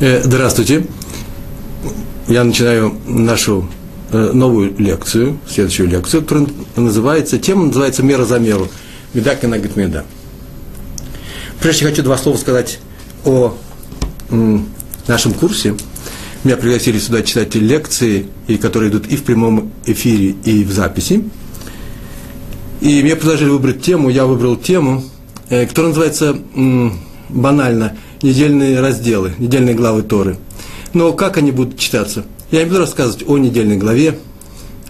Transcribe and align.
Э, 0.00 0.22
здравствуйте. 0.22 0.86
Я 2.28 2.44
начинаю 2.44 2.94
нашу 3.04 3.68
э, 4.12 4.30
новую 4.32 4.72
лекцию, 4.78 5.40
следующую 5.48 5.88
лекцию, 5.88 6.22
которая 6.22 6.46
называется, 6.76 7.36
тема 7.38 7.66
называется 7.66 8.04
«Мера 8.04 8.24
за 8.24 8.38
меру». 8.38 8.68
Медак 9.12 9.42
и 9.42 9.48
меда. 9.48 10.04
Прежде 11.60 11.84
хочу 11.84 12.04
два 12.04 12.16
слова 12.16 12.36
сказать 12.36 12.78
о 13.24 13.56
нашем 15.08 15.32
курсе. 15.32 15.74
Меня 16.44 16.56
пригласили 16.56 17.00
сюда 17.00 17.22
читать 17.22 17.56
лекции, 17.56 18.28
которые 18.62 18.92
идут 18.92 19.08
и 19.08 19.16
в 19.16 19.24
прямом 19.24 19.72
эфире, 19.84 20.36
и 20.44 20.62
в 20.62 20.70
записи. 20.70 21.24
И 22.80 23.02
мне 23.02 23.16
предложили 23.16 23.48
выбрать 23.48 23.82
тему, 23.82 24.10
я 24.10 24.26
выбрал 24.26 24.54
тему, 24.54 25.02
э, 25.48 25.66
которая 25.66 25.88
называется 25.88 26.38
банально– 27.28 27.96
недельные 28.22 28.80
разделы, 28.80 29.34
недельные 29.38 29.74
главы 29.74 30.02
Торы. 30.02 30.36
Но 30.92 31.12
как 31.12 31.36
они 31.36 31.52
будут 31.52 31.78
читаться? 31.78 32.24
Я 32.50 32.60
не 32.60 32.66
буду 32.66 32.80
рассказывать 32.80 33.24
о 33.28 33.36
недельной 33.38 33.76
главе, 33.76 34.18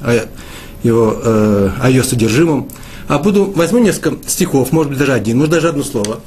о, 0.01 0.27
его, 0.83 1.21
э, 1.23 1.71
о 1.81 1.89
ее 1.89 2.05
содержимом, 2.05 2.69
а 3.09 3.19
буду, 3.19 3.47
возьму 3.47 3.79
несколько 3.79 4.17
стихов, 4.29 4.71
может 4.71 4.91
быть, 4.91 4.99
даже 4.99 5.13
один, 5.13 5.39
может, 5.39 5.53
даже 5.53 5.69
одно 5.69 5.83
слово, 5.83 6.21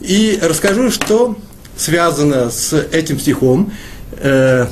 и 0.00 0.38
расскажу, 0.40 0.90
что 0.90 1.36
связано 1.76 2.50
с 2.50 2.72
этим 2.72 3.18
стихом, 3.18 3.72
э, 4.12 4.66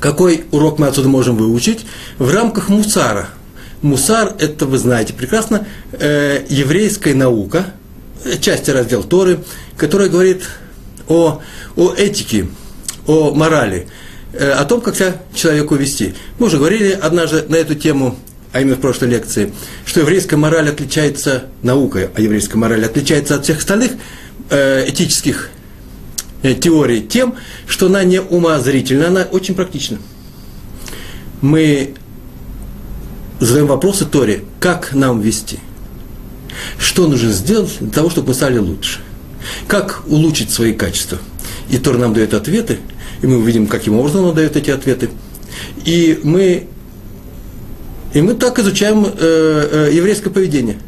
какой 0.00 0.44
урок 0.50 0.78
мы 0.78 0.88
отсюда 0.88 1.08
можем 1.08 1.36
выучить 1.36 1.86
в 2.18 2.32
рамках 2.32 2.68
мусара. 2.68 3.28
Мусар– 3.82 4.34
это, 4.38 4.66
вы 4.66 4.78
знаете 4.78 5.14
прекрасно, 5.14 5.66
э, 5.92 6.44
еврейская 6.48 7.14
наука, 7.14 7.66
часть 8.40 8.68
раздел 8.68 9.02
Торы, 9.02 9.40
которая 9.76 10.08
говорит 10.08 10.42
о, 11.10 11.42
о 11.76 11.94
этике, 11.94 12.46
о 13.06 13.34
морали, 13.34 13.88
э, 14.32 14.50
о 14.50 14.64
том, 14.64 14.80
как 14.80 14.94
себя 14.94 15.20
человеку 15.34 15.74
вести. 15.74 16.14
Мы 16.38 16.46
уже 16.46 16.56
говорили 16.56 16.92
однажды 16.92 17.44
на 17.48 17.56
эту 17.56 17.74
тему, 17.74 18.16
а 18.52 18.60
именно 18.60 18.76
в 18.76 18.80
прошлой 18.80 19.08
лекции, 19.08 19.52
что 19.84 20.00
еврейская 20.00 20.36
мораль 20.36 20.68
отличается, 20.68 21.44
наука 21.62 22.10
о 22.14 22.20
еврейской 22.20 22.56
морали 22.56 22.84
отличается 22.84 23.34
от 23.34 23.44
всех 23.44 23.58
остальных 23.58 23.92
э, 24.50 24.88
этических 24.88 25.50
э, 26.42 26.54
теорий 26.54 27.02
тем, 27.02 27.34
что 27.66 27.86
она 27.86 28.04
не 28.04 28.20
умозрительна, 28.20 29.08
она 29.08 29.22
очень 29.22 29.54
практична. 29.54 29.98
Мы 31.40 31.94
задаем 33.40 33.66
вопросы 33.66 34.04
Торе, 34.04 34.44
как 34.60 34.92
нам 34.92 35.20
вести, 35.20 35.58
что 36.78 37.08
нужно 37.08 37.30
сделать 37.30 37.78
для 37.80 37.90
того, 37.90 38.10
чтобы 38.10 38.28
мы 38.28 38.34
стали 38.34 38.58
лучше. 38.58 39.00
Как 39.66 40.02
улучшить 40.06 40.50
свои 40.50 40.72
качества? 40.72 41.18
И 41.70 41.78
Тор 41.78 41.98
нам 41.98 42.14
дает 42.14 42.34
ответы, 42.34 42.78
и 43.22 43.26
мы 43.26 43.38
увидим, 43.38 43.66
каким 43.66 43.98
образом 43.98 44.24
он 44.24 44.34
дает 44.34 44.56
эти 44.56 44.70
ответы. 44.70 45.10
И 45.84 46.20
мы, 46.22 46.66
и 48.12 48.22
мы 48.22 48.34
так 48.34 48.58
изучаем 48.58 49.04
э, 49.04 49.10
э, 49.18 49.90
еврейское 49.92 50.30
поведение. 50.30 50.78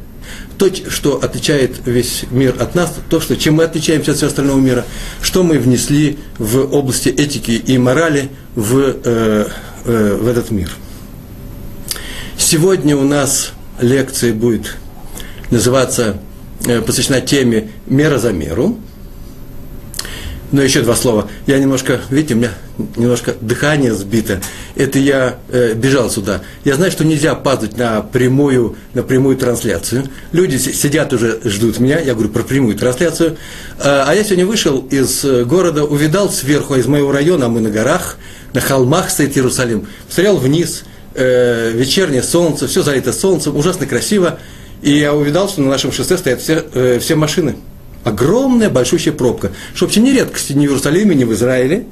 То, 0.59 0.69
что 0.89 1.23
отличает 1.23 1.81
весь 1.87 2.25
мир 2.31 2.55
от 2.61 2.75
нас, 2.75 2.95
то, 3.11 3.21
что, 3.21 3.37
чем 3.37 3.55
мы 3.55 3.65
отличаемся 3.65 4.13
от 4.13 4.17
всего 4.17 4.29
остального 4.29 4.59
мира, 4.59 4.85
что 5.21 5.43
мы 5.43 5.59
внесли 5.59 6.19
в 6.39 6.59
области 6.75 7.09
этики 7.09 7.53
и 7.53 7.79
морали 7.79 8.31
в, 8.55 8.79
э, 8.79 9.47
э, 9.85 10.19
в 10.21 10.29
этот 10.29 10.51
мир. 10.51 10.71
Сегодня 12.37 12.97
у 12.97 13.05
нас 13.05 13.53
лекция 13.81 14.33
будет 14.35 14.77
называться 15.51 16.19
посвящена 16.87 17.21
теме 17.21 17.71
«Мера 17.87 18.19
за 18.19 18.33
меру». 18.33 18.79
Но 20.53 20.61
еще 20.61 20.83
два 20.83 20.95
слова. 20.95 21.29
Я 21.47 21.59
немножко, 21.59 22.03
видите, 22.11 22.35
у 22.35 22.37
меня 22.37 22.51
немножко 22.97 23.35
дыхание 23.41 23.95
сбито. 23.95 24.43
Это 24.77 24.99
я 24.99 25.39
э, 25.49 25.73
бежал 25.73 26.11
сюда. 26.11 26.43
Я 26.65 26.75
знаю, 26.75 26.93
что 26.93 27.07
нельзя 27.07 27.35
падать 27.35 27.79
на 27.79 28.03
прямую, 28.03 28.77
на 28.93 29.03
прямую 29.03 29.39
трансляцию. 29.39 30.05
Люди 30.31 30.59
сидят 30.59 31.15
уже, 31.15 31.41
ждут 31.45 31.81
меня. 31.81 31.99
Я 32.01 32.13
говорю 32.13 32.29
про 32.29 32.43
прямую 32.43 32.77
трансляцию. 32.77 33.39
А, 33.79 34.05
а 34.07 34.15
я 34.15 34.23
сегодня 34.25 34.45
вышел 34.45 34.87
из 34.91 35.25
э, 35.25 35.45
города, 35.45 35.85
увидал 35.85 36.31
сверху 36.31 36.75
из 36.75 36.87
моего 36.87 37.13
района, 37.13 37.47
а 37.47 37.49
мы 37.49 37.61
на 37.61 37.71
горах, 37.71 38.19
на 38.53 38.61
холмах 38.61 39.09
стоит 39.09 39.35
Иерусалим. 39.39 39.87
Смотрел 40.11 40.37
вниз, 40.37 40.85
э, 41.15 41.73
вечернее 41.73 42.23
солнце, 42.23 42.69
все 42.69 42.83
залито 42.83 43.15
солнцем, 43.15 43.57
ужасно 43.57 43.87
красиво. 43.87 44.39
И 44.83 44.99
я 44.99 45.15
увидал, 45.15 45.49
что 45.49 45.63
на 45.63 45.69
нашем 45.69 45.93
шоссе 45.93 46.19
стоят 46.19 46.41
все, 46.41 46.65
э, 46.75 46.99
все 47.01 47.15
машины. 47.15 47.57
Огромная, 48.05 48.69
большущая 48.69 49.13
пробка. 49.13 49.53
Что 49.75 49.87
вообще 49.87 50.01
не 50.01 50.13
редкость 50.13 50.51
ни 50.51 50.67
в 50.67 50.71
Иерусалиме, 50.71 51.15
ни 51.15 51.25
в 51.25 51.33
Израиле. 51.33 51.87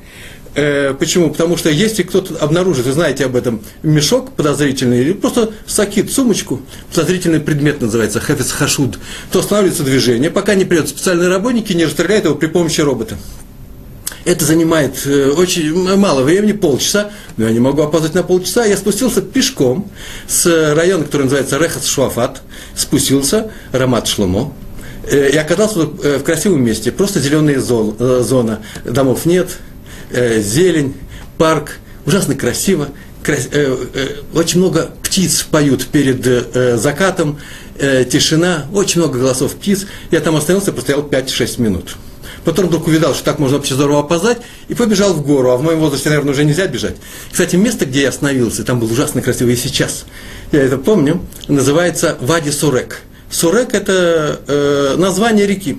Э, 0.56 0.92
почему? 0.98 1.30
Потому 1.30 1.56
что 1.56 1.70
если 1.70 2.02
кто-то 2.02 2.36
обнаружит, 2.38 2.84
вы 2.84 2.92
знаете 2.92 3.24
об 3.24 3.36
этом, 3.36 3.62
мешок 3.84 4.32
подозрительный, 4.32 5.02
или 5.02 5.12
просто 5.12 5.52
сакит, 5.66 6.12
сумочку, 6.12 6.60
подозрительный 6.92 7.38
предмет 7.38 7.80
называется, 7.80 8.18
хафиц 8.18 8.50
хашуд, 8.50 8.98
то 9.30 9.38
останавливается 9.38 9.84
движение, 9.84 10.30
пока 10.30 10.56
не 10.56 10.64
придут 10.64 10.88
специальные 10.88 11.28
работники 11.28 11.72
не 11.72 11.84
расстреляют 11.84 12.24
его 12.24 12.34
при 12.34 12.48
помощи 12.48 12.80
робота. 12.80 13.16
Это 14.24 14.44
занимает 14.44 15.06
э, 15.06 15.30
очень 15.30 15.96
мало 15.96 16.22
времени, 16.22 16.52
полчаса, 16.52 17.10
но 17.38 17.46
я 17.46 17.52
не 17.52 17.60
могу 17.60 17.82
опоздать 17.82 18.14
на 18.14 18.22
полчаса. 18.22 18.66
Я 18.66 18.76
спустился 18.76 19.22
пешком 19.22 19.90
с 20.28 20.74
района, 20.74 21.04
который 21.04 21.22
называется 21.22 21.56
Рехас 21.56 21.86
Шуафат, 21.86 22.42
спустился, 22.76 23.50
Рамат 23.72 24.08
Шломо, 24.08 24.52
э, 25.04 25.30
и 25.30 25.36
оказался 25.36 25.88
э, 26.02 26.18
в 26.18 26.22
красивом 26.24 26.62
месте, 26.62 26.92
просто 26.92 27.18
зеленая 27.18 27.60
зона, 27.60 28.60
домов 28.84 29.24
нет, 29.24 29.56
зелень, 30.10 30.94
парк, 31.38 31.78
ужасно 32.04 32.34
красиво, 32.34 32.88
очень 34.34 34.58
много 34.58 34.90
птиц 35.02 35.46
поют 35.50 35.86
перед 35.86 36.80
закатом, 36.80 37.38
тишина, 37.78 38.66
очень 38.72 39.00
много 39.00 39.18
голосов 39.18 39.54
птиц. 39.54 39.86
Я 40.10 40.20
там 40.20 40.36
остановился, 40.36 40.72
простоял 40.72 41.02
5-6 41.02 41.60
минут. 41.60 41.96
Потом 42.44 42.66
вдруг 42.68 42.86
увидал, 42.86 43.14
что 43.14 43.24
так 43.24 43.38
можно 43.38 43.58
вообще 43.58 43.74
здорово 43.74 44.00
опоздать, 44.00 44.38
и 44.68 44.74
побежал 44.74 45.12
в 45.12 45.24
гору. 45.24 45.50
А 45.50 45.56
в 45.56 45.62
моем 45.62 45.78
возрасте, 45.78 46.08
наверное, 46.08 46.32
уже 46.32 46.44
нельзя 46.44 46.66
бежать. 46.66 46.96
Кстати, 47.30 47.56
место, 47.56 47.86
где 47.86 48.02
я 48.02 48.08
остановился, 48.08 48.64
там 48.64 48.80
было 48.80 48.90
ужасно 48.90 49.22
красиво 49.22 49.50
и 49.50 49.56
сейчас. 49.56 50.04
Я 50.52 50.62
это 50.62 50.78
помню, 50.78 51.20
называется 51.48 52.16
Вади 52.20 52.50
Сурек. 52.50 53.02
Сурек– 53.30 53.68
это 53.74 54.40
э, 54.46 54.96
название 54.96 55.46
реки. 55.46 55.78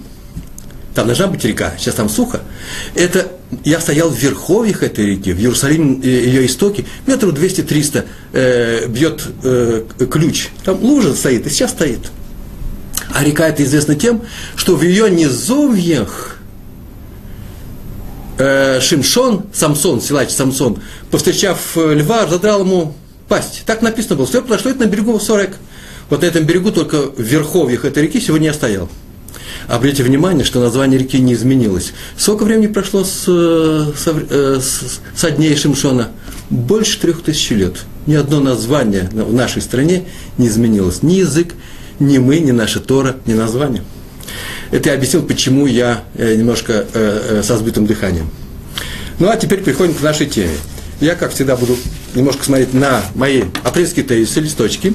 Там 0.95 1.07
должна 1.07 1.27
быть 1.27 1.43
река, 1.45 1.73
сейчас 1.77 1.95
там 1.95 2.09
сухо. 2.09 2.41
Это 2.95 3.31
я 3.63 3.79
стоял 3.79 4.09
в 4.09 4.17
верховьях 4.17 4.83
этой 4.83 5.05
реки, 5.05 5.33
в 5.33 5.39
Иерусалиме 5.39 5.99
э, 6.03 6.07
ее 6.07 6.45
истоки, 6.45 6.85
метров 7.07 7.33
200-300 7.33 8.05
э, 8.33 8.87
бьет 8.87 9.21
э, 9.43 9.83
ключ. 10.09 10.49
Там 10.63 10.81
лужа 10.81 11.13
стоит, 11.13 11.47
и 11.47 11.49
сейчас 11.49 11.71
стоит. 11.71 12.11
А 13.13 13.23
река 13.23 13.47
это 13.47 13.63
известна 13.63 13.95
тем, 13.95 14.21
что 14.55 14.75
в 14.75 14.83
ее 14.83 15.09
низовьях 15.09 16.37
э, 18.41 18.79
Шимшон, 18.81 19.43
Самсон, 19.53 20.01
силач 20.01 20.31
Самсон, 20.31 20.79
повстречав 21.09 21.77
э, 21.77 21.93
льва, 21.93 22.27
задрал 22.27 22.61
ему 22.61 22.93
пасть. 23.27 23.63
Так 23.65 23.81
написано 23.81 24.15
было. 24.15 24.27
Все 24.27 24.41
произошло 24.41 24.71
это 24.71 24.81
на 24.81 24.87
берегу 24.87 25.19
Сорек. 25.19 25.57
Вот 26.09 26.21
на 26.21 26.25
этом 26.25 26.43
берегу, 26.43 26.71
только 26.71 27.01
в 27.01 27.21
верховьях 27.21 27.85
этой 27.85 28.03
реки 28.03 28.19
сегодня 28.19 28.47
я 28.47 28.53
стоял. 28.53 28.89
Обратите 29.67 30.03
внимание, 30.03 30.43
что 30.43 30.59
название 30.59 30.99
реки 30.99 31.19
не 31.19 31.33
изменилось. 31.33 31.93
Сколько 32.17 32.43
времени 32.43 32.67
прошло 32.67 33.03
с, 33.03 33.25
э, 33.27 33.91
с, 33.95 34.07
э, 34.07 34.59
с, 34.59 34.99
со 35.15 35.31
дней 35.31 35.55
Шимшона? 35.55 36.09
Больше 36.49 36.99
трех 36.99 37.21
тысяч 37.21 37.51
лет. 37.51 37.77
Ни 38.07 38.15
одно 38.15 38.39
название 38.39 39.09
в 39.13 39.33
нашей 39.33 39.61
стране 39.61 40.05
не 40.37 40.47
изменилось. 40.47 41.03
Ни 41.03 41.13
язык, 41.13 41.53
ни 41.99 42.17
мы, 42.17 42.39
ни 42.39 42.51
наша 42.51 42.79
Тора, 42.79 43.15
ни 43.25 43.33
название. 43.33 43.83
Это 44.71 44.89
я 44.89 44.95
объяснил, 44.95 45.23
почему 45.23 45.65
я 45.65 46.03
э, 46.15 46.35
немножко 46.35 46.85
э, 46.93 47.39
э, 47.39 47.43
со 47.43 47.57
сбитым 47.57 47.85
дыханием. 47.85 48.29
Ну 49.19 49.29
а 49.29 49.35
теперь 49.35 49.61
переходим 49.61 49.93
к 49.93 50.01
нашей 50.01 50.27
теме. 50.27 50.55
Я, 50.99 51.15
как 51.15 51.31
всегда, 51.31 51.55
буду 51.55 51.77
немножко 52.15 52.45
смотреть 52.45 52.73
на 52.73 53.01
мои 53.15 53.43
апрельские 53.63 54.05
тезисы, 54.05 54.39
листочки. 54.39 54.93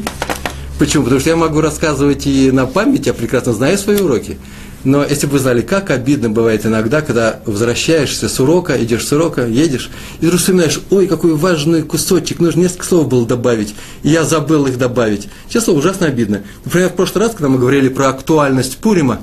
Почему? 0.78 1.04
Потому 1.04 1.20
что 1.20 1.30
я 1.30 1.36
могу 1.36 1.60
рассказывать 1.60 2.26
и 2.26 2.50
на 2.50 2.66
память, 2.66 3.06
я 3.06 3.14
прекрасно 3.14 3.52
знаю 3.52 3.78
свои 3.78 4.00
уроки. 4.00 4.38
Но 4.86 5.04
если 5.04 5.26
бы 5.26 5.32
вы 5.32 5.38
знали, 5.40 5.62
как 5.62 5.90
обидно 5.90 6.30
бывает 6.30 6.64
иногда, 6.64 7.00
когда 7.00 7.40
возвращаешься 7.44 8.28
с 8.28 8.38
урока, 8.38 8.80
идешь 8.80 9.04
с 9.04 9.12
урока, 9.12 9.44
едешь, 9.44 9.90
и 10.20 10.26
вдруг 10.26 10.40
вспоминаешь, 10.40 10.80
ой, 10.90 11.08
какой 11.08 11.34
важный 11.34 11.82
кусочек, 11.82 12.38
нужно 12.38 12.60
несколько 12.60 12.86
слов 12.86 13.08
было 13.08 13.26
добавить, 13.26 13.74
и 14.04 14.10
я 14.10 14.22
забыл 14.22 14.64
их 14.66 14.78
добавить. 14.78 15.28
Честно, 15.48 15.72
ужасно 15.72 16.06
обидно. 16.06 16.42
Например, 16.64 16.88
в 16.90 16.92
прошлый 16.92 17.24
раз, 17.24 17.32
когда 17.32 17.48
мы 17.48 17.58
говорили 17.58 17.88
про 17.88 18.10
актуальность 18.10 18.76
Пурима, 18.76 19.22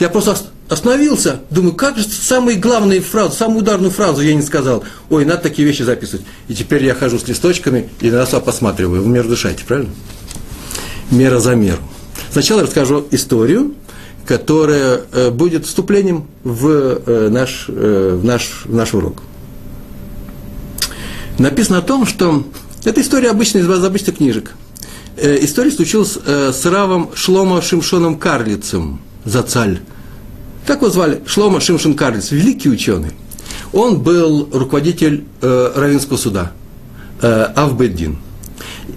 я 0.00 0.08
просто 0.08 0.36
остановился, 0.68 1.42
думаю, 1.48 1.76
как 1.76 1.96
же 1.96 2.02
самые 2.08 2.58
главные 2.58 3.00
фразы, 3.00 3.36
самую 3.36 3.60
ударную 3.60 3.92
фразу 3.92 4.20
я 4.20 4.34
не 4.34 4.42
сказал. 4.42 4.82
Ой, 5.10 5.24
надо 5.24 5.42
такие 5.42 5.64
вещи 5.64 5.82
записывать. 5.82 6.26
И 6.48 6.54
теперь 6.54 6.84
я 6.84 6.92
хожу 6.92 7.20
с 7.20 7.28
листочками 7.28 7.88
и 8.00 8.10
на 8.10 8.18
раз 8.18 8.30
посматриваю. 8.30 9.04
Вы 9.04 9.08
мир 9.10 9.28
дышайте, 9.28 9.62
правильно? 9.64 9.92
Мера 11.12 11.38
за 11.38 11.54
меру. 11.54 11.78
Сначала 12.32 12.62
расскажу 12.62 13.06
историю, 13.12 13.74
которое 14.26 15.02
э, 15.12 15.30
будет 15.30 15.66
вступлением 15.66 16.26
в, 16.44 16.66
э, 16.68 17.28
наш, 17.30 17.66
э, 17.68 18.18
в, 18.20 18.24
наш, 18.24 18.62
в 18.64 18.74
наш 18.74 18.94
урок. 18.94 19.22
Написано 21.38 21.78
о 21.78 21.82
том, 21.82 22.06
что 22.06 22.44
эта 22.84 23.00
история 23.00 23.30
обычная 23.30 23.62
из 23.62 23.84
обычных 23.84 24.18
книжек. 24.18 24.52
История 25.16 25.70
случилась 25.70 26.18
с 26.26 26.66
Равом 26.66 27.10
Шломо 27.14 27.62
Шимшоном 27.62 28.18
Карлицем, 28.18 29.00
Зацаль. 29.24 29.80
Как 30.66 30.78
его 30.78 30.90
звали? 30.90 31.22
Шломо 31.24 31.60
Шимшон 31.60 31.94
Карлиц, 31.94 32.32
великий 32.32 32.68
ученый. 32.68 33.12
Он 33.72 34.00
был 34.00 34.48
руководитель 34.52 35.24
Равинского 35.40 36.16
суда, 36.16 36.52
Авбеддин. 37.20 38.18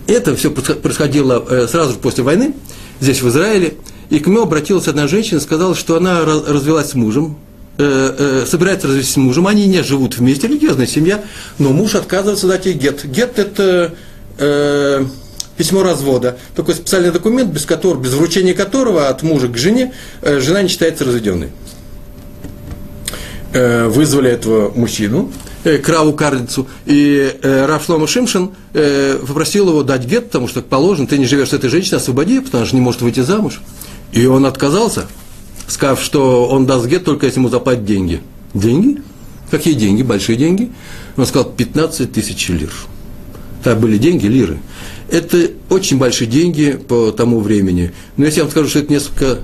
Это 0.08 0.36
все 0.36 0.50
происходило 0.50 1.68
сразу 1.68 1.94
же 1.94 2.00
после 2.00 2.24
войны, 2.24 2.56
здесь, 3.00 3.22
в 3.22 3.30
Израиле– 3.30 3.76
и 4.10 4.20
к 4.20 4.28
нему 4.28 4.42
обратилась 4.42 4.88
одна 4.88 5.08
женщина, 5.08 5.40
сказала, 5.40 5.76
что 5.76 5.98
она 5.98 6.24
развелась 6.24 6.92
с 6.92 6.94
мужем, 6.96 7.38
э, 7.78 8.16
э, 8.44 8.46
собирается 8.48 8.88
развестись 8.88 9.14
с 9.14 9.18
мужем, 9.18 9.48
они 9.48 9.68
не 9.68 9.84
живут 9.84 10.18
вместе, 10.18 10.48
религиозная 10.48 10.88
семья, 10.88 11.24
но 11.58 11.72
муж 11.72 11.96
отказывается 11.96 12.48
дать 12.48 12.66
ей 12.66 12.76
гет. 12.76 13.06
Гет– 13.06 13.34
это 13.38 13.94
э, 14.38 15.06
письмо 15.58 15.84
развода, 15.84 16.38
такой 16.56 16.76
специальный 16.76 17.12
документ, 17.12 17.52
без, 17.52 17.66
которого, 17.66 18.02
без 18.02 18.14
вручения 18.14 18.54
которого 18.54 19.10
от 19.10 19.24
мужа 19.24 19.48
к 19.48 19.58
жене 19.58 19.94
э, 20.22 20.40
жена 20.40 20.62
не 20.62 20.70
считается 20.70 21.04
разведенной. 21.04 21.50
Э, 23.54 23.88
вызвали 23.88 24.30
этого 24.30 24.72
мужчину, 24.74 25.32
э, 25.64 25.80
Краву 25.80 26.14
Карлицу, 26.14 26.68
и 26.86 27.36
э, 27.42 27.66
Раф 27.66 27.86
Шлома 27.86 28.08
Шимшин 28.08 28.52
э, 28.74 29.20
попросил 29.26 29.68
его 29.70 29.84
дать 29.84 30.06
гет, 30.06 30.28
потому 30.28 30.48
что 30.48 30.62
положено, 30.62 31.08
ты 31.08 31.18
не 31.18 31.26
живешь 31.26 31.50
с 31.50 31.54
этой 31.54 31.70
женщиной, 31.70 31.98
освободи, 31.98 32.40
потому 32.40 32.66
что 32.66 32.76
не 32.76 32.82
может 32.82 33.02
выйти 33.02 33.22
замуж. 33.22 33.62
И 34.12 34.26
он 34.26 34.46
отказался, 34.46 35.08
сказав, 35.68 36.02
что 36.02 36.48
он 36.48 36.66
даст 36.66 36.88
гет 36.88 37.04
только 37.04 37.26
если 37.26 37.40
ему 37.40 37.50
заплатят 37.50 37.86
деньги. 37.86 38.22
Деньги? 38.54 39.02
Какие 39.52 39.74
деньги? 39.74 40.04
Большие 40.04 40.38
деньги. 40.38 40.72
Он 41.16 41.26
сказал, 41.26 41.52
15 41.52 42.12
тысяч 42.12 42.50
лир. 42.50 42.74
Так 43.64 43.80
были 43.80 43.98
деньги, 43.98 44.28
лиры. 44.28 44.60
Это 45.10 45.52
очень 45.70 45.98
большие 45.98 46.28
деньги 46.28 46.72
по 46.72 47.12
тому 47.12 47.40
времени. 47.40 47.92
Но 48.18 48.26
если 48.26 48.40
я 48.40 48.44
вам 48.44 48.52
скажу, 48.52 48.70
что 48.70 48.80
это 48.80 48.92
несколько, 48.92 49.40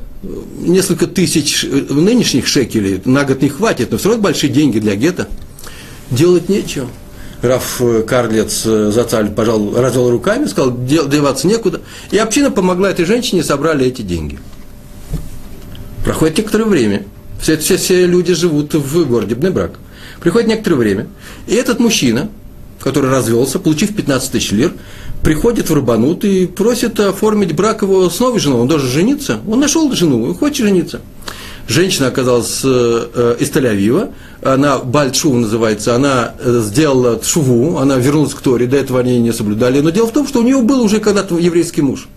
несколько 0.60 1.08
тысяч 1.08 1.64
нынешних 1.64 2.48
шекелей, 2.48 3.02
на 3.06 3.24
год 3.24 3.42
не 3.42 3.50
хватит, 3.50 3.92
но 3.92 3.98
все 3.98 4.10
равно 4.10 4.24
большие 4.24 4.52
деньги 4.52 4.80
для 4.80 4.96
гетто, 4.96 5.30
делать 6.12 6.50
нечего. 6.50 6.88
Раф 7.44 7.82
Карлец 8.08 8.64
Зацаль 8.64 9.30
пожал, 9.30 9.76
развел 9.76 10.10
руками, 10.10 10.46
сказал, 10.46 10.76
деваться 10.78 11.46
некуда. 11.46 11.82
И 12.10 12.18
община 12.18 12.50
помогла 12.50 12.90
этой 12.90 13.04
женщине, 13.04 13.44
собрали 13.44 13.86
эти 13.86 14.02
деньги. 14.02 14.40
Проходит 16.06 16.38
некоторое 16.38 16.66
время. 16.66 17.06
Все, 17.42 17.58
все, 17.58 17.76
все 17.76 18.06
люди 18.06 18.34
живут 18.34 18.74
в 18.74 19.06
городе 19.06 19.36
Бнебрак. 19.36 19.74
Приходит 20.22 20.48
некоторое 20.48 20.78
время. 20.78 21.08
И 21.46 21.54
этот 21.54 21.82
мужчина, 21.82 22.30
который 22.80 23.10
развелся, 23.10 23.60
получив 23.60 23.94
15 23.94 24.32
тысяч 24.32 24.52
лир, 24.52 24.72
приходит 25.22 25.70
в 25.70 25.74
Рабанут 25.74 26.24
и 26.24 26.48
просит 26.48 26.98
оформить 27.02 27.54
брак 27.54 27.82
его 27.82 28.10
с 28.10 28.20
новой 28.22 28.40
женой. 28.40 28.62
Он 28.62 28.70
должен 28.70 28.90
жениться. 28.90 29.42
Он 29.46 29.60
нашел 29.60 29.92
жену, 29.92 30.24
он 30.24 30.34
хочет 30.34 30.66
жениться. 30.66 31.02
Женщина 31.68 32.08
оказалась 32.08 32.62
э, 32.64 33.36
из 33.40 33.50
Тель-Авива, 33.50 34.12
она 34.42 34.80
Бальчу 34.80 35.34
называется, 35.34 35.96
она 35.96 36.34
э, 36.38 36.60
сделала 36.62 37.24
шуву, 37.24 37.78
она 37.78 37.96
вернулась 37.96 38.34
к 38.34 38.42
Торе, 38.42 38.68
до 38.68 38.76
этого 38.76 39.00
они 39.00 39.20
не 39.20 39.32
соблюдали. 39.32 39.80
Но 39.80 39.90
дело 39.90 40.08
в 40.08 40.12
том, 40.12 40.28
что 40.28 40.40
у 40.40 40.44
нее 40.44 40.62
был 40.62 40.82
уже 40.82 41.00
когда-то 41.00 41.38
еврейский 41.38 41.82
муж. 41.82 42.08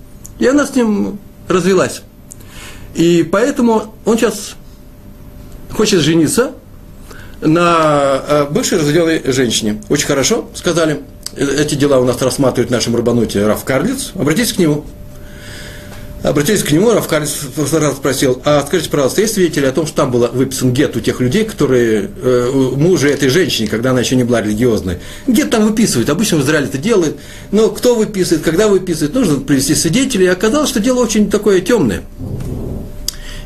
И 0.41 0.47
она 0.47 0.67
с 0.67 0.75
ним 0.75 1.19
развелась. 1.47 2.03
И 2.97 3.29
поэтому 3.31 3.95
он 4.05 4.19
сейчас 4.19 4.57
хочет 5.71 6.01
жениться 6.01 6.53
на 7.41 8.21
э, 8.27 8.47
бывшей 8.51 8.79
разведенной 8.79 9.33
женщине. 9.33 9.81
Очень 9.89 10.07
хорошо, 10.07 10.49
сказали. 10.55 11.03
Эти 11.37 11.75
дела 11.75 12.01
у 12.01 12.05
нас 12.05 12.21
рассматривает 12.21 12.71
в 12.71 12.73
нашем 12.73 12.97
Рабануте 12.97 13.47
Раф 13.47 13.63
Карлиц. 13.63 14.13
Обратитесь 14.15 14.55
к 14.55 14.59
нему. 14.59 14.85
Обратились 16.27 16.65
к 16.65 16.73
нему, 16.73 16.91
раз 16.93 17.05
спросил, 17.95 18.43
а 18.45 18.65
скажите, 18.67 18.91
пожалуйста, 18.91 19.21
есть 19.21 19.35
свидетели 19.35 19.65
о 19.65 19.71
том, 19.71 19.87
что 19.87 19.95
там 19.95 20.11
был 20.11 20.27
выписан 20.33 20.73
гет 20.73 20.97
у 20.97 21.01
тех 21.01 21.21
людей, 21.21 21.45
которые, 21.45 22.11
э, 22.21 22.51
мужа 22.75 23.07
этой 23.07 23.29
женщины, 23.29 23.69
когда 23.69 23.93
она 23.93 24.01
еще 24.01 24.17
не 24.17 24.25
была 24.25 24.43
религиозной. 24.43 24.99
Гет 25.29 25.51
там 25.51 25.65
выписывают, 25.65 26.11
обычно 26.11 26.39
в 26.39 26.41
Израиле 26.43 26.67
это 26.67 26.79
делают, 26.79 27.17
но 27.53 27.69
кто 27.69 27.95
выписывает, 27.95 28.43
когда 28.43 28.67
выписывает, 28.67 29.15
нужно 29.15 29.39
привести 29.39 29.77
свидетелей, 29.77 30.25
и 30.25 30.29
оказалось, 30.29 30.69
что 30.69 30.81
дело 30.81 30.99
очень 30.99 31.31
такое 31.31 31.61
темное. 31.61 32.03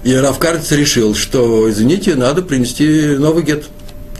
И 0.03 0.15
Равкарец 0.15 0.73
решил, 0.73 1.15
что, 1.15 1.71
извините, 1.71 2.15
надо 2.15 2.41
принести 2.41 3.15
новый 3.19 3.43
гет 3.43 3.65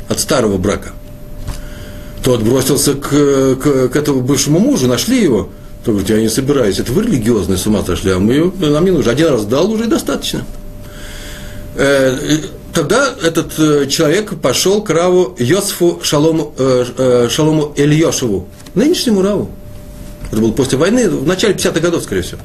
от 0.07 0.21
старого 0.21 0.59
брака. 0.59 0.91
Тот 2.23 2.43
бросился 2.43 2.93
к, 2.93 3.09
к, 3.09 3.89
к 3.89 3.97
этому 3.97 4.21
бывшему 4.21 4.59
мужу, 4.59 4.87
нашли 4.87 5.23
его. 5.23 5.49
Тот 5.85 5.95
говорит, 5.95 6.11
я 6.11 6.21
не 6.21 6.29
собираюсь, 6.29 6.79
это 6.79 6.93
вы 6.93 7.05
религиозные 7.05 7.57
с 7.57 7.67
ума 7.67 7.83
сошли, 7.85 8.11
а 8.11 8.19
мы, 8.19 8.53
нам 8.59 8.85
не 8.85 8.91
нужно. 8.91 9.13
Один 9.13 9.29
раз 9.29 9.47
дал, 9.47 9.71
уже 9.71 9.87
достаточно. 9.87 10.45
Э, 11.75 12.17
тогда 12.75 13.15
этот 13.23 13.59
э, 13.59 13.87
человек 13.87 14.39
пошел 14.41 14.83
к 14.83 14.91
Раву 14.91 15.35
Йосифу 15.39 16.01
Шалому, 16.03 16.53
э, 16.59 17.29
Шалому 17.31 17.73
Ильешеву, 17.77 18.47
нынешнему 18.75 19.23
Раву. 19.23 19.51
Это 20.31 20.41
было 20.41 20.53
после 20.53 20.77
войны, 20.77 21.09
в 21.09 21.27
начале 21.27 21.55
50-х 21.55 21.81
годов, 21.81 22.03
скорее 22.05 22.23
всего. 22.23 22.41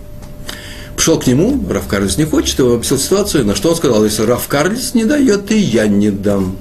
Пришел 0.96 1.20
к 1.20 1.28
нему, 1.28 1.62
Раф 1.70 1.88
Карлис 1.88 2.18
не 2.18 2.24
хочет, 2.24 2.58
его 2.58 2.76
описал 2.76 2.98
ситуацию, 2.98 3.46
на 3.46 3.54
что 3.54 3.70
он 3.70 3.76
сказал, 3.76 4.06
если 4.06 4.24
Раф 4.24 4.48
Карлис 4.48 4.94
не 4.94 5.04
дает, 5.04 5.52
и 5.52 5.58
я 5.58 5.88
не 5.88 6.10
дам. 6.10 6.58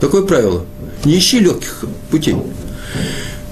Такое 0.00 0.22
правило. 0.22 0.64
Не 1.04 1.18
ищи 1.18 1.40
легких 1.40 1.84
путей. 2.10 2.36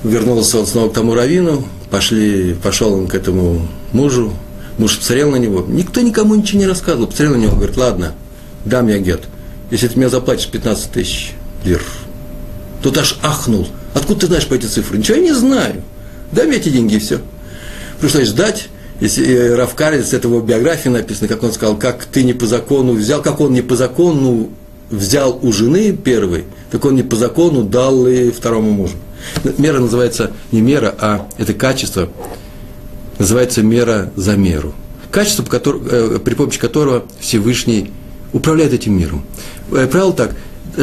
Вернулся 0.03 0.59
он 0.59 0.67
снова 0.67 0.89
к 0.89 0.95
тому 0.95 1.15
раввину, 1.15 1.65
пошли, 1.91 2.55
пошел 2.55 2.93
он 2.93 3.07
к 3.07 3.15
этому 3.15 3.67
мужу, 3.93 4.33
муж 4.79 4.99
посмотрел 4.99 5.31
на 5.31 5.37
него, 5.37 5.65
никто 5.67 6.01
никому 6.01 6.35
ничего 6.35 6.61
не 6.61 6.67
рассказывал, 6.67 7.07
посмотрел 7.07 7.37
на 7.37 7.43
него, 7.43 7.57
говорит, 7.57 7.77
ладно, 7.77 8.15
дам 8.65 8.89
я 8.89 8.99
гет, 8.99 9.23
если 9.71 9.89
ты 9.89 9.97
мне 9.97 10.09
заплатишь 10.09 10.49
15 10.49 10.91
тысяч 10.91 11.33
лир. 11.65 11.83
Тут 12.83 12.99
аж 12.99 13.19
ахнул. 13.23 13.67
Откуда 13.95 14.21
ты 14.21 14.27
знаешь 14.27 14.47
по 14.47 14.55
эти 14.55 14.67
цифры? 14.67 14.99
Ничего 14.99 15.17
я 15.17 15.23
не 15.23 15.33
знаю. 15.33 15.83
Дай 16.33 16.47
мне 16.47 16.59
эти 16.59 16.69
деньги 16.69 16.95
и 16.95 16.99
все. 16.99 17.21
Пришлось 18.01 18.29
ждать, 18.29 18.69
если 19.01 19.49
Равкарец, 19.51 20.13
это 20.13 20.29
его 20.29 20.41
биографии 20.41 20.89
написано, 20.89 21.29
как 21.29 21.43
он 21.43 21.53
сказал, 21.53 21.77
как 21.77 22.05
ты 22.05 22.23
не 22.23 22.33
по 22.33 22.47
закону 22.47 22.93
взял, 22.93 23.23
как 23.23 23.41
он 23.41 23.53
не 23.53 23.63
по 23.63 23.77
закону 23.77 24.51
взял 24.91 25.39
у 25.43 25.53
жены 25.53 25.93
первой, 25.93 26.45
так 26.71 26.85
он 26.85 26.95
не 26.95 27.03
по 27.03 27.17
закону 27.17 27.63
дал 27.63 28.07
и 28.07 28.31
второму 28.31 28.71
мужу. 28.71 28.95
Мера 29.59 29.81
называется 29.81 30.33
не 30.53 30.61
мера, 30.61 30.95
а 30.99 31.29
это 31.39 31.55
качество, 31.55 32.09
называется 33.19 33.63
мера 33.63 34.13
за 34.17 34.37
меру. 34.37 34.75
Качество, 35.11 35.45
э, 35.51 36.19
при 36.25 36.35
помощи 36.35 36.59
которого 36.59 37.05
Всевышний 37.21 37.93
управляет 38.33 38.73
этим 38.73 38.99
миром. 38.99 39.25
Э, 39.73 39.87
правило 39.87 40.13
так, 40.13 40.35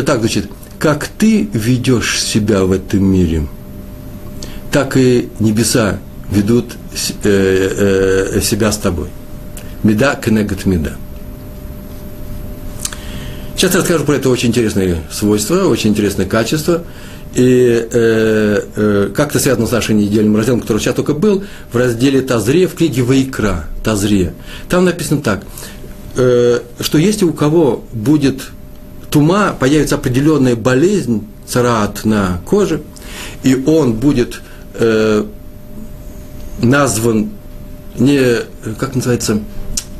так, 0.06 0.20
значит, 0.20 0.50
как 0.80 1.08
ты 1.08 1.50
ведешь 1.54 2.22
себя 2.22 2.64
в 2.64 2.72
этом 2.72 3.04
мире, 3.06 3.48
так 4.72 4.98
и 4.98 5.30
небеса 5.40 6.00
ведут 6.32 6.74
э, 7.24 8.30
э, 8.34 8.42
себя 8.42 8.72
с 8.72 8.78
тобой. 8.78 9.10
Меда 9.84 10.16
кенегат 10.16 10.66
меда. 10.66 10.94
Сейчас 13.56 13.74
я 13.76 13.80
расскажу 13.80 14.04
про 14.04 14.16
это 14.16 14.30
очень 14.30 14.50
интересное 14.50 15.04
свойство, 15.12 15.68
очень 15.68 15.92
интересное 15.92 16.26
качество. 16.26 16.84
И 17.36 17.88
э, 17.92 18.62
э, 18.76 19.12
как 19.16 19.32
это 19.32 19.40
связано 19.40 19.66
с 19.66 19.72
нашим 19.72 19.98
недельным 19.98 20.36
разделом, 20.36 20.62
который 20.62 20.78
сейчас 20.78 20.96
только 20.96 21.14
был, 21.14 21.44
в 21.72 21.78
разделе 21.78 22.22
Тазре, 22.22 22.68
в 22.68 22.76
книге 22.76 23.02
Вайкра, 23.02 23.66
Тазре. 23.84 24.34
Там 24.70 24.86
написано 24.86 25.22
так, 25.22 25.44
э, 26.16 26.60
что 26.80 26.98
если 27.00 27.26
у 27.26 27.34
кого 27.34 27.84
будет 27.92 28.42
тума, 29.10 29.56
появится 29.60 29.96
определенная 29.96 30.56
болезнь, 30.56 31.28
царат 31.48 32.06
на 32.06 32.40
коже, 32.46 32.82
и 33.42 33.56
он 33.66 33.94
будет 33.94 34.42
э, 34.76 35.26
назван 36.62 37.32
не, 37.98 38.42
как 38.78 38.96
называется, 38.96 39.40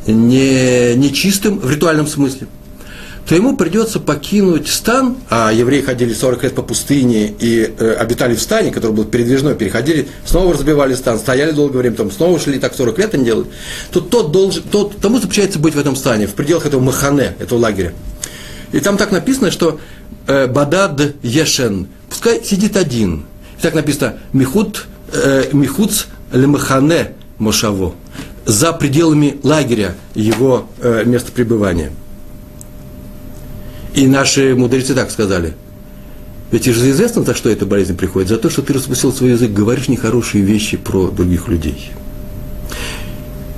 не, 0.08 0.96
нечистым 0.96 1.60
в 1.60 1.70
ритуальном 1.70 2.08
смысле, 2.08 2.48
то 3.28 3.36
ему 3.36 3.56
придется 3.56 4.00
покинуть 4.00 4.68
стан, 4.68 5.18
а 5.30 5.52
евреи 5.52 5.82
ходили 5.82 6.14
40 6.14 6.44
лет 6.44 6.56
по 6.56 6.62
пустыне 6.62 7.34
и 7.40 7.74
э, 7.78 7.94
обитали 7.94 8.36
в 8.36 8.42
стане, 8.42 8.72
который 8.72 8.92
был 8.92 9.06
передвижной, 9.06 9.56
переходили, 9.56 10.10
снова 10.26 10.54
разбивали 10.54 10.94
стан, 10.94 11.18
стояли 11.18 11.52
долгое 11.52 11.80
время, 11.80 11.96
там 11.96 12.12
снова 12.12 12.40
шли, 12.40 12.60
так 12.60 12.76
40 12.76 12.98
лет 13.00 13.14
они 13.14 13.26
делают, 13.26 13.48
то 13.92 14.02
тот 14.02 14.32
должен, 14.32 14.64
тот, 14.64 14.98
тому 14.98 15.20
запрещается 15.20 15.60
быть 15.60 15.76
в 15.76 15.80
этом 15.80 15.96
стане, 15.96 16.28
в 16.28 16.34
пределах 16.34 16.66
этого 16.66 16.82
махане, 16.82 17.36
этого 17.40 17.60
лагеря. 17.60 17.94
И 18.74 18.80
там 18.80 18.98
так 18.98 19.12
написано, 19.12 19.52
что 19.52 19.80
э, 20.28 20.48
Бадад 20.48 21.00
Ешен, 21.22 21.88
пускай 22.10 22.44
сидит 22.44 22.76
один. 22.76 23.26
И 23.58 23.62
так 23.62 23.74
написано, 23.74 24.18
Михут, 24.34 24.88
э, 25.14 25.46
Михуц 25.54 26.08
лемахане 26.34 27.12
мошаво. 27.38 27.94
за 28.46 28.74
пределами 28.74 29.40
лагеря 29.44 29.96
его 30.16 30.68
э, 30.82 31.04
места 31.06 31.32
пребывания. 31.32 31.92
И 33.94 34.08
наши 34.08 34.56
мудрецы 34.56 34.94
так 34.94 35.12
сказали. 35.12 35.54
Ведь 36.52 36.66
же 36.66 36.92
известно, 36.92 37.24
за 37.24 37.34
что 37.34 37.50
эта 37.50 37.66
болезнь 37.66 37.96
приходит. 37.96 38.30
За 38.30 38.38
то, 38.38 38.50
что 38.50 38.62
ты 38.62 38.74
распустил 38.74 39.12
свой 39.12 39.32
язык, 39.32 39.52
говоришь 39.52 39.88
нехорошие 39.88 40.44
вещи 40.44 40.78
про 40.78 41.10
других 41.10 41.48
людей. 41.48 41.92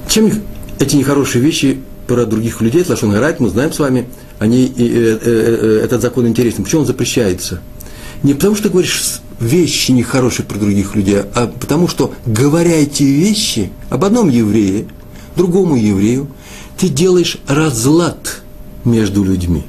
Чем 0.09 0.31
эти 0.79 0.95
нехорошие 0.95 1.43
вещи 1.43 1.79
про 2.07 2.25
других 2.25 2.61
людей, 2.61 2.85
Лашон 2.87 3.11
Гарайт, 3.11 3.39
мы 3.39 3.49
знаем 3.49 3.73
с 3.73 3.79
вами, 3.79 4.07
они, 4.39 4.65
э, 4.65 4.69
э, 4.77 5.19
э, 5.21 5.81
этот 5.83 6.01
закон 6.01 6.27
интересен. 6.27 6.63
Почему 6.63 6.81
он 6.81 6.87
запрещается? 6.87 7.59
Не 8.23 8.33
потому, 8.33 8.55
что 8.55 8.65
ты 8.65 8.69
говоришь 8.69 9.19
вещи 9.39 9.91
нехорошие 9.91 10.45
про 10.45 10.57
других 10.57 10.95
людей, 10.95 11.17
а 11.33 11.47
потому 11.47 11.87
что, 11.87 12.13
говоря 12.25 12.81
эти 12.81 13.03
вещи 13.03 13.71
об 13.89 14.05
одном 14.05 14.29
еврее, 14.29 14.85
другому 15.35 15.75
еврею, 15.75 16.27
ты 16.77 16.87
делаешь 16.89 17.37
разлад 17.47 18.41
между 18.85 19.23
людьми. 19.23 19.65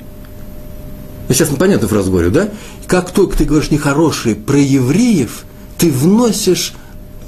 Я 1.28 1.34
сейчас 1.34 1.50
непонятную 1.50 1.88
фразу 1.88 2.10
говорю, 2.10 2.30
да? 2.30 2.48
Как 2.86 3.10
только 3.10 3.38
ты 3.38 3.44
говоришь 3.44 3.70
нехорошие 3.70 4.34
про 4.34 4.58
евреев, 4.58 5.44
ты 5.76 5.90
вносишь 5.90 6.72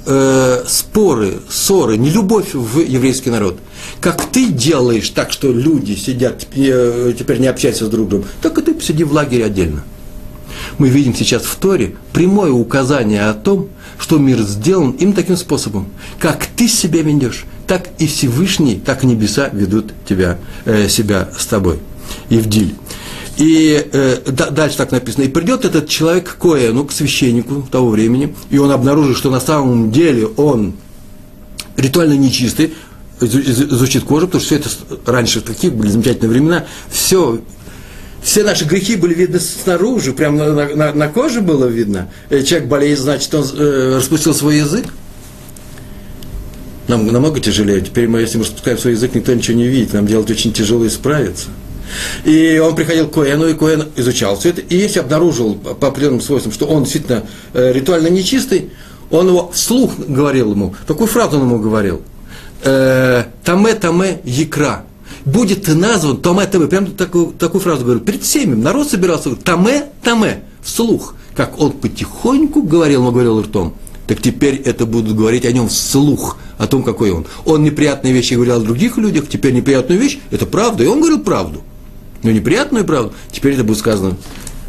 э, 0.05 0.63
споры, 0.67 1.39
ссоры, 1.49 1.97
нелюбовь 1.97 2.53
в 2.53 2.79
еврейский 2.79 3.29
народ. 3.29 3.59
Как 3.99 4.25
ты 4.25 4.47
делаешь 4.47 5.09
так, 5.09 5.31
что 5.31 5.51
люди 5.51 5.95
сидят, 5.95 6.47
э, 6.55 7.13
теперь 7.17 7.39
не 7.39 7.47
общаются 7.47 7.85
с 7.85 7.89
друг 7.89 8.09
другом, 8.09 8.27
так 8.41 8.57
и 8.57 8.61
ты 8.61 8.73
посиди 8.73 9.03
в 9.03 9.11
лагере 9.11 9.45
отдельно 9.45 9.83
мы 10.77 10.89
видим 10.89 11.15
сейчас 11.15 11.43
в 11.43 11.55
Торе 11.55 11.95
прямое 12.13 12.51
указание 12.51 13.29
о 13.29 13.33
том, 13.33 13.69
что 13.97 14.17
мир 14.17 14.39
сделан 14.39 14.91
им 14.91 15.13
таким 15.13 15.37
способом. 15.37 15.89
Как 16.19 16.45
ты 16.45 16.67
себя 16.67 17.01
ведешь, 17.01 17.45
так 17.67 17.89
и 17.97 18.07
Всевышний, 18.07 18.81
так 18.83 19.03
и 19.03 19.07
небеса 19.07 19.49
ведут 19.51 19.91
тебя, 20.07 20.37
э, 20.65 20.87
себя 20.87 21.29
с 21.37 21.45
тобой. 21.45 21.79
Евдиль. 22.29 22.75
И 23.39 23.89
э, 23.91 24.17
дальше 24.51 24.77
так 24.77 24.91
написано. 24.91 25.23
И 25.23 25.29
придет 25.29 25.63
этот 25.63 25.87
человек 25.87 26.35
к 26.35 26.37
Коэну, 26.37 26.83
к 26.83 26.91
священнику 26.91 27.65
того 27.71 27.89
времени, 27.89 28.35
и 28.49 28.57
он 28.57 28.69
обнаружит, 28.69 29.17
что 29.17 29.31
на 29.31 29.39
самом 29.39 29.91
деле 29.91 30.27
он 30.27 30.73
ритуально 31.77 32.13
нечистый, 32.13 32.73
изучит 33.21 34.03
кожу, 34.03 34.27
потому 34.27 34.43
что 34.43 34.57
все 34.57 34.61
это 34.61 35.11
раньше, 35.11 35.39
такие 35.39 35.71
были 35.71 35.89
замечательные 35.89 36.29
времена, 36.29 36.65
все 36.91 37.41
все 38.21 38.43
наши 38.43 38.65
грехи 38.65 38.97
были 38.97 39.13
видны 39.13 39.39
снаружи, 39.39 40.11
прямо 40.11 40.43
на, 40.43 40.75
на, 40.75 40.93
на 40.93 41.07
коже 41.07 41.39
было 41.39 41.65
видно. 41.65 42.09
Э, 42.29 42.43
человек 42.43 42.67
болеет, 42.67 42.99
значит, 42.99 43.33
он 43.33 43.45
э, 43.57 43.95
распустил 43.95 44.33
свой 44.33 44.57
язык. 44.57 44.85
Нам 46.89 47.07
намного 47.07 47.39
тяжелее. 47.39 47.79
Теперь 47.79 48.09
мы, 48.09 48.19
если 48.19 48.37
мы 48.37 48.43
распускаем 48.43 48.77
свой 48.77 48.93
язык, 48.93 49.15
никто 49.15 49.33
ничего 49.33 49.55
не 49.55 49.67
видит. 49.67 49.93
Нам 49.93 50.05
делать 50.05 50.29
очень 50.29 50.51
тяжело 50.51 50.85
исправиться. 50.85 51.47
И 52.25 52.59
он 52.59 52.75
приходил 52.75 53.07
к 53.07 53.13
Коэну, 53.13 53.47
и 53.47 53.53
Коэн 53.53 53.85
изучал 53.95 54.37
все 54.37 54.49
это. 54.49 54.61
И 54.61 54.75
если 54.75 54.99
обнаружил 54.99 55.55
по 55.55 55.87
определенным 55.87 56.21
свойствам, 56.21 56.53
что 56.53 56.65
он 56.65 56.83
действительно 56.83 57.23
э, 57.53 57.71
ритуально 57.71 58.07
нечистый, 58.07 58.71
он 59.11 59.27
его 59.27 59.51
вслух 59.53 59.93
говорил 59.97 60.51
ему. 60.51 60.75
Такую 60.87 61.07
фразу 61.07 61.37
он 61.37 61.43
ему 61.43 61.59
говорил. 61.59 62.01
Э, 62.63 63.23
таме, 63.43 63.73
таме, 63.73 64.21
якра 64.23 64.85
будет 65.25 65.67
назван 65.67 66.17
Томе 66.17 66.45
Таме, 66.45 66.67
прям 66.67 66.87
такую, 66.87 67.33
такую 67.33 67.61
фразу 67.61 67.83
говорю, 67.83 67.99
перед 67.99 68.23
всеми, 68.23 68.55
народ 68.55 68.89
собирался, 68.89 69.35
Таме 69.35 69.85
Таме, 70.03 70.43
вслух, 70.61 71.15
как 71.35 71.59
он 71.59 71.71
потихоньку 71.71 72.63
говорил, 72.63 73.03
но 73.03 73.11
говорил 73.11 73.41
ртом, 73.41 73.75
так 74.07 74.21
теперь 74.21 74.55
это 74.55 74.85
будут 74.85 75.15
говорить 75.15 75.45
о 75.45 75.51
нем 75.51 75.69
вслух, 75.69 76.37
о 76.57 76.67
том, 76.67 76.83
какой 76.83 77.11
он. 77.11 77.25
Он 77.45 77.63
неприятные 77.63 78.13
вещи 78.13 78.33
говорил 78.33 78.55
о 78.55 78.59
других 78.59 78.97
людях, 78.97 79.27
теперь 79.29 79.53
неприятную 79.53 79.99
вещь, 79.99 80.19
это 80.31 80.45
правда, 80.45 80.83
и 80.83 80.87
он 80.87 80.99
говорил 80.99 81.19
правду. 81.19 81.63
Но 82.23 82.31
неприятную 82.31 82.85
правду, 82.85 83.13
теперь 83.31 83.53
это 83.53 83.63
будет 83.63 83.77
сказано 83.77 84.17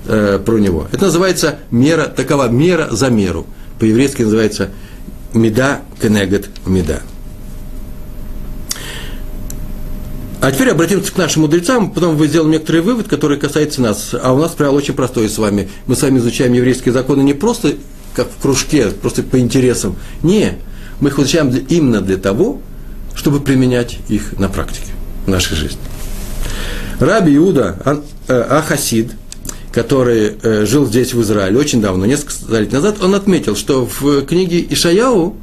э, 0.07 0.41
про 0.45 0.59
него. 0.59 0.87
Это 0.93 1.07
называется 1.07 1.59
мера, 1.71 2.05
такова 2.05 2.49
мера 2.49 2.89
за 2.91 3.11
меру. 3.11 3.47
По-еврейски 3.79 4.23
называется 4.23 4.71
меда 5.35 5.81
кенегет 6.01 6.49
меда. 6.67 7.01
А 10.41 10.53
теперь 10.53 10.71
обратимся 10.71 11.13
к 11.13 11.19
нашим 11.19 11.43
мудрецам, 11.43 11.91
потом 11.91 12.17
вы 12.17 12.27
сделаем 12.27 12.51
некоторый 12.51 12.81
вывод, 12.81 13.09
который 13.09 13.39
касается 13.39 13.83
нас. 13.83 14.15
А 14.15 14.33
у 14.33 14.39
нас 14.39 14.53
правило 14.53 14.77
очень 14.77 14.95
простое 14.95 15.29
с 15.29 15.37
вами. 15.37 15.69
Мы 15.87 15.97
с 15.97 16.03
вами 16.03 16.19
изучаем 16.19 16.55
еврейские 16.55 16.95
законы 16.95 17.23
не 17.23 17.35
просто 17.35 17.75
как 18.15 18.29
в 18.31 18.41
кружке, 18.41 18.89
просто 18.89 19.23
по 19.23 19.39
интересам. 19.39 19.97
Не, 20.23 20.59
мы 21.01 21.11
их 21.11 21.19
изучаем 21.19 21.51
именно 21.51 22.01
для 22.01 22.17
того, 22.17 22.61
чтобы 23.15 23.41
применять 23.41 23.99
их 24.09 24.39
на 24.39 24.49
практике, 24.49 24.93
в 25.27 25.29
нашей 25.29 25.57
жизни. 25.57 25.81
Раби 27.01 27.35
Иуда 27.37 28.03
э, 28.29 28.41
Ахасид, 28.51 29.13
который 29.73 30.37
э, 30.43 30.67
жил 30.67 30.87
здесь, 30.87 31.15
в 31.15 31.23
Израиле, 31.23 31.59
очень 31.59 31.81
давно, 31.81 32.05
несколько 32.05 32.59
лет 32.59 32.73
назад, 32.73 33.03
он 33.03 33.15
отметил, 33.15 33.57
что 33.57 33.87
в 33.87 34.23
книге 34.27 34.65
Ишаяу, 34.69 35.35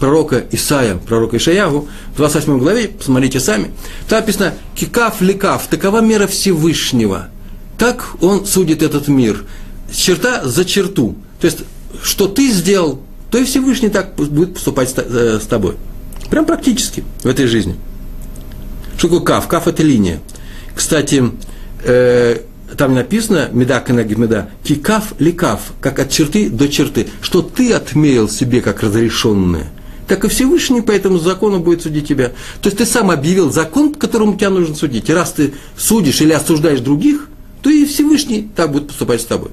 пророка 0.00 0.44
Исаия, 0.50 0.96
пророка 0.96 1.36
Ишаяву, 1.36 1.88
в 2.12 2.16
28 2.16 2.58
главе, 2.58 2.88
посмотрите 2.88 3.38
сами, 3.38 3.70
там 4.08 4.20
написано 4.20 4.54
«Кикав 4.74 5.20
лекав», 5.20 5.68
такова 5.68 6.00
мера 6.00 6.26
Всевышнего. 6.26 7.28
Так 7.78 8.16
он 8.20 8.44
судит 8.44 8.82
этот 8.82 9.06
мир. 9.06 9.44
Черта 9.92 10.44
за 10.44 10.64
черту. 10.64 11.14
То 11.40 11.46
есть, 11.46 11.58
что 12.02 12.26
ты 12.26 12.50
сделал, 12.50 13.00
то 13.30 13.38
и 13.38 13.44
Всевышний 13.44 13.90
так 13.90 14.16
будет 14.16 14.54
поступать 14.54 14.92
э, 14.96 15.38
с 15.40 15.46
тобой. 15.46 15.76
Прям 16.30 16.46
практически 16.46 17.04
в 17.22 17.26
этой 17.26 17.46
жизни. 17.46 17.76
Что 18.98 19.08
такое 19.08 19.24
кав? 19.24 19.46
Кав– 19.46 19.68
это 19.68 19.82
линия. 19.82 20.20
Кстати, 20.76 21.24
э, 21.82 22.38
там 22.76 22.94
написано, 22.94 23.48
меда 23.50 23.82
меда, 23.88 24.50
кикав 24.62 25.14
ликав, 25.18 25.60
как 25.80 25.98
от 25.98 26.10
черты 26.10 26.50
до 26.50 26.68
черты, 26.68 27.08
что 27.22 27.42
ты 27.42 27.72
отмерил 27.72 28.28
себе 28.28 28.60
как 28.60 28.82
разрешенное 28.82 29.72
так 30.06 30.24
и 30.24 30.28
Всевышний 30.28 30.82
по 30.82 30.92
этому 30.92 31.18
закону 31.18 31.58
будет 31.58 31.82
судить 31.82 32.06
тебя. 32.06 32.28
То 32.60 32.68
есть 32.68 32.78
ты 32.78 32.86
сам 32.86 33.10
объявил 33.10 33.50
закон, 33.50 33.92
по 33.92 33.98
которому 33.98 34.36
тебя 34.36 34.50
нужно 34.50 34.76
судить. 34.76 35.08
И 35.08 35.12
раз 35.12 35.32
ты 35.32 35.54
судишь 35.76 36.20
или 36.20 36.32
осуждаешь 36.32 36.78
других, 36.78 37.28
то 37.60 37.70
и 37.70 37.84
Всевышний 37.84 38.48
так 38.54 38.70
будет 38.70 38.86
поступать 38.86 39.20
с 39.20 39.24
тобой. 39.24 39.50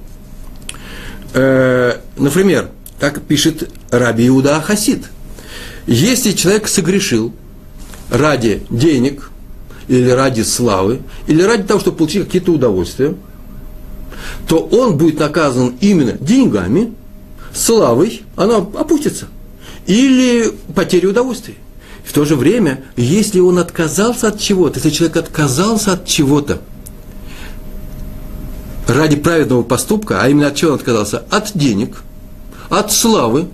Э, 1.34 1.98
например, 2.18 2.70
так 3.00 3.22
пишет 3.24 3.68
Раби 3.89 4.27
Иуда 4.27 4.62
Хасид. 4.62 5.06
Если 5.88 6.34
человек 6.34 6.68
согрешил 6.68 7.34
ради 8.12 8.62
денег, 8.70 9.32
или 9.88 10.10
ради 10.10 10.42
славы, 10.42 11.02
или 11.28 11.42
ради 11.42 11.63
того, 11.63 11.80
чтобы 11.80 11.98
получить 11.98 12.25
какие-то 12.25 12.54
удовольствия, 12.54 13.16
то 14.48 14.60
он 14.60 14.98
будет 14.98 15.20
наказан 15.20 15.75
именно 15.82 16.13
деньгами, 16.13 16.94
славой, 17.54 18.24
она 18.36 18.58
опустится– 18.58 19.28
или 19.86 20.52
потери 20.75 21.06
удовольствия. 21.06 21.56
В 22.06 22.13
то 22.13 22.25
же 22.25 22.36
время, 22.36 22.84
если 22.96 23.40
он 23.40 23.60
отказался 23.60 24.30
от 24.30 24.40
чего-то, 24.40 24.78
если 24.78 24.90
человек 24.90 25.18
отказался 25.18 25.94
от 25.94 26.06
чего-то 26.06 26.62
ради 28.88 29.16
праведного 29.16 29.63
поступка, 29.63 30.22
а 30.22 30.30
именно 30.30 30.48
от 30.48 30.56
чего 30.56 30.72
он 30.72 30.80
отказался? 30.80 31.24
От 31.30 31.52
денег, 31.58 32.04
от 32.70 32.92
славы 32.92 33.48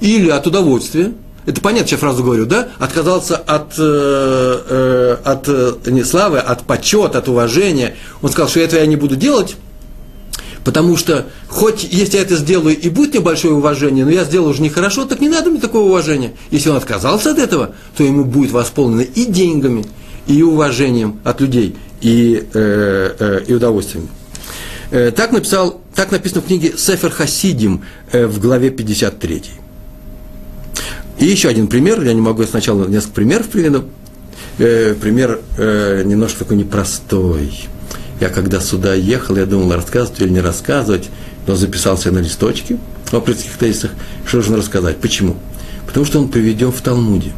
или 0.00 0.28
от 0.28 0.46
удовольствия, 0.46 1.12
это 1.46 1.60
понятно, 1.60 1.90
я 1.90 1.96
фразу 1.96 2.22
говорю, 2.22 2.46
да? 2.46 2.68
Отказался 2.78 3.36
от, 3.36 3.74
э, 3.78 4.58
э, 4.68 5.16
от 5.24 5.48
э, 5.48 5.74
не 5.86 6.04
славы, 6.04 6.38
от 6.38 6.64
почета, 6.64 7.18
от 7.18 7.28
уважения. 7.28 7.96
Он 8.22 8.30
сказал, 8.30 8.48
что 8.48 8.60
этого 8.60 8.80
я 8.80 8.86
не 8.86 8.96
буду 8.96 9.16
делать, 9.16 9.56
Потому 10.64 10.96
что, 10.96 11.26
хоть 11.48 11.84
если 11.90 12.16
я 12.18 12.22
это 12.22 12.36
сделаю 12.36 12.78
и 12.78 12.88
будет 12.90 13.14
небольшое 13.14 13.54
уважение, 13.54 14.04
но 14.04 14.10
я 14.10 14.24
сделал 14.24 14.48
уже 14.48 14.60
нехорошо, 14.60 15.06
так 15.06 15.20
не 15.20 15.28
надо 15.28 15.50
мне 15.50 15.60
такого 15.60 15.88
уважения. 15.88 16.34
Если 16.50 16.68
он 16.68 16.76
отказался 16.76 17.30
от 17.30 17.38
этого, 17.38 17.74
то 17.96 18.04
ему 18.04 18.24
будет 18.24 18.50
восполнено 18.50 19.00
и 19.00 19.24
деньгами, 19.24 19.86
и 20.26 20.42
уважением 20.42 21.18
от 21.24 21.40
людей, 21.40 21.76
и, 22.02 22.46
э, 22.52 23.14
э, 23.18 23.44
и 23.46 23.54
удовольствием. 23.54 24.08
Э, 24.90 25.10
так, 25.12 25.32
написал, 25.32 25.80
так 25.94 26.10
написано 26.10 26.42
в 26.42 26.46
книге 26.46 26.74
Сефер 26.76 27.10
Хасидим 27.10 27.82
э, 28.12 28.26
в 28.26 28.38
главе 28.38 28.70
53. 28.70 29.42
И 31.20 31.26
еще 31.26 31.50
один 31.50 31.68
пример, 31.68 32.02
я 32.02 32.14
не 32.14 32.20
могу 32.22 32.44
сначала 32.44 32.86
несколько 32.88 33.16
примеров 33.16 33.48
приведу. 33.48 33.84
Э, 34.58 34.94
пример 34.94 35.40
э, 35.58 36.02
немножко 36.02 36.40
такой 36.40 36.56
непростой. 36.56 37.52
Я 38.20 38.30
когда 38.30 38.58
сюда 38.58 38.94
ехал, 38.94 39.36
я 39.36 39.44
думал, 39.44 39.74
рассказывать 39.74 40.22
или 40.22 40.30
не 40.30 40.40
рассказывать, 40.40 41.10
но 41.46 41.56
записался 41.56 42.10
на 42.10 42.20
листочке 42.20 42.78
в 43.10 43.14
апрельских 43.14 43.58
тезисах, 43.58 43.90
что 44.26 44.38
нужно 44.38 44.56
рассказать. 44.56 44.96
Почему? 44.96 45.36
Потому 45.86 46.06
что 46.06 46.20
он 46.20 46.28
приведен 46.28 46.72
в 46.72 46.80
Талмуде. 46.80 47.32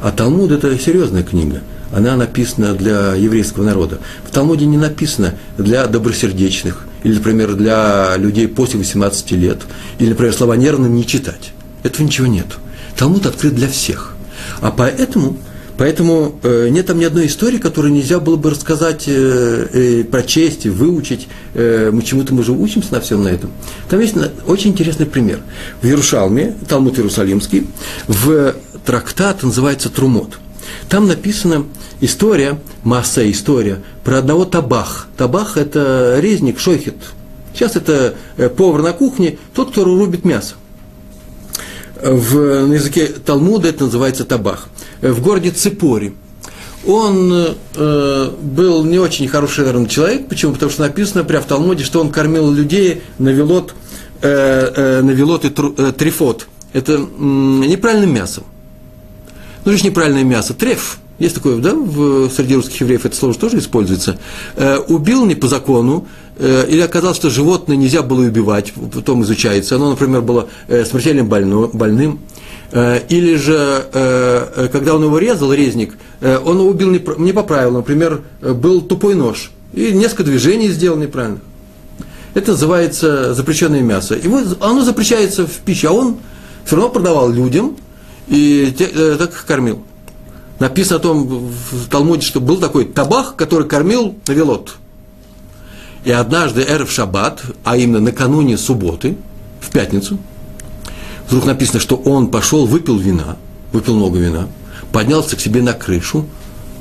А 0.00 0.10
Талмуд– 0.10 0.50
это 0.52 0.76
серьезная 0.76 1.22
книга. 1.22 1.60
Она 1.92 2.16
написана 2.16 2.74
для 2.74 3.14
еврейского 3.14 3.62
народа. 3.62 3.98
В 4.26 4.32
Талмуде 4.32 4.66
не 4.66 4.78
написано 4.78 5.34
для 5.58 5.86
добросердечных, 5.86 6.86
или, 7.04 7.14
например, 7.14 7.54
для 7.54 8.16
людей 8.16 8.48
после 8.48 8.80
18 8.80 9.30
лет, 9.32 9.58
или, 10.00 10.08
например, 10.08 10.32
слова 10.32 10.56
нервно 10.56 10.86
не 10.86 11.06
читать. 11.06 11.52
Этого 11.84 12.04
ничего 12.04 12.26
нет. 12.26 12.46
Талмуд 12.96 13.26
открыт 13.26 13.54
для 13.54 13.68
всех. 13.68 14.14
А 14.60 14.70
поэтому, 14.70 15.36
поэтому 15.76 16.38
э, 16.42 16.68
нет 16.68 16.86
там 16.86 16.98
ни 16.98 17.04
одной 17.04 17.26
истории, 17.26 17.58
которую 17.58 17.92
нельзя 17.92 18.20
было 18.20 18.36
бы 18.36 18.50
рассказать, 18.50 19.04
э, 19.06 19.68
э, 19.72 20.04
прочесть, 20.04 20.66
выучить. 20.66 21.28
Мы 21.54 22.02
чему-то 22.04 22.34
мы 22.34 22.42
же 22.44 22.52
учимся 22.52 22.94
на 22.94 23.00
всем 23.00 23.24
на 23.24 23.28
этом. 23.28 23.50
Там 23.90 24.00
есть 24.00 24.14
очень 24.46 24.70
интересный 24.70 25.06
пример. 25.06 25.40
В 25.82 25.86
Иерушалме, 25.86 26.54
Талмуд 26.68 26.98
Иерусалимский, 26.98 27.66
в 28.08 28.54
трактат 28.84 29.42
называется 29.42 29.90
Трумот. 29.90 30.38
Там 30.88 31.06
написана 31.06 31.64
история, 32.00 32.58
масса 32.84 33.30
история, 33.30 33.82
про 34.04 34.18
одного 34.18 34.44
табах. 34.44 35.08
Табах– 35.16 35.56
это 35.58 36.18
резник, 36.20 36.58
шойхет. 36.58 36.96
Сейчас 37.54 37.76
это 37.76 38.14
повар 38.56 38.80
на 38.80 38.92
кухне, 38.92 39.38
тот, 39.54 39.72
кто 39.72 39.84
рубит 39.84 40.24
мясо. 40.24 40.54
В, 42.02 42.66
на 42.66 42.74
языке 42.74 43.06
Талмуда 43.06 43.68
это 43.68 43.84
называется 43.84 44.24
табах. 44.24 44.68
В 45.00 45.22
городе 45.22 45.50
Ципори. 45.50 46.14
Он 46.84 47.54
э, 47.76 48.30
был 48.40 48.84
не 48.84 48.98
очень 48.98 49.28
хороший, 49.28 49.60
наверное, 49.60 49.86
человек. 49.86 50.28
Почему? 50.28 50.52
Потому 50.52 50.72
что 50.72 50.82
написано 50.82 51.22
прямо 51.22 51.44
в 51.44 51.46
Талмуде, 51.46 51.84
что 51.84 52.00
он 52.00 52.10
кормил 52.10 52.50
людей 52.50 53.02
на 53.18 53.28
велот, 53.28 53.72
э, 54.20 54.28
э, 54.28 55.02
на 55.02 55.12
велот 55.12 55.44
и 55.44 55.50
тру, 55.50 55.72
э, 55.78 55.92
трифот. 55.96 56.48
Это 56.72 56.94
э, 56.94 56.96
неправильным 56.98 58.12
мясом. 58.12 58.44
Ну, 59.64 59.70
лишь 59.70 59.84
неправильное 59.84 60.24
мясо. 60.24 60.54
Треф. 60.54 60.98
Есть 61.18 61.36
такое, 61.36 61.58
да, 61.58 61.74
в, 61.74 62.30
среди 62.30 62.56
русских 62.56 62.80
евреев 62.80 63.06
это 63.06 63.14
слово 63.14 63.34
тоже 63.34 63.58
используется. 63.58 64.18
Э, 64.56 64.78
убил 64.78 65.24
не 65.24 65.34
по 65.34 65.46
закону, 65.46 66.06
э, 66.38 66.66
или 66.68 66.80
оказалось, 66.80 67.16
что 67.16 67.30
животное 67.30 67.76
нельзя 67.76 68.02
было 68.02 68.22
убивать, 68.22 68.72
потом 68.92 69.22
изучается. 69.22 69.76
Оно, 69.76 69.90
например, 69.90 70.22
было 70.22 70.48
э, 70.68 70.84
смертельно 70.84 71.24
больно, 71.24 71.68
больным. 71.72 72.20
Э, 72.72 73.00
или 73.08 73.36
же, 73.36 73.86
э, 73.92 74.48
э 74.56 74.68
когда 74.72 74.94
он 74.94 75.04
его 75.04 75.18
резал, 75.18 75.52
резник, 75.52 75.96
э, 76.20 76.38
он 76.38 76.58
его 76.58 76.68
убил 76.68 76.90
не, 76.90 77.02
не 77.18 77.32
по 77.32 77.42
правилам. 77.42 77.76
Например, 77.76 78.22
был 78.40 78.80
тупой 78.80 79.14
нож. 79.14 79.52
И 79.74 79.92
несколько 79.92 80.24
движений 80.24 80.68
сделал 80.68 80.98
неправильно. 80.98 81.40
Это 82.34 82.52
называется 82.52 83.34
запрещенное 83.34 83.82
мясо. 83.82 84.14
Его, 84.14 84.40
оно 84.60 84.82
запрещается 84.82 85.46
в 85.46 85.52
пище, 85.64 85.88
а 85.88 85.92
он 85.92 86.16
все 86.64 86.76
равно 86.76 86.90
продавал 86.90 87.30
людям 87.30 87.76
и 88.28 88.72
те, 88.76 88.88
э, 88.92 89.16
так 89.18 89.30
их 89.30 89.44
кормил 89.44 89.82
написано 90.62 90.96
о 90.96 91.00
том 91.00 91.26
в 91.26 91.88
Талмуде, 91.88 92.24
что 92.24 92.40
был 92.40 92.58
такой 92.58 92.84
табах, 92.84 93.34
который 93.34 93.68
кормил 93.68 94.14
Навелот. 94.28 94.76
И 96.04 96.10
однажды 96.12 96.62
Эрф 96.62 96.90
Шаббат, 96.90 97.42
а 97.64 97.76
именно 97.76 97.98
накануне 97.98 98.56
субботы, 98.56 99.16
в 99.60 99.70
пятницу, 99.70 100.18
вдруг 101.26 101.46
написано, 101.46 101.80
что 101.80 101.96
он 101.96 102.28
пошел, 102.28 102.66
выпил 102.66 102.96
вина, 102.96 103.36
выпил 103.72 103.96
много 103.96 104.18
вина, 104.18 104.48
поднялся 104.92 105.36
к 105.36 105.40
себе 105.40 105.62
на 105.62 105.72
крышу 105.72 106.26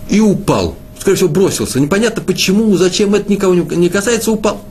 и 0.10 0.20
упал. 0.20 0.76
Скорее 1.00 1.16
всего, 1.18 1.30
бросился. 1.30 1.80
Непонятно 1.80 2.22
почему, 2.22 2.78
зачем 2.78 3.16
это 3.16 3.32
никого 3.32 3.56
не 3.56 3.90
касается, 3.90 4.32
упал. 4.32 4.62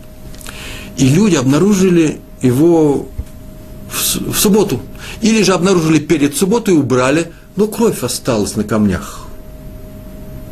И 0.96 1.08
люди 1.08 1.34
обнаружили 1.34 2.20
его 2.42 3.08
в, 3.88 4.32
в 4.32 4.38
субботу. 4.38 4.80
Или 5.20 5.42
же 5.42 5.52
обнаружили 5.52 5.98
перед 5.98 6.36
субботой 6.36 6.74
и 6.74 6.76
убрали, 6.76 7.32
но 7.56 7.66
кровь 7.66 8.02
осталась 8.02 8.56
на 8.56 8.64
камнях. 8.64 9.26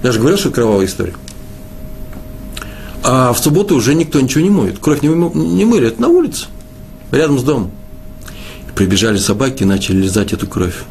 Я 0.02 0.12
же 0.12 0.18
говорил, 0.18 0.38
что 0.38 0.50
кровавая 0.50 0.86
история. 0.86 1.14
А 3.02 3.32
в 3.32 3.38
субботу 3.38 3.74
уже 3.74 3.94
никто 3.94 4.20
ничего 4.20 4.42
не 4.42 4.50
моет. 4.50 4.78
Кровь 4.78 5.02
не, 5.02 5.08
не 5.08 5.64
мыли, 5.64 5.88
это 5.88 6.00
на 6.00 6.08
улице, 6.08 6.46
рядом 7.10 7.38
с 7.38 7.42
домом. 7.42 7.70
Прибежали 8.74 9.18
собаки 9.18 9.62
и 9.62 9.66
начали 9.66 9.96
лизать 9.96 10.32
эту 10.32 10.46
кровь. 10.46 10.84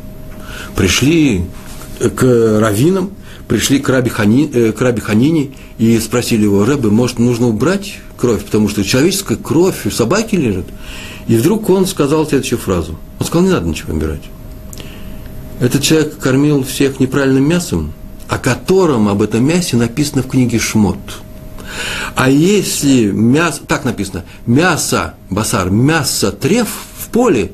Пришли 0.75 1.45
к 1.99 2.59
раввинам, 2.59 3.11
пришли 3.47 3.79
к 3.79 3.89
Раби, 3.89 4.09
Хани, 4.09 4.49
э, 4.53 4.71
к 4.71 4.81
Раби 4.81 5.01
Ханине 5.01 5.51
и 5.77 5.97
спросили 5.99 6.43
его, 6.43 6.65
Рэбе, 6.65 6.89
может, 6.89 7.19
нужно 7.19 7.47
убрать 7.47 7.99
кровь, 8.17 8.43
потому 8.43 8.67
что 8.67 8.83
человеческая 8.83 9.37
кровь 9.37 9.85
у 9.85 9.91
собаки 9.91 10.35
лежит. 10.35 10.65
И 11.27 11.35
вдруг 11.35 11.69
он 11.69 11.85
сказал 11.85 12.27
следующую 12.27 12.59
фразу. 12.59 12.97
Он 13.19 13.25
сказал, 13.25 13.45
не 13.45 13.51
надо 13.51 13.67
ничего 13.67 13.93
убирать. 13.93 14.21
Этот 15.59 15.81
человек 15.81 16.17
кормил 16.19 16.63
всех 16.63 16.99
неправильным 16.99 17.47
мясом, 17.47 17.93
о 18.27 18.37
котором 18.37 19.07
об 19.07 19.21
этом 19.21 19.43
мясе 19.43 19.75
написано 19.77 20.21
в 20.21 20.27
книге 20.27 20.59
Шмот. 20.59 20.97
А 22.15 22.29
если 22.29 23.11
мясо, 23.11 23.61
так 23.67 23.83
написано, 23.83 24.23
мясо, 24.45 25.15
басар, 25.29 25.69
мясо 25.69 26.31
треф 26.31 26.67
в 26.99 27.07
поле, 27.09 27.51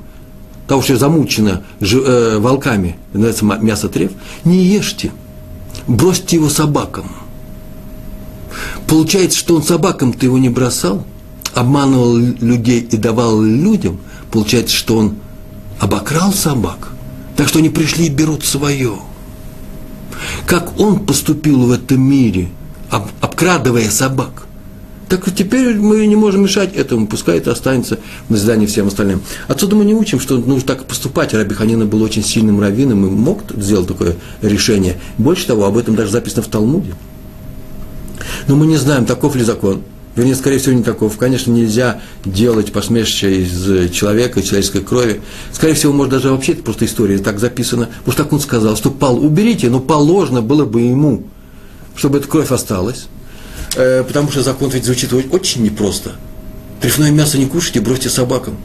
того, 0.68 0.82
что 0.82 0.98
замучено 0.98 1.64
э, 1.82 2.38
волками, 2.40 2.96
называется 3.12 3.46
мясо 3.46 3.90
треф, 3.90 4.12
не 4.46 4.64
ешьте, 4.64 5.12
бросьте 5.88 6.38
его 6.38 6.50
собакам. 6.50 7.12
Получается, 8.88 9.38
что 9.38 9.56
он 9.56 9.64
собакам-то 9.64 10.26
его 10.26 10.38
не 10.38 10.50
бросал, 10.50 11.06
обманывал 11.54 12.16
людей 12.16 12.80
и 12.80 12.98
давал 12.98 13.42
людям, 13.42 14.00
получается, 14.32 14.76
что 14.76 14.98
он 14.98 15.16
обокрал 15.80 16.32
собак. 16.32 16.93
Так 17.36 17.48
что 17.48 17.60
они 17.60 17.70
пришли 17.70 18.08
и 18.08 18.10
берут 18.10 18.46
свое. 18.46 18.96
Как 20.46 20.80
он 20.80 21.06
поступил 21.06 21.66
в 21.66 21.72
этом 21.72 22.02
мире, 22.02 22.50
об, 22.90 23.08
обкрадывая 23.22 23.90
собак. 23.90 24.48
Так 25.10 25.32
теперь 25.36 25.76
мы 25.76 26.06
не 26.08 26.16
можем 26.16 26.44
мешать 26.44 26.76
этому, 26.76 27.08
пускай 27.08 27.38
это 27.38 27.52
останется 27.52 28.00
в 28.28 28.32
назидании 28.32 28.66
всем 28.66 28.88
остальным. 28.88 29.22
Отсюда 29.48 29.76
мы 29.76 29.86
не 29.86 29.94
учим, 29.94 30.20
что 30.20 30.38
нужно 30.38 30.62
так 30.68 30.86
поступать. 30.86 31.34
Раби 31.34 31.54
Ханина 31.54 31.86
был 31.86 32.02
очень 32.02 32.24
сильным 32.24 32.60
раввином 32.60 33.06
и 33.06 33.10
мог 33.10 33.44
сделать 33.56 33.88
такое 33.88 34.16
решение. 34.42 35.00
Больше 35.18 35.48
того, 35.48 35.66
об 35.66 35.78
этом 35.78 35.96
даже 35.96 36.12
записано 36.12 36.42
в 36.42 36.48
Талмуде. 36.48 36.96
Но 38.48 38.56
мы 38.56 38.66
не 38.66 38.78
знаем, 38.78 39.06
таков 39.06 39.36
ли 39.36 39.44
закон– 39.44 39.84
вернее, 40.16 40.36
скорее 40.36 40.60
всего, 40.60 40.76
не 40.76 40.84
таков. 40.84 41.18
Конечно, 41.18 41.52
нельзя 41.52 42.02
делать 42.26 42.72
посмешище 42.72 43.44
из 43.44 43.92
человека, 43.92 44.40
из 44.40 44.48
человеческой 44.48 44.82
крови. 44.82 45.22
Скорее 45.52 45.74
всего, 45.74 45.94
может, 45.94 46.14
даже 46.14 46.30
вообще 46.30 46.54
это 46.54 46.64
просто 46.64 46.86
история, 46.86 47.18
так 47.18 47.40
записано. 47.40 47.90
Может, 48.06 48.18
так 48.18 48.34
он 48.34 48.40
сказал, 48.40 48.76
что 48.76 48.92
пал, 48.92 49.24
уберите, 49.24 49.70
но 49.70 49.80
положено 49.80 50.42
было 50.42 50.66
бы 50.66 50.82
ему, 50.82 51.24
чтобы 51.96 52.20
эта 52.20 52.28
кровь 52.28 52.52
осталась. 52.52 53.08
Э, 53.76 54.04
потому 54.04 54.32
что 54.32 54.44
закон 54.44 54.70
ведь 54.70 54.86
звучит 54.86 55.12
очень 55.14 55.64
непросто. 55.64 56.12
Трефное 56.82 57.12
мясо 57.12 57.38
не 57.38 57.46
кушайте, 57.46 57.82
бросьте 57.82 58.10
собакам. 58.10 58.58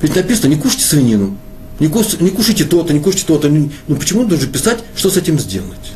Ведь 0.00 0.14
написано, 0.14 0.48
не 0.48 0.56
кушайте 0.56 0.84
свинину, 0.84 1.36
не, 1.80 1.88
кушайте 1.88 2.64
то-то, 2.64 2.92
не 2.92 3.00
кушайте 3.00 3.26
то-то. 3.26 3.48
Ну, 3.48 3.96
почему 3.96 4.26
нужно 4.26 4.46
писать, 4.46 4.82
что 4.96 5.10
с 5.10 5.16
этим 5.16 5.38
сделать? 5.38 5.92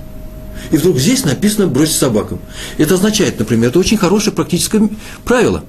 И 0.73 0.77
вдруг 0.79 0.99
здесь 0.99 1.25
написано 1.25 1.67
«бросить 1.69 1.97
собакам». 1.97 2.41
Это 2.79 2.95
означает, 2.95 3.39
например, 3.39 3.69
это 3.69 3.79
очень 3.79 3.99
хорошее 3.99 4.35
практическое 4.35 4.89
правило. 5.25 5.65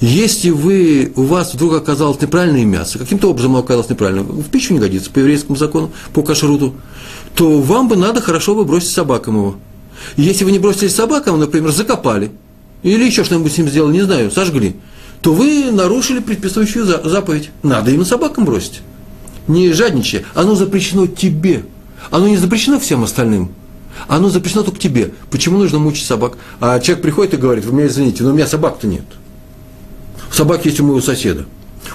Если 0.00 0.50
вы, 0.50 1.12
у 1.16 1.22
вас 1.22 1.54
вдруг 1.54 1.72
оказалось 1.72 2.20
неправильное 2.20 2.66
мясо, 2.66 2.98
каким-то 2.98 3.30
образом 3.30 3.56
оказалось 3.56 3.88
неправильно, 3.88 4.22
в 4.22 4.44
пищу 4.50 4.74
не 4.74 4.78
годится 4.78 5.10
по 5.10 5.20
еврейскому 5.20 5.56
закону, 5.56 5.90
по 6.12 6.22
кашруту, 6.22 6.74
то 7.34 7.60
вам 7.60 7.88
бы 7.88 7.96
надо 7.96 8.20
хорошо 8.20 8.54
бы 8.54 8.66
бросить 8.66 8.90
собакам 8.90 9.36
его. 9.36 9.56
Если 10.16 10.44
вы 10.44 10.52
не 10.52 10.58
бросили 10.58 10.88
собакам, 10.88 11.40
например, 11.40 11.72
закопали, 11.72 12.30
или 12.82 13.04
еще 13.04 13.24
что-нибудь 13.24 13.52
с 13.52 13.58
ним 13.58 13.68
сделали, 13.68 13.94
не 13.94 14.02
знаю, 14.02 14.30
сожгли, 14.30 14.76
то 15.22 15.32
вы 15.32 15.70
нарушили 15.70 16.18
предписывающую 16.18 16.84
заповедь. 16.84 17.50
Надо 17.62 17.90
именно 17.90 18.04
собакам 18.04 18.44
бросить. 18.44 18.82
Не 19.46 19.72
жадничая. 19.72 20.24
Оно 20.34 20.56
запрещено 20.56 21.06
тебе. 21.06 21.64
Оно 22.10 22.28
не 22.28 22.36
запрещено 22.36 22.80
всем 22.80 23.04
остальным. 23.04 23.52
Оно 24.08 24.28
запрещено 24.28 24.62
только 24.62 24.78
тебе. 24.78 25.12
Почему 25.30 25.58
нужно 25.58 25.78
мучить 25.78 26.06
собак? 26.06 26.36
А 26.60 26.78
человек 26.80 27.02
приходит 27.02 27.34
и 27.34 27.36
говорит, 27.36 27.64
вы 27.64 27.72
меня 27.72 27.86
извините, 27.86 28.22
но 28.22 28.30
у 28.30 28.34
меня 28.34 28.46
собак-то 28.46 28.86
нет. 28.86 29.04
Собак 30.30 30.64
есть 30.64 30.80
у 30.80 30.84
моего 30.84 31.00
соседа. 31.00 31.46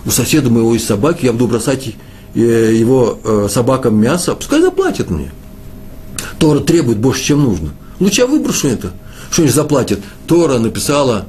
У 0.06 0.12
соседа 0.12 0.50
моего 0.50 0.74
есть 0.74 0.86
собаки, 0.86 1.26
я 1.26 1.34
буду 1.34 1.48
бросать 1.48 1.96
э, 2.36 2.40
его 2.40 3.20
э, 3.24 3.48
собакам 3.50 4.00
мясо, 4.00 4.36
пускай 4.36 4.62
заплатят 4.62 5.10
мне. 5.10 5.32
Тора 6.40 6.60
требует 6.60 6.98
больше, 6.98 7.24
чем 7.24 7.44
нужно. 7.44 7.72
Лучше 8.00 8.22
я 8.22 8.28
выброшу 8.28 8.68
это. 8.68 8.92
Что 9.32 9.42
они 9.44 9.52
заплатят? 9.52 10.00
Тора 10.28 10.60
написала 10.60 11.26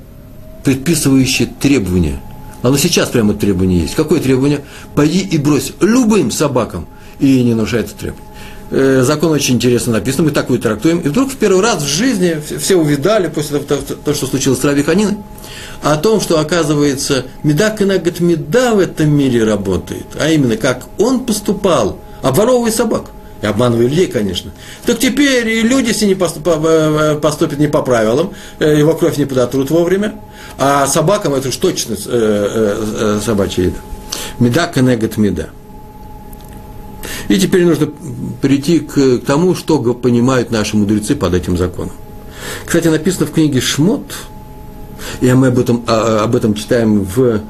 предписывающие 0.65 1.49
требования. 1.61 2.21
Оно 2.63 2.77
сейчас 2.77 3.09
прямо 3.09 3.35
требование 3.35 3.81
есть. 3.81 3.95
Какое 3.95 4.21
требование? 4.21 4.65
Пойди 4.95 5.21
и 5.21 5.39
брось 5.39 5.73
любым 5.81 6.31
собакам. 6.31 6.87
И 7.21 7.43
не 7.43 7.55
нарушай 7.55 7.81
это 7.81 7.95
требование. 7.95 8.28
Э, 8.71 9.03
закон 9.03 9.33
очень 9.33 9.55
интересно 9.55 9.95
написан, 9.95 10.27
мы 10.27 10.31
так 10.31 10.49
его 10.51 10.59
трактуем. 10.59 10.99
И 11.01 11.09
вдруг 11.09 11.33
в 11.33 11.37
первый 11.37 11.63
раз 11.63 11.83
в 11.83 11.87
жизни 11.87 12.39
все 12.59 12.77
увидали, 12.77 13.29
после 13.29 13.61
того, 13.61 13.81
то, 14.05 14.15
что 14.15 14.27
случилось 14.27 14.61
с 14.61 14.65
Раби 14.65 14.83
Ханиной, 14.83 15.17
о 15.83 15.97
том, 15.97 16.21
что, 16.21 16.39
оказывается, 16.39 17.25
меда 17.43 17.71
кенагат 17.71 18.21
меда 18.21 18.75
в 18.75 18.81
этом 18.81 19.11
мире 19.11 19.45
работает. 19.45 20.05
А 20.21 20.29
именно, 20.29 20.57
как 20.57 20.85
он 20.99 21.21
поступал, 21.21 21.99
обворовывая 22.23 22.73
собак. 22.73 23.07
И 23.41 23.47
обманывая 23.47 23.87
людей, 23.87 24.09
конечно. 24.09 24.51
Так 24.85 24.99
теперь 24.99 25.49
и 25.49 25.63
люди, 25.63 25.89
если 25.89 26.07
не 26.07 26.17
поступят, 26.17 26.59
э, 26.63 27.15
э, 27.15 27.21
поступят 27.21 27.59
не 27.59 27.69
по 27.69 27.83
правилам, 27.83 28.35
его 28.59 28.95
кровь 28.95 29.17
не 29.17 29.25
подотрут 29.25 29.71
вовремя, 29.71 30.17
а 30.59 30.87
собакам 30.89 31.35
это 31.35 31.49
уж 31.49 31.57
точно 31.57 31.97
собачья 33.25 33.65
еда. 33.65 33.79
Меда 34.41 34.67
кенегат 34.67 35.17
меда. 35.17 35.51
И 37.29 37.39
теперь 37.39 37.65
нужно 37.65 37.91
перейти 38.41 38.81
к, 38.81 39.19
к 39.19 39.25
тому, 39.25 39.55
что 39.55 39.79
понимают 39.95 40.51
наши 40.51 40.77
мудрецы 40.77 41.15
под 41.15 41.35
этим 41.35 41.57
законом. 41.57 41.93
Кстати, 42.65 42.89
написано 42.89 43.27
в 43.27 43.33
книге 43.33 43.61
Шмот, 43.61 44.13
и 45.21 45.33
мы 45.33 45.49
об 45.49 45.59
этом, 45.59 45.83
а, 45.87 46.25
об 46.25 46.37
этом 46.37 46.55
читаем 46.55 47.03
в 47.03 47.41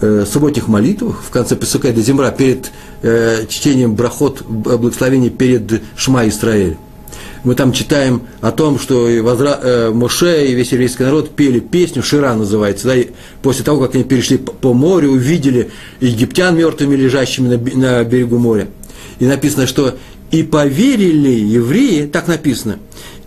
э, 0.00 0.24
субботних 0.30 0.68
молитвах, 0.68 1.22
в 1.22 1.30
конце 1.30 1.56
Песука 1.56 1.92
до 1.92 2.00
Земра, 2.00 2.30
перед 2.30 2.70
э, 3.02 3.46
чтением 3.48 3.94
брахот, 3.94 4.42
благословения 4.42 5.30
перед 5.30 5.82
Шма 5.96 6.28
Исраэль. 6.28 6.76
Мы 7.42 7.54
там 7.54 7.72
читаем 7.72 8.22
о 8.42 8.50
том, 8.50 8.78
что 8.78 9.08
возра, 9.22 9.58
э, 9.62 9.90
Моше 9.90 10.46
и 10.46 10.54
весь 10.54 10.72
еврейский 10.72 11.04
народ 11.04 11.30
пели 11.30 11.58
песню, 11.58 12.02
Шира 12.02 12.34
называется, 12.34 12.88
да, 12.88 12.96
и 12.96 13.08
после 13.42 13.64
того, 13.64 13.80
как 13.80 13.94
они 13.94 14.04
перешли 14.04 14.36
по, 14.36 14.74
морю, 14.74 15.12
увидели 15.12 15.70
египтян 16.00 16.56
мертвыми, 16.56 16.96
лежащими 16.96 17.56
на 17.74 18.04
берегу 18.04 18.38
моря. 18.38 18.68
И 19.20 19.26
написано, 19.26 19.66
что 19.66 19.94
и 20.30 20.42
поверили 20.42 21.30
евреи, 21.30 22.06
так 22.06 22.28
написано, 22.28 22.78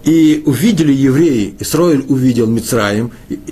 и 0.04 0.44
увидели 0.46 0.92
евреи, 0.92 1.56
Исраиль 1.60 2.04
увидел 2.08 2.48
Мицраем, 2.48 3.12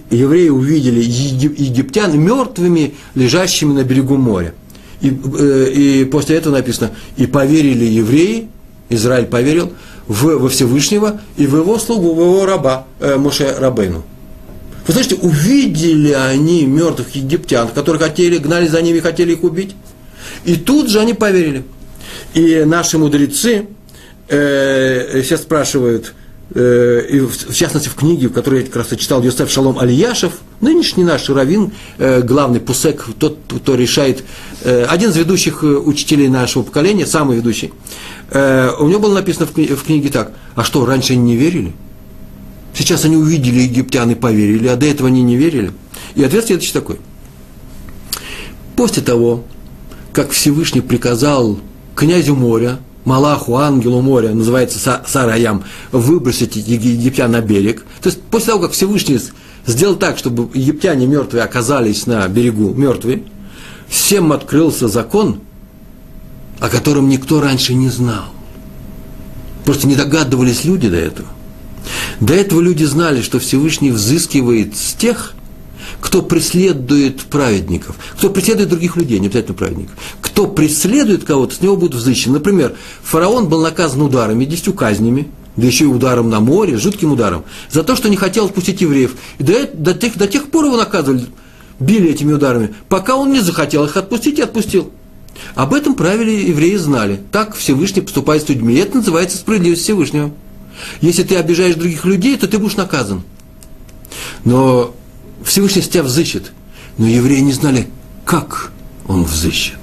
евреи 0.09 0.49
увидели 0.49 0.99
египтян 1.01 2.17
мертвыми, 2.19 2.95
лежащими 3.15 3.73
на 3.73 3.83
берегу 3.83 4.17
моря. 4.17 4.53
И, 5.01 5.09
э, 5.09 5.71
и 5.73 6.05
после 6.05 6.37
этого 6.37 6.53
написано, 6.53 6.91
и 7.17 7.25
поверили 7.25 7.85
евреи, 7.85 8.49
Израиль 8.89 9.25
поверил 9.25 9.71
в, 10.07 10.37
во 10.37 10.49
Всевышнего 10.49 11.21
и 11.37 11.47
в 11.47 11.55
его 11.55 11.79
слугу, 11.79 12.13
в 12.13 12.19
его 12.19 12.45
раба, 12.45 12.85
э, 12.99 13.17
Моше 13.17 13.55
Рабейну. 13.57 14.03
Вы 14.85 14.93
слышите, 14.93 15.15
увидели 15.15 16.11
они 16.11 16.65
мертвых 16.65 17.15
египтян, 17.15 17.69
которые 17.69 18.01
хотели, 18.01 18.37
гнали 18.37 18.67
за 18.67 18.81
ними, 18.81 18.99
хотели 18.99 19.33
их 19.33 19.43
убить. 19.43 19.75
И 20.43 20.55
тут 20.55 20.89
же 20.89 20.99
они 20.99 21.13
поверили. 21.13 21.63
И 22.33 22.63
наши 22.65 22.97
мудрецы 22.97 23.67
э, 24.29 25.21
сейчас 25.23 25.41
спрашивают, 25.41 26.13
Э, 26.53 27.05
и 27.09 27.19
в 27.21 27.53
частности 27.53 27.87
в 27.87 27.95
книге, 27.95 28.27
в 28.27 28.33
которой 28.33 28.61
я 28.61 28.65
как 28.65 28.75
раз 28.75 28.87
читал 28.99 29.23
Йосеф 29.23 29.49
Шалом 29.49 29.79
Алияшев, 29.79 30.33
нынешний 30.59 31.05
наш 31.05 31.29
раввин, 31.29 31.71
э, 31.97 32.21
главный 32.21 32.59
пусек, 32.59 33.05
тот, 33.19 33.37
кто 33.47 33.75
решает, 33.75 34.23
э, 34.63 34.83
один 34.83 35.11
из 35.11 35.17
ведущих 35.17 35.63
учителей 35.63 36.27
нашего 36.27 36.63
поколения, 36.63 37.05
самый 37.05 37.37
ведущий, 37.37 37.73
у 38.33 38.87
него 38.87 38.99
было 38.99 39.15
написано 39.15 39.45
в 39.45 39.83
книге 39.83 40.09
так, 40.09 40.31
а 40.55 40.63
что, 40.63 40.85
раньше 40.85 41.13
они 41.13 41.21
не 41.21 41.35
верили? 41.35 41.73
Сейчас 42.73 43.03
они 43.03 43.17
увидели 43.17 43.59
египтян 43.59 44.09
и 44.09 44.15
поверили, 44.15 44.67
а 44.67 44.77
до 44.77 44.85
этого 44.85 45.09
они 45.09 45.21
не 45.21 45.35
верили. 45.35 45.73
И 46.15 46.23
ответ 46.23 46.45
следующий 46.45 46.71
такой. 46.71 46.97
После 48.77 49.03
того, 49.03 49.43
как 50.13 50.31
Всевышний 50.31 50.79
приказал 50.79 51.59
князю 52.01 52.35
моря, 52.35 52.79
Малаху, 53.05 53.57
ангелу 53.57 54.01
моря, 54.01 54.33
называется 54.33 55.03
Сараям, 55.05 55.63
выбросить 55.91 56.55
египтян 56.55 57.31
на 57.31 57.41
берег. 57.41 57.85
То 58.01 58.09
есть 58.09 58.19
после 58.23 58.47
того, 58.47 58.63
как 58.63 58.71
Всевышний 58.71 59.19
сделал 59.67 59.95
так, 59.95 60.17
чтобы 60.17 60.49
египтяне 60.57 61.05
мертвые 61.05 61.43
оказались 61.43 62.07
на 62.07 62.27
берегу 62.27 62.73
мертвые, 62.73 63.21
всем 63.87 64.31
открылся 64.31 64.87
закон, 64.87 65.41
о 66.59 66.69
котором 66.69 67.07
никто 67.07 67.39
раньше 67.39 67.75
не 67.75 67.89
знал. 67.89 68.25
Просто 69.63 69.85
не 69.85 69.95
догадывались 69.95 70.65
люди 70.65 70.89
до 70.89 70.97
этого. 70.97 71.27
До 72.19 72.33
этого 72.33 72.61
люди 72.61 72.83
знали, 72.83 73.21
что 73.21 73.37
Всевышний 73.37 73.91
взыскивает 73.91 74.75
с 74.75 74.93
тех, 74.93 75.35
кто 76.01 76.21
преследует 76.21 77.21
праведников, 77.21 77.95
кто 78.17 78.29
преследует 78.29 78.69
других 78.69 78.97
людей, 78.97 79.19
не 79.19 79.27
обязательно 79.27 79.53
праведников, 79.53 79.95
кто 80.19 80.47
преследует 80.47 81.23
кого-то, 81.23 81.55
с 81.55 81.61
него 81.61 81.77
будет 81.77 81.93
взыщен. 81.93 82.33
Например, 82.33 82.75
фараон 83.03 83.47
был 83.47 83.61
наказан 83.61 84.01
ударами, 84.01 84.43
десятью 84.43 84.73
казнями, 84.73 85.29
да 85.55 85.67
еще 85.67 85.85
и 85.85 85.87
ударом 85.87 86.29
на 86.29 86.39
море, 86.39 86.77
жутким 86.77 87.13
ударом, 87.13 87.45
за 87.69 87.83
то, 87.83 87.95
что 87.95 88.09
не 88.09 88.17
хотел 88.17 88.45
отпустить 88.45 88.81
евреев. 88.81 89.15
И 89.37 89.43
до, 89.43 89.67
до, 89.71 89.93
тех, 89.93 90.17
до 90.17 90.27
тех 90.27 90.49
пор 90.49 90.65
его 90.65 90.75
наказывали, 90.75 91.25
били 91.79 92.09
этими 92.09 92.33
ударами, 92.33 92.73
пока 92.89 93.15
он 93.15 93.31
не 93.31 93.39
захотел 93.39 93.85
их 93.85 93.95
отпустить 93.95 94.39
и 94.39 94.41
отпустил. 94.41 94.91
Об 95.55 95.73
этом 95.73 95.95
правиле 95.95 96.47
евреи 96.47 96.75
знали. 96.75 97.21
Так 97.31 97.55
Всевышний 97.55 98.01
поступает 98.01 98.43
с 98.43 98.49
людьми. 98.49 98.75
И 98.75 98.77
это 98.77 98.97
называется 98.97 99.37
справедливость 99.37 99.83
Всевышнего. 99.83 100.31
Если 100.99 101.23
ты 101.23 101.35
обижаешь 101.35 101.75
других 101.75 102.05
людей, 102.05 102.37
то 102.37 102.47
ты 102.47 102.57
будешь 102.57 102.75
наказан. 102.75 103.23
Но 104.43 104.93
Всевышний 105.45 105.81
с 105.81 105.89
тебя 105.89 106.03
взыщет. 106.03 106.51
Но 106.97 107.07
евреи 107.07 107.39
не 107.39 107.53
знали, 107.53 107.87
как 108.25 108.71
он 109.07 109.23
взыщет. 109.23 109.79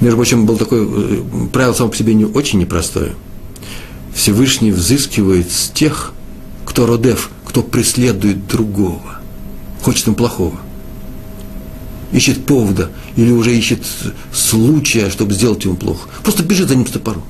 Между 0.00 0.16
прочим, 0.16 0.46
был 0.46 0.56
такое 0.56 0.86
э, 0.86 1.22
правило 1.52 1.72
само 1.72 1.90
по 1.90 1.96
себе 1.96 2.14
не 2.14 2.24
очень 2.24 2.58
непростое. 2.58 3.14
Всевышний 4.14 4.70
взыскивает 4.70 5.50
с 5.50 5.68
тех, 5.70 6.12
кто 6.64 6.86
родев, 6.86 7.30
кто 7.44 7.62
преследует 7.62 8.46
другого, 8.46 9.20
хочет 9.82 10.06
им 10.08 10.14
плохого. 10.14 10.58
Ищет 12.12 12.46
повода 12.46 12.90
или 13.16 13.30
уже 13.30 13.56
ищет 13.56 13.80
случая, 14.32 15.10
чтобы 15.10 15.32
сделать 15.32 15.64
ему 15.64 15.76
плохо. 15.76 16.08
Просто 16.22 16.42
бежит 16.42 16.68
за 16.68 16.76
ним 16.76 16.86
с 16.86 16.90
топором. 16.90 17.22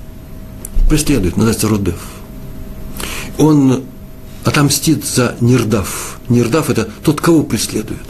Преследует, 0.88 1.36
называется 1.36 1.68
родев. 1.68 2.00
Он 3.38 3.84
отомстит 4.44 5.04
за 5.04 5.36
Нирдав. 5.40 6.18
Нирдав– 6.28 6.70
это 6.70 6.88
тот, 7.02 7.20
кого 7.20 7.42
преследует. 7.42 8.04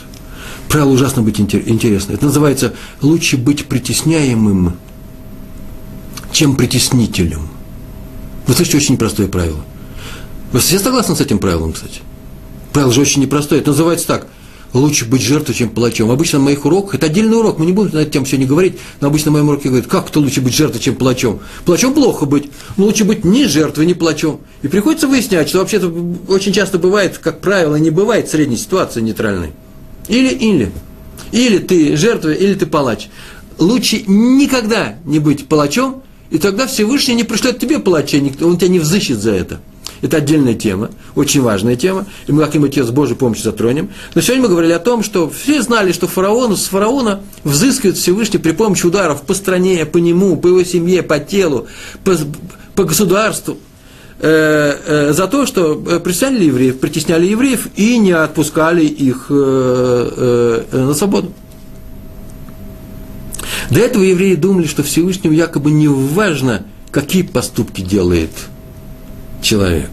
Правило 0.68 0.90
ужасно 0.90 1.22
быть 1.22 1.40
интересно. 1.40 2.12
Это 2.12 2.26
называется 2.26 2.74
«лучше 3.00 3.36
быть 3.36 3.66
притесняемым, 3.66 4.76
чем 6.32 6.56
притеснителем». 6.56 7.48
Вы 8.46 8.54
слышите, 8.54 8.78
очень 8.78 8.94
непростое 8.94 9.28
правило. 9.28 9.60
Вы 10.52 10.60
все 10.60 10.78
согласны 10.78 11.16
с 11.16 11.20
этим 11.20 11.38
правилом, 11.38 11.72
кстати? 11.72 12.00
Правило 12.72 12.92
же 12.92 13.00
очень 13.00 13.22
непростое. 13.22 13.60
Это 13.60 13.70
называется 13.70 14.06
так– 14.06 14.26
лучше 14.74 15.04
быть 15.04 15.22
жертвой, 15.22 15.54
чем 15.54 15.70
палачом. 15.70 16.10
Обычно 16.10 16.38
на 16.38 16.46
моих 16.46 16.64
уроках, 16.64 16.96
это 16.96 17.06
отдельный 17.06 17.38
урок, 17.38 17.58
мы 17.58 17.66
не 17.66 17.72
будем 17.72 17.94
на 17.94 18.00
эту 18.00 18.10
тему 18.10 18.26
сегодня 18.26 18.46
говорить, 18.46 18.74
но 19.00 19.08
обычно 19.08 19.30
на 19.30 19.38
моем 19.38 19.48
уроке 19.48 19.68
говорят, 19.68 19.88
как 19.88 20.10
то 20.10 20.20
лучше 20.20 20.40
быть 20.40 20.54
жертвой, 20.54 20.80
чем 20.80 20.96
палачом. 20.96 21.40
Палачом 21.64 21.94
плохо 21.94 22.26
быть, 22.26 22.50
но 22.76 22.84
лучше 22.84 23.04
быть 23.04 23.24
ни 23.24 23.44
жертвой, 23.44 23.86
ни 23.86 23.92
палачом. 23.92 24.40
И 24.62 24.68
приходится 24.68 25.06
выяснять, 25.06 25.48
что 25.48 25.58
вообще-то 25.58 25.92
очень 26.28 26.52
часто 26.52 26.78
бывает, 26.78 27.18
как 27.18 27.40
правило, 27.40 27.76
не 27.76 27.90
бывает 27.90 28.28
средней 28.28 28.56
ситуации 28.56 29.00
нейтральной. 29.00 29.52
Или-или. 30.08 30.72
Или 31.32 31.58
ты 31.58 31.96
жертва, 31.96 32.32
или 32.32 32.54
ты 32.54 32.66
палач. 32.66 33.08
Лучше 33.58 34.02
никогда 34.06 34.96
не 35.04 35.20
быть 35.20 35.46
палачом, 35.46 36.02
и 36.30 36.38
тогда 36.38 36.66
Всевышний 36.66 37.14
не 37.14 37.22
пришлет 37.22 37.60
тебе 37.60 37.78
палача, 37.78 38.18
он 38.42 38.58
тебя 38.58 38.68
не 38.68 38.80
взыщет 38.80 39.18
за 39.18 39.30
это. 39.30 39.60
Это 40.04 40.18
отдельная 40.18 40.54
тема, 40.54 40.90
очень 41.14 41.40
важная 41.40 41.76
тема, 41.76 42.06
и 42.26 42.32
мы 42.32 42.42
как-нибудь 42.42 42.76
ее 42.76 42.84
с 42.84 42.90
Божьей 42.90 43.16
помощью 43.16 43.44
затронем. 43.44 43.90
Но 44.14 44.20
сегодня 44.20 44.42
мы 44.42 44.48
говорили 44.48 44.72
о 44.72 44.78
том, 44.78 45.02
что 45.02 45.30
все 45.30 45.62
знали, 45.62 45.92
что 45.92 46.06
фараону, 46.06 46.56
с 46.56 46.66
фараона 46.66 47.20
взыскивает 47.42 47.96
Всевышний 47.96 48.38
при 48.38 48.52
помощи 48.52 48.84
ударов 48.84 49.22
по 49.22 49.32
стране, 49.32 49.86
по 49.86 49.98
нему, 49.98 50.36
по 50.36 50.48
его 50.48 50.62
семье, 50.62 51.02
по 51.02 51.18
телу, 51.18 51.68
по, 52.04 52.16
по 52.74 52.84
государству, 52.84 53.56
э, 54.20 54.76
э, 54.86 55.12
за 55.14 55.26
то, 55.26 55.46
что 55.46 55.82
э, 55.86 56.00
притесняли 56.00 56.44
евреев, 56.44 56.80
притесняли 56.80 57.26
евреев 57.26 57.68
и 57.76 57.96
не 57.96 58.12
отпускали 58.12 58.84
их 58.84 59.30
на 59.30 60.94
свободу. 60.94 61.32
До 63.70 63.80
этого 63.80 64.02
евреи 64.02 64.34
думали, 64.34 64.66
что 64.66 64.82
Всевышнему 64.82 65.34
якобы 65.34 65.70
не 65.70 65.88
важно, 65.88 66.66
какие 66.90 67.22
поступки 67.22 67.80
делает 67.80 68.30
человек. 69.44 69.90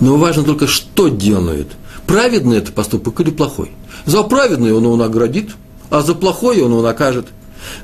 Но 0.00 0.16
важно 0.16 0.42
только, 0.42 0.66
что 0.66 1.08
делает. 1.08 1.68
Праведный 2.06 2.58
это 2.58 2.72
поступок 2.72 3.20
или 3.20 3.30
плохой. 3.30 3.70
За 4.04 4.22
праведный 4.22 4.72
он 4.72 4.82
его 4.82 4.96
наградит, 4.96 5.50
а 5.90 6.02
за 6.02 6.14
плохой 6.14 6.60
он 6.60 6.72
его 6.72 6.82
накажет. 6.82 7.26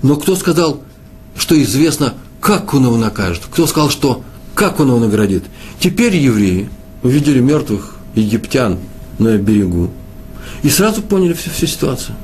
Но 0.03 0.17
кто 0.17 0.35
сказал, 0.35 0.83
что 1.37 1.61
известно, 1.63 2.15
как 2.41 2.75
он 2.75 2.87
его 2.87 2.97
накажет? 2.97 3.43
Кто 3.51 3.67
сказал, 3.67 3.91
что 3.91 4.25
как 4.55 4.81
он 4.81 4.89
его 4.89 4.99
наградит? 4.99 5.45
Теперь 5.79 6.17
евреи 6.17 6.69
увидели 7.03 7.41
мертвых 7.41 7.97
египтян 8.15 8.79
на 9.19 9.37
берегу 9.37 9.91
и 10.63 10.69
сразу 10.69 11.03
поняли 11.03 11.33
всю, 11.35 11.51
всю 11.51 11.67
ситуацию. 11.67 12.17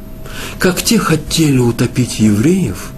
Как 0.59 0.83
те 0.83 0.99
хотели 0.99 1.59
утопить 1.59 2.19
евреев, 2.19 2.91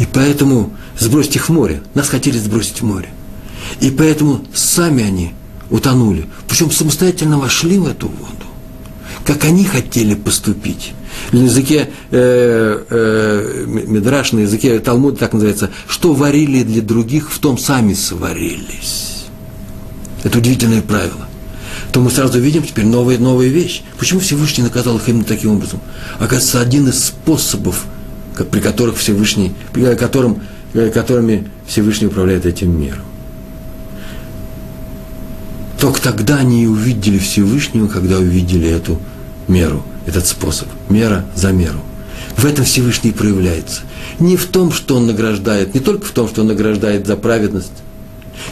и 0.00 0.06
поэтому 0.12 0.72
сбросить 0.98 1.36
их 1.36 1.48
в 1.48 1.52
море. 1.52 1.82
Нас 1.94 2.08
хотели 2.08 2.38
сбросить 2.38 2.80
в 2.80 2.84
море. 2.84 3.08
И 3.80 3.90
поэтому 3.90 4.44
сами 4.54 5.04
они 5.04 5.34
утонули. 5.70 6.26
Причем 6.48 6.70
самостоятельно 6.70 7.38
вошли 7.38 7.78
в 7.78 7.86
эту 7.86 8.08
воду. 8.08 8.32
Как 9.24 9.44
они 9.44 9.64
хотели 9.64 10.14
поступить. 10.14 10.94
На 11.32 11.40
языке 11.40 11.90
э, 12.10 12.84
э, 12.88 13.64
Медраш, 13.66 14.32
на 14.32 14.40
языке 14.40 14.78
Талмуда 14.78 15.16
так 15.16 15.32
называется, 15.32 15.70
что 15.86 16.14
варили 16.14 16.62
для 16.62 16.80
других, 16.80 17.30
в 17.30 17.38
том 17.38 17.58
сами 17.58 17.94
сварились. 17.94 19.26
Это 20.24 20.38
удивительное 20.38 20.82
правило. 20.82 21.28
То 21.92 22.00
мы 22.00 22.10
сразу 22.10 22.38
видим 22.38 22.62
теперь 22.62 22.86
новая, 22.86 23.18
новая 23.18 23.48
вещь. 23.48 23.82
Почему 23.98 24.20
Всевышний 24.20 24.64
наказал 24.64 24.96
их 24.96 25.08
именно 25.08 25.24
таким 25.24 25.52
образом? 25.52 25.80
Оказывается, 26.18 26.60
один 26.60 26.88
из 26.88 27.04
способов, 27.04 27.86
при 28.50 28.60
которых 28.60 28.96
Всевышний, 28.96 29.52
при 29.72 29.94
котором 29.94 30.42
э, 30.74 30.90
которыми 30.90 31.48
Всевышний 31.66 32.06
управляет 32.06 32.46
этим 32.46 32.80
миром. 32.80 33.04
Только 35.80 36.00
тогда 36.02 36.38
они 36.38 36.66
увидели 36.66 37.18
Всевышнего, 37.18 37.86
когда 37.86 38.18
увидели 38.18 38.68
эту 38.68 39.00
меру, 39.46 39.84
этот 40.06 40.26
способ. 40.26 40.68
Мера 40.88 41.24
за 41.34 41.52
меру. 41.52 41.78
В 42.36 42.44
этом 42.44 42.64
Всевышний 42.64 43.12
проявляется. 43.12 43.82
Не 44.18 44.36
в 44.36 44.46
том, 44.46 44.72
что 44.72 44.96
он 44.96 45.06
награждает, 45.06 45.74
не 45.74 45.80
только 45.80 46.06
в 46.06 46.10
том, 46.10 46.28
что 46.28 46.42
он 46.42 46.48
награждает 46.48 47.06
за 47.06 47.16
праведность, 47.16 47.72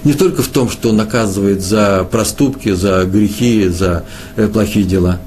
не 0.04 0.12
только 0.12 0.42
в 0.42 0.48
том, 0.48 0.70
что 0.70 0.90
он 0.90 0.96
наказывает 0.96 1.62
за 1.62 2.06
проступки, 2.10 2.72
за 2.72 3.04
грехи, 3.04 3.68
за 3.68 4.04
э, 4.36 4.48
плохие 4.48 4.84
дела. 4.84 5.20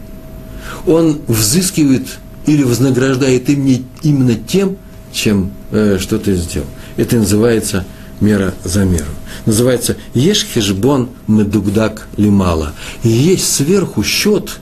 Он 0.85 1.19
взыскивает 1.27 2.07
или 2.45 2.63
вознаграждает 2.63 3.49
именно 3.49 4.35
тем, 4.35 4.77
чем 5.12 5.51
э, 5.71 5.97
что 5.99 6.17
ты 6.17 6.35
сделал. 6.35 6.67
Это 6.97 7.17
называется 7.17 7.85
мера 8.19 8.53
за 8.63 8.83
меру. 8.83 9.05
Называется 9.45 9.97
«Ешь 10.13 10.45
хешбон 10.45 11.09
медугдак 11.27 12.07
лимала». 12.17 12.73
Есть 13.03 13.53
сверху 13.53 14.03
счет, 14.03 14.59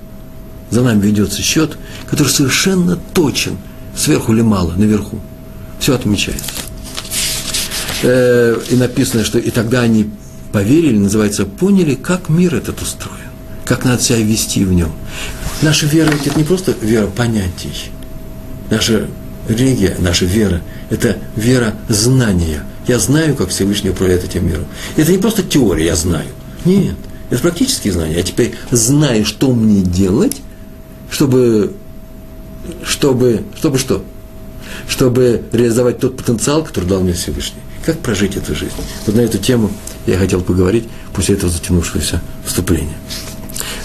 за 0.70 0.82
нами 0.82 1.02
ведется 1.02 1.42
счет, 1.42 1.78
который 2.10 2.30
совершенно 2.30 2.98
точен, 3.14 3.58
сверху 3.96 4.34
лимала, 4.34 4.74
наверху. 4.74 5.20
Все 5.80 5.96
отмечается. 5.96 6.50
Э, 8.04 8.60
и 8.70 8.76
написано, 8.76 9.24
что 9.24 9.40
и 9.40 9.50
тогда 9.50 9.82
они 9.82 10.10
поверили, 10.52 10.98
называется, 10.98 11.46
поняли, 11.46 11.96
как 11.96 12.30
мир 12.30 12.56
этот 12.56 12.82
устроен, 12.82 13.18
как 13.66 13.86
надо 13.86 14.02
себя 14.02 14.20
вести 14.20 14.64
в 14.66 14.74
нем. 14.74 14.92
Наша 15.62 15.86
вера– 15.88 16.12
это 16.26 16.38
не 16.38 16.44
просто 16.44 16.76
вера 16.82 17.08
понятий. 17.08 17.92
Наша 18.70 19.08
религия, 19.48 19.96
наша 20.00 20.26
вера– 20.26 20.62
это 20.90 21.18
вера 21.36 21.76
знания. 21.90 22.64
Я 22.88 23.00
знаю, 23.00 23.36
как 23.36 23.50
Всевышний 23.50 23.90
управляет 23.90 24.24
этим 24.24 24.48
миром. 24.48 24.66
Это 24.96 25.12
не 25.12 25.18
просто 25.18 25.44
теория, 25.44 25.86
я 25.86 25.96
знаю. 25.96 26.28
Нет, 26.66 26.96
это 27.30 27.42
практические 27.42 27.94
знания. 27.94 28.16
Я 28.16 28.24
теперь 28.24 28.56
знаю, 28.72 29.26
что 29.26 29.52
мне 29.52 29.82
делать, 29.82 30.42
чтобы, 31.10 31.74
чтобы, 32.84 33.44
чтобы 33.58 33.78
что? 33.78 34.04
Чтобы 34.88 35.44
реализовать 35.52 36.00
тот 36.00 36.18
потенциал, 36.18 36.64
который 36.64 36.86
дал 36.86 37.02
мне 37.02 37.14
Всевышний. 37.14 37.62
Как 37.86 38.00
прожить 38.00 38.36
эту 38.36 38.56
жизнь? 38.56 38.74
Вот 39.06 39.16
на 39.16 39.22
эту 39.22 39.38
тему 39.38 39.72
я 40.06 40.18
хотел 40.18 40.42
поговорить 40.42 40.88
после 41.14 41.36
этого 41.36 41.52
затянувшегося 41.52 42.22
вступления. 42.46 42.98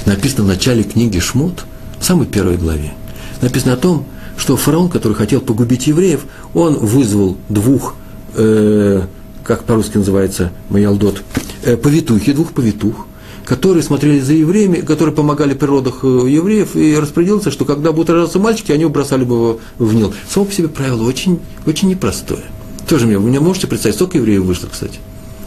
Написано 0.06 0.44
в 0.44 0.48
начале 0.48 0.82
книги 0.82 1.18
Шмот, 1.18 1.64
в 1.98 2.04
самой 2.04 2.26
первой 2.26 2.56
главе. 2.56 2.92
Написано 3.40 3.74
о 3.74 3.76
том, 3.76 4.06
что 4.36 4.56
фараон, 4.56 4.88
который 4.88 5.14
хотел 5.14 5.40
погубить 5.40 5.86
евреев, 5.86 6.24
он 6.54 6.74
вызвал 6.74 7.36
двух, 7.48 7.94
э, 8.34 9.02
как 9.44 9.64
по-русски 9.64 9.98
называется, 9.98 10.52
Маялдот, 10.68 11.22
э, 11.64 11.76
повитухи, 11.76 12.32
двух 12.32 12.52
повитух, 12.52 13.06
которые 13.44 13.82
смотрели 13.82 14.20
за 14.20 14.34
евреями, 14.34 14.76
которые 14.76 15.14
помогали 15.14 15.54
при 15.54 15.66
родах 15.66 16.00
э, 16.02 16.06
евреев, 16.06 16.76
и 16.76 16.96
распорядился, 16.96 17.50
что 17.50 17.64
когда 17.64 17.92
будут 17.92 18.10
рождаться 18.10 18.38
мальчики, 18.38 18.72
они 18.72 18.84
бросали 18.86 19.24
бы 19.24 19.34
его 19.34 19.60
в 19.78 19.94
Нил. 19.94 20.14
Само 20.28 20.46
по 20.46 20.52
себе 20.52 20.68
правило 20.68 21.04
очень, 21.04 21.40
очень 21.66 21.88
непростое. 21.88 22.44
Тоже 22.88 23.06
мне, 23.06 23.18
вы 23.18 23.28
мне 23.28 23.40
можете 23.40 23.66
представить, 23.66 23.96
сколько 23.96 24.18
евреев 24.18 24.42
вышло, 24.42 24.68
кстати? 24.70 24.98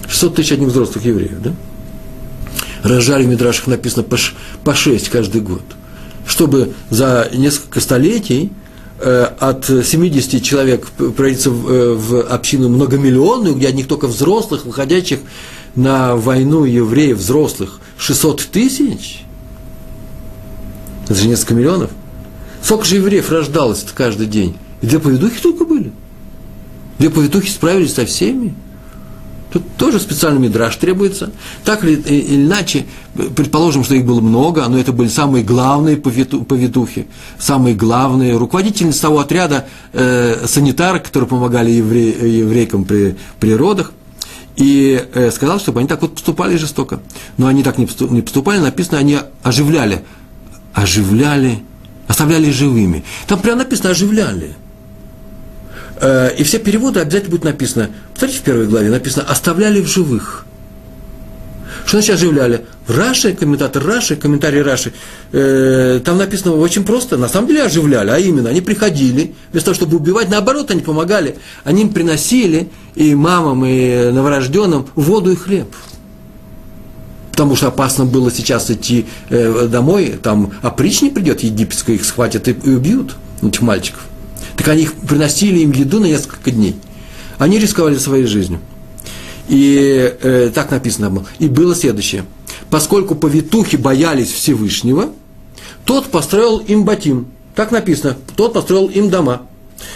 600 0.08 0.36
тысяч 0.36 0.52
одних 0.52 0.70
взрослых 0.70 1.06
евреев, 1.06 1.42
да? 1.42 1.54
Рожали 2.84 3.24
в 3.24 3.28
Мидрашах 3.28 3.68
написано 3.68 4.04
по, 4.04 4.18
по 4.64 4.76
6 4.76 5.10
каждый 5.10 5.42
год. 5.42 5.64
Чтобы 6.28 6.74
за 6.90 7.30
несколько 7.34 7.82
столетий 7.82 8.52
от 9.40 9.66
70 9.66 10.42
человек 10.44 10.88
превратиться 10.88 11.50
в, 11.52 11.70
э, 11.70 11.94
в 11.94 12.22
общину 12.22 12.70
многомиллионную, 12.70 13.56
где 13.56 13.68
одних 13.68 13.88
только 13.88 14.08
взрослых, 14.08 14.66
выходящих 14.66 15.20
на 15.76 16.16
войну 16.16 16.64
евреев 16.64 17.18
взрослых 17.18 17.80
600 17.98 18.48
тысяч, 18.52 19.24
это 21.06 21.16
же 21.16 21.28
несколько 21.28 21.54
миллионов. 21.54 21.92
Сколько 22.64 22.86
же 22.86 22.96
евреев 22.96 23.30
рождалось 23.30 23.86
каждый 23.94 24.28
день? 24.28 24.58
И 24.82 24.88
две 24.88 25.00
поведухи 25.00 25.42
только 25.42 25.66
были– 25.66 25.92
Две 26.98 27.10
повитухи 27.10 27.50
справились 27.50 27.94
со 27.94 28.06
всеми. 28.06 28.54
Тут 29.56 29.78
тоже 29.78 30.02
специальный 30.02 30.42
мидраж 30.42 30.76
требуется. 30.76 31.32
Так 31.64 31.86
или, 31.86 31.96
иначе, 32.36 32.86
предположим, 33.38 33.86
что 33.86 33.96
их 33.96 34.04
было 34.04 34.20
много, 34.20 34.68
но 34.68 34.78
это 34.78 34.92
были 34.92 35.08
самые 35.08 35.46
главные 35.46 35.96
повитухи, 35.96 37.08
самые 37.40 37.74
главные 37.74 38.36
руководительницы 38.36 39.04
того 39.04 39.20
отряда 39.20 39.66
э, 39.94 40.46
санитары, 40.46 41.00
которые 41.00 41.30
помогали 41.30 41.72
евре, 41.72 42.40
еврейкам 42.40 42.84
при, 42.84 43.16
при 43.40 43.56
родах. 43.56 43.94
И 44.58 45.02
э, 45.14 45.32
сказал, 45.32 45.58
чтобы 45.62 45.80
они 45.80 45.88
так 45.88 46.02
вот 46.02 46.16
поступали 46.16 46.58
жестоко. 46.58 47.00
Но 47.38 47.48
они 47.48 47.64
так 47.64 47.78
не 47.78 47.86
поступали, 47.86 48.60
написано, 48.60 48.98
они 48.98 49.20
оживляли. 49.42 50.04
Оживляли, 50.74 51.60
оставляли 52.10 52.52
живыми. 52.52 53.06
Там 53.26 53.40
прямо 53.40 53.60
написано 53.60 53.92
оживляли. 53.92 54.54
Э, 55.98 56.30
и 56.38 56.44
все 56.44 56.60
переводы 56.60 57.00
обязательно 57.00 57.32
будет 57.32 57.44
написано, 57.46 57.90
посмотрите, 58.14 58.42
в 58.42 58.44
первой 58.44 58.68
главе 58.68 58.90
написано 58.90 59.26
«оставляли 59.28 59.82
в 59.82 59.88
живых». 59.88 60.46
Что 61.86 61.98
значит 61.98 62.16
оживляли? 62.16 62.66
В 62.88 62.98
Раши, 62.98 63.34
комментатор 63.34 63.84
Раши, 63.84 64.16
комментарий 64.16 64.62
Раши, 64.62 64.92
э, 65.32 66.02
там 66.04 66.18
написано 66.18 66.56
очень 66.56 66.84
просто, 66.84 67.16
на 67.18 67.28
самом 67.28 67.48
деле 67.48 67.64
оживляли, 67.64 68.10
а 68.10 68.18
именно, 68.18 68.50
они 68.50 68.62
приходили, 68.62 69.36
вместо 69.52 69.72
того, 69.72 69.76
чтобы 69.76 69.98
убивать, 69.98 70.30
наоборот, 70.30 70.72
они 70.72 70.82
помогали, 70.82 71.38
они 71.64 71.84
им 71.84 71.94
приносили 71.94 72.70
и 72.96 73.14
мамам, 73.14 73.66
и 73.66 74.12
новорожденным 74.12 74.88
воду 74.96 75.32
и 75.32 75.36
хлеб. 75.36 75.68
Потому 77.32 77.56
что 77.56 77.68
опасно 77.68 78.06
было 78.06 78.32
сейчас 78.32 78.72
идти 78.72 79.06
э, 79.30 79.68
домой, 79.70 80.18
там 80.22 80.54
опричник 80.64 81.14
придет 81.14 81.42
египетский, 81.42 81.96
их 81.96 82.06
схватят 82.06 82.48
и, 82.48 82.52
и 82.52 82.70
убьют, 82.72 83.16
этих 83.44 83.62
мальчиков. 83.62 84.02
Так 84.58 84.68
они 84.70 84.88
приносили 85.08 85.60
им 85.60 85.72
еду 85.72 86.00
на 86.00 86.06
несколько 86.06 86.52
дней. 86.52 86.76
Они 87.38 87.60
рисковали 87.60 87.98
своей 87.98 88.26
жизнью. 88.26 88.60
И 89.48 90.16
э, 90.22 90.52
так 90.54 90.72
написано 90.72 91.10
было. 91.10 91.26
И 91.40 91.48
было 91.48 91.76
следующее. 91.76 92.26
Поскольку 92.70 93.16
повитухи 93.16 93.76
боялись 93.76 94.32
Всевышнего, 94.32 95.10
тот 95.86 96.08
построил 96.08 96.60
им 96.60 96.84
батим. 96.84 97.28
Так 97.56 97.72
написано. 97.72 98.18
Тот 98.36 98.54
построил 98.54 98.88
им 98.88 99.10
дома. 99.10 99.44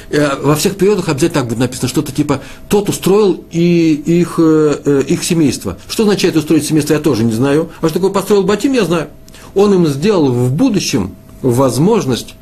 Э, 0.10 0.36
во 0.42 0.56
всех 0.56 0.76
периодах 0.78 1.10
обязательно 1.10 1.42
так 1.42 1.50
будет 1.50 1.60
написано, 1.60 1.88
что-то 1.88 2.12
типа 2.12 2.42
«тот 2.68 2.90
устроил 2.90 3.44
и 3.52 3.94
их, 3.94 4.36
э, 4.38 4.82
э, 4.86 5.04
их 5.08 5.24
семейство». 5.24 5.78
Что 5.88 6.04
означает 6.04 6.36
устроить 6.36 6.66
семейство, 6.66 6.94
я 6.94 7.00
тоже 7.00 7.24
не 7.24 7.32
знаю. 7.32 7.70
А 7.82 7.88
что 7.88 7.96
такое 7.96 8.12
построил 8.12 8.44
батим, 8.44 8.74
я 8.74 8.86
знаю. 8.86 9.08
Он 9.56 9.74
им 9.74 9.88
сделал 9.88 10.32
в 10.32 10.52
будущем 10.52 11.16
возможность 11.42 12.36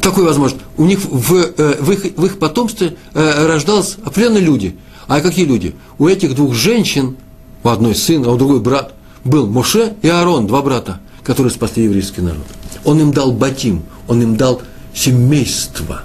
такой 0.00 0.24
возможность. 0.24 0.64
У 0.76 0.84
них 0.84 1.00
в, 1.00 1.34
э, 1.34 1.76
в, 1.80 1.90
их, 1.92 2.16
в 2.16 2.26
их 2.26 2.38
потомстве 2.38 2.96
э, 3.14 3.46
рождались 3.46 3.96
определенные 4.04 4.42
люди. 4.42 4.76
А 5.06 5.20
какие 5.20 5.44
люди? 5.44 5.74
У 5.98 6.08
этих 6.08 6.34
двух 6.34 6.54
женщин, 6.54 7.16
у 7.62 7.68
одной 7.68 7.94
сын, 7.94 8.24
а 8.24 8.30
у 8.30 8.36
другой 8.36 8.60
брат, 8.60 8.94
был 9.24 9.46
Моше 9.46 9.94
и 10.02 10.08
Аарон, 10.08 10.46
два 10.46 10.62
брата, 10.62 11.00
которые 11.22 11.52
спасли 11.52 11.84
еврейский 11.84 12.22
народ. 12.22 12.46
Он 12.84 13.00
им 13.00 13.12
дал 13.12 13.32
батим, 13.32 13.82
он 14.08 14.22
им 14.22 14.36
дал 14.36 14.62
семейство. 14.94 16.02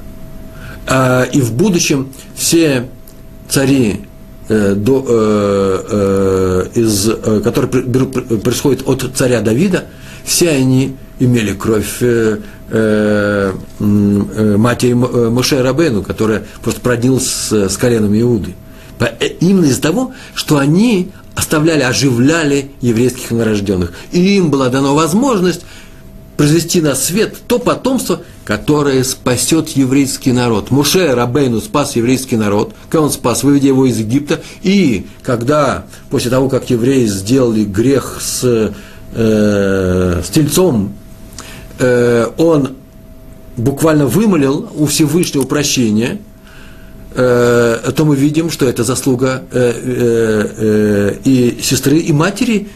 А, 0.88 1.24
и 1.24 1.40
в 1.40 1.54
будущем 1.54 2.10
все 2.36 2.90
цари, 3.48 4.02
э, 4.50 4.76
из, 6.76 7.10
которые 7.44 7.86
происходят 8.40 8.88
от 8.88 9.12
царя 9.16 9.42
Давида, 9.42 9.86
все 10.24 10.50
они 10.50 10.96
имели 11.20 11.54
кровь 11.54 12.02
э, 12.70 13.54
э, 13.80 14.58
матери 14.58 14.92
э, 14.92 15.30
Моше 15.30 15.62
Рабену, 15.62 16.04
которая 16.04 16.44
просто 16.62 16.82
проднилась 16.82 17.28
с, 17.28 17.70
с 17.70 17.78
коленом 17.78 18.20
Иуды. 18.20 18.56
Именно 19.40 19.66
из-за 19.66 19.82
того, 19.82 20.14
что 20.34 20.58
они 20.58 21.12
оставляли, 21.36 21.82
оживляли 21.82 22.72
еврейских 22.82 23.32
новорожденных. 23.32 23.94
И 24.12 24.38
им 24.38 24.50
была 24.50 24.70
дана 24.70 24.94
возможность 24.94 25.66
произвести 26.38 26.82
на 26.82 26.96
свет 26.96 27.36
то 27.48 27.60
потомство, 27.60 28.22
которое 28.44 29.04
спасет 29.04 29.70
еврейский 29.70 30.32
народ. 30.32 30.72
Муше 30.72 31.14
Рабейну 31.14 31.62
спас 31.62 31.96
еврейский 31.96 32.38
народ, 32.38 32.74
как 32.90 33.02
он 33.02 33.12
спас, 33.12 33.44
выведя 33.44 33.68
его 33.68 33.86
из 33.86 33.98
Египта. 33.98 34.42
И 34.62 35.08
когда, 35.24 35.86
после 36.10 36.30
того, 36.32 36.50
как 36.50 36.70
евреи 36.70 37.06
сделали 37.06 37.64
грех 37.64 38.20
с, 38.22 38.74
э, 39.14 40.22
с 40.24 40.30
тельцом, 40.30 40.94
э, 41.80 42.28
он 42.38 42.76
буквально 43.58 44.06
вымолил 44.06 44.70
у 44.76 44.86
Всевышнего 44.86 45.44
прощения, 45.44 46.20
э, 47.14 47.92
то 47.96 48.06
мы 48.06 48.16
видим, 48.16 48.50
что 48.50 48.68
это 48.68 48.84
заслуга 48.84 49.44
э, 49.52 49.74
э, 49.74 50.50
э, 50.58 51.18
и 51.24 51.60
сестры, 51.62 51.98
и 51.98 52.12
матери 52.12 52.68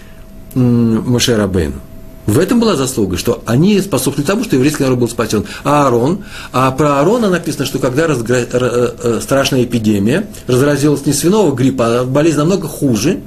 э, 0.56 0.60
Моше 0.60 1.36
Рабейну. 1.36 1.82
В 2.30 2.38
этом 2.38 2.60
была 2.60 2.76
заслуга, 2.76 3.18
что 3.18 3.42
они 3.48 3.82
способствовали 3.82 4.28
тому, 4.28 4.44
что 4.44 4.56
еврейский 4.56 4.84
народ 4.84 5.00
был 5.00 5.10
спасен. 5.10 5.46
А 5.64 5.86
Аарон, 5.86 6.26
а 6.52 6.70
про 6.72 7.00
Аарона 7.00 7.30
написано, 7.30 7.66
что 7.66 7.80
когда 7.80 8.06
разгра... 8.06 8.38
Э, 8.38 9.20
страшная 9.22 9.64
эпидемия, 9.64 10.28
разразилась 10.46 11.08
не 11.08 11.14
свиного 11.14 11.56
гриппа, 11.56 12.02
а 12.02 12.06
болезнь 12.06 12.38
намного 12.38 12.68
хуже, 12.68 13.22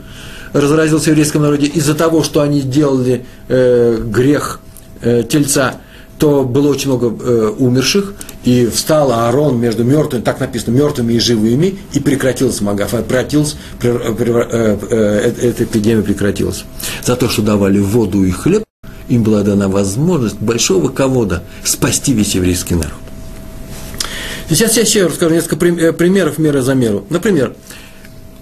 разразилась 0.52 1.02
в 1.02 1.06
еврейском 1.08 1.42
народе 1.42 1.66
из-за 1.66 1.94
того, 1.94 2.22
что 2.22 2.42
они 2.42 2.61
делали 2.61 3.26
э, 3.48 4.00
грех 4.04 4.61
э, 5.03 5.25
тельца, 5.29 5.81
то 6.19 6.45
было 6.45 6.69
очень 6.69 6.88
много 6.88 7.09
э, 7.09 7.49
умерших, 7.59 8.15
и 8.45 8.67
встал 8.67 9.12
Аарон 9.12 9.61
между 9.61 9.85
мертвыми, 9.85 10.23
так 10.23 10.41
написано, 10.41 10.75
мертвыми 10.75 11.15
и 11.15 11.21
живыми, 11.21 11.79
и 11.93 12.01
прекратилась 12.01 12.61
Магафа, 12.61 13.03
прекратилась, 13.03 13.57
э, 13.83 13.88
э, 13.88 14.79
э, 14.91 15.33
эта 15.43 15.65
эпидемия 15.65 16.03
прекратилась. 16.03 16.65
За 17.05 17.17
то, 17.17 17.29
что 17.29 17.43
давали 17.43 17.79
воду 17.79 18.25
и 18.25 18.31
хлеб, 18.31 18.65
им 19.09 19.23
была 19.23 19.43
дана 19.43 19.69
возможность 19.69 20.41
большого 20.41 20.88
ковода 20.88 21.43
спасти 21.65 22.12
весь 22.12 22.35
еврейский 22.35 22.75
народ. 22.75 22.93
Сейчас 24.49 24.77
я 24.77 24.83
еще 24.83 25.07
расскажу 25.07 25.35
несколько 25.35 25.67
э, 25.67 25.93
примеров 25.93 26.38
меры 26.38 26.62
за 26.62 26.75
меру. 26.75 27.05
Например, 27.11 27.55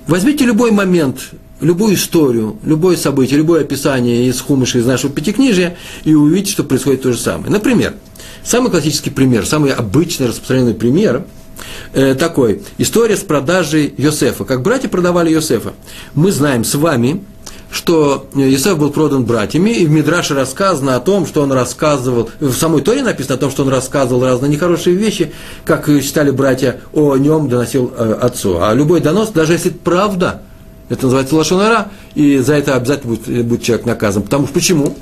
возьмите 0.07 0.45
любой 0.45 0.71
момент, 0.71 1.31
любую 1.61 1.95
историю, 1.95 2.57
любое 2.65 2.97
событие, 2.97 3.39
любое 3.39 3.63
описание 3.63 4.27
из 4.27 4.41
Хумыша, 4.41 4.79
из 4.79 4.87
нашего 4.87 5.13
пятикнижия, 5.13 5.77
и 6.05 6.15
увидите, 6.15 6.53
что 6.53 6.65
происходит 6.65 7.03
то 7.03 7.13
же 7.13 7.19
самое. 7.19 7.51
Например, 7.51 7.95
самый 8.43 8.71
классический 8.71 9.11
пример, 9.11 9.47
самый 9.47 9.73
обычный 9.73 10.29
распространенный 10.29 10.75
пример 10.75 11.25
э, 11.93 12.15
такой. 12.15 12.63
История 12.79 13.17
с 13.17 13.21
продажей 13.21 13.93
Йосефа. 13.97 14.45
Как 14.45 14.63
братья 14.63 14.89
продавали 14.89 15.31
Йосефа. 15.31 15.75
Мы 16.15 16.33
знаем 16.33 16.65
с 16.65 16.75
вами, 16.75 17.23
что 17.71 18.27
Исаф 18.35 18.79
был 18.79 18.91
продан 18.91 19.25
братьями, 19.25 19.71
и 19.71 19.87
в 19.87 19.91
Мидраше 19.91 20.35
рассказано 20.35 20.97
о 20.97 21.01
том, 21.01 21.27
что 21.27 21.43
он 21.43 21.53
рассказывал, 21.53 22.29
в 22.41 22.53
самой 22.53 22.83
Торе 22.83 23.03
написано 23.03 23.37
о 23.37 23.39
том, 23.39 23.51
что 23.51 23.63
он 23.63 23.69
рассказывал 23.69 24.25
разные 24.25 24.51
нехорошие 24.51 24.97
вещи, 24.97 25.33
как 25.65 25.87
считали 25.87 26.31
братья, 26.31 26.81
о 26.93 27.17
нем 27.17 27.49
доносил 27.49 27.93
э, 27.97 28.19
отцу. 28.21 28.61
А 28.61 28.75
любой 28.75 29.01
донос, 29.01 29.29
даже 29.31 29.53
если 29.53 29.71
правда, 29.71 30.43
это 30.91 31.05
называется 31.05 31.37
лошонара, 31.37 31.89
и 32.15 32.39
за 32.39 32.55
это 32.55 32.75
обязательно 32.75 33.15
будет, 33.15 33.47
будет 33.47 33.63
человек 33.63 33.87
наказан. 33.87 34.23
Потому 34.25 34.45
что 34.45 34.55
почему? 34.55 34.97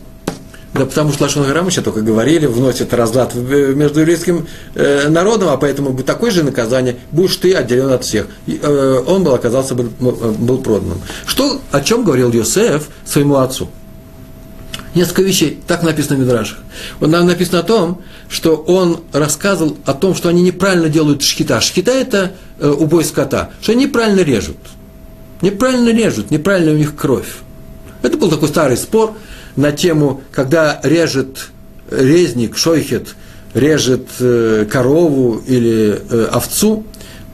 Да 0.74 0.84
потому 0.84 1.12
что 1.12 1.24
Лашон 1.24 1.44
мы 1.64 1.70
сейчас 1.70 1.84
только 1.84 2.02
говорили, 2.02 2.46
вносит 2.46 2.92
разлад 2.92 3.34
между 3.34 4.00
еврейским 4.00 4.46
э, 4.74 5.08
народом, 5.08 5.48
а 5.48 5.56
поэтому 5.56 5.96
такое 6.02 6.30
же 6.30 6.44
наказание, 6.44 6.96
будешь 7.10 7.36
ты 7.36 7.54
отделен 7.54 7.90
от 7.90 8.04
всех. 8.04 8.26
И, 8.46 8.60
э, 8.62 9.02
он 9.06 9.24
был, 9.24 9.34
оказался, 9.34 9.74
был, 9.74 9.88
был 9.98 10.58
проданным. 10.58 11.00
Что, 11.26 11.60
о 11.72 11.80
чем 11.80 12.04
говорил 12.04 12.30
Йосеф 12.30 12.88
своему 13.04 13.36
отцу? 13.36 13.70
Несколько 14.94 15.22
вещей, 15.22 15.58
так 15.66 15.82
написано 15.82 16.16
в 16.16 16.20
Мидрашах. 16.20 16.58
Вот 17.00 17.08
нам 17.08 17.26
написано 17.26 17.60
о 17.60 17.62
том, 17.62 18.02
что 18.28 18.56
он 18.56 19.00
рассказывал 19.12 19.76
о 19.86 19.94
том, 19.94 20.14
что 20.14 20.28
они 20.28 20.42
неправильно 20.42 20.88
делают 20.90 21.22
шкита. 21.22 21.60
Шкита– 21.60 21.90
это 21.92 22.32
э, 22.58 22.68
убой 22.68 23.04
скота, 23.04 23.50
что 23.62 23.72
они 23.72 23.84
неправильно 23.86 24.20
режут. 24.20 24.56
Неправильно 25.42 25.90
режут, 25.90 26.30
неправильно 26.30 26.72
у 26.72 26.76
них 26.76 26.96
кровь. 26.96 27.36
Это 28.02 28.16
был 28.16 28.30
такой 28.30 28.48
старый 28.48 28.76
спор– 28.76 29.14
на 29.58 29.72
тему, 29.72 30.22
когда 30.30 30.80
режет 30.84 31.48
резник, 31.90 32.56
шойхет, 32.56 33.16
режет 33.54 34.06
э, 34.20 34.66
корову 34.70 35.42
или 35.46 36.00
э, 36.08 36.28
овцу, 36.30 36.84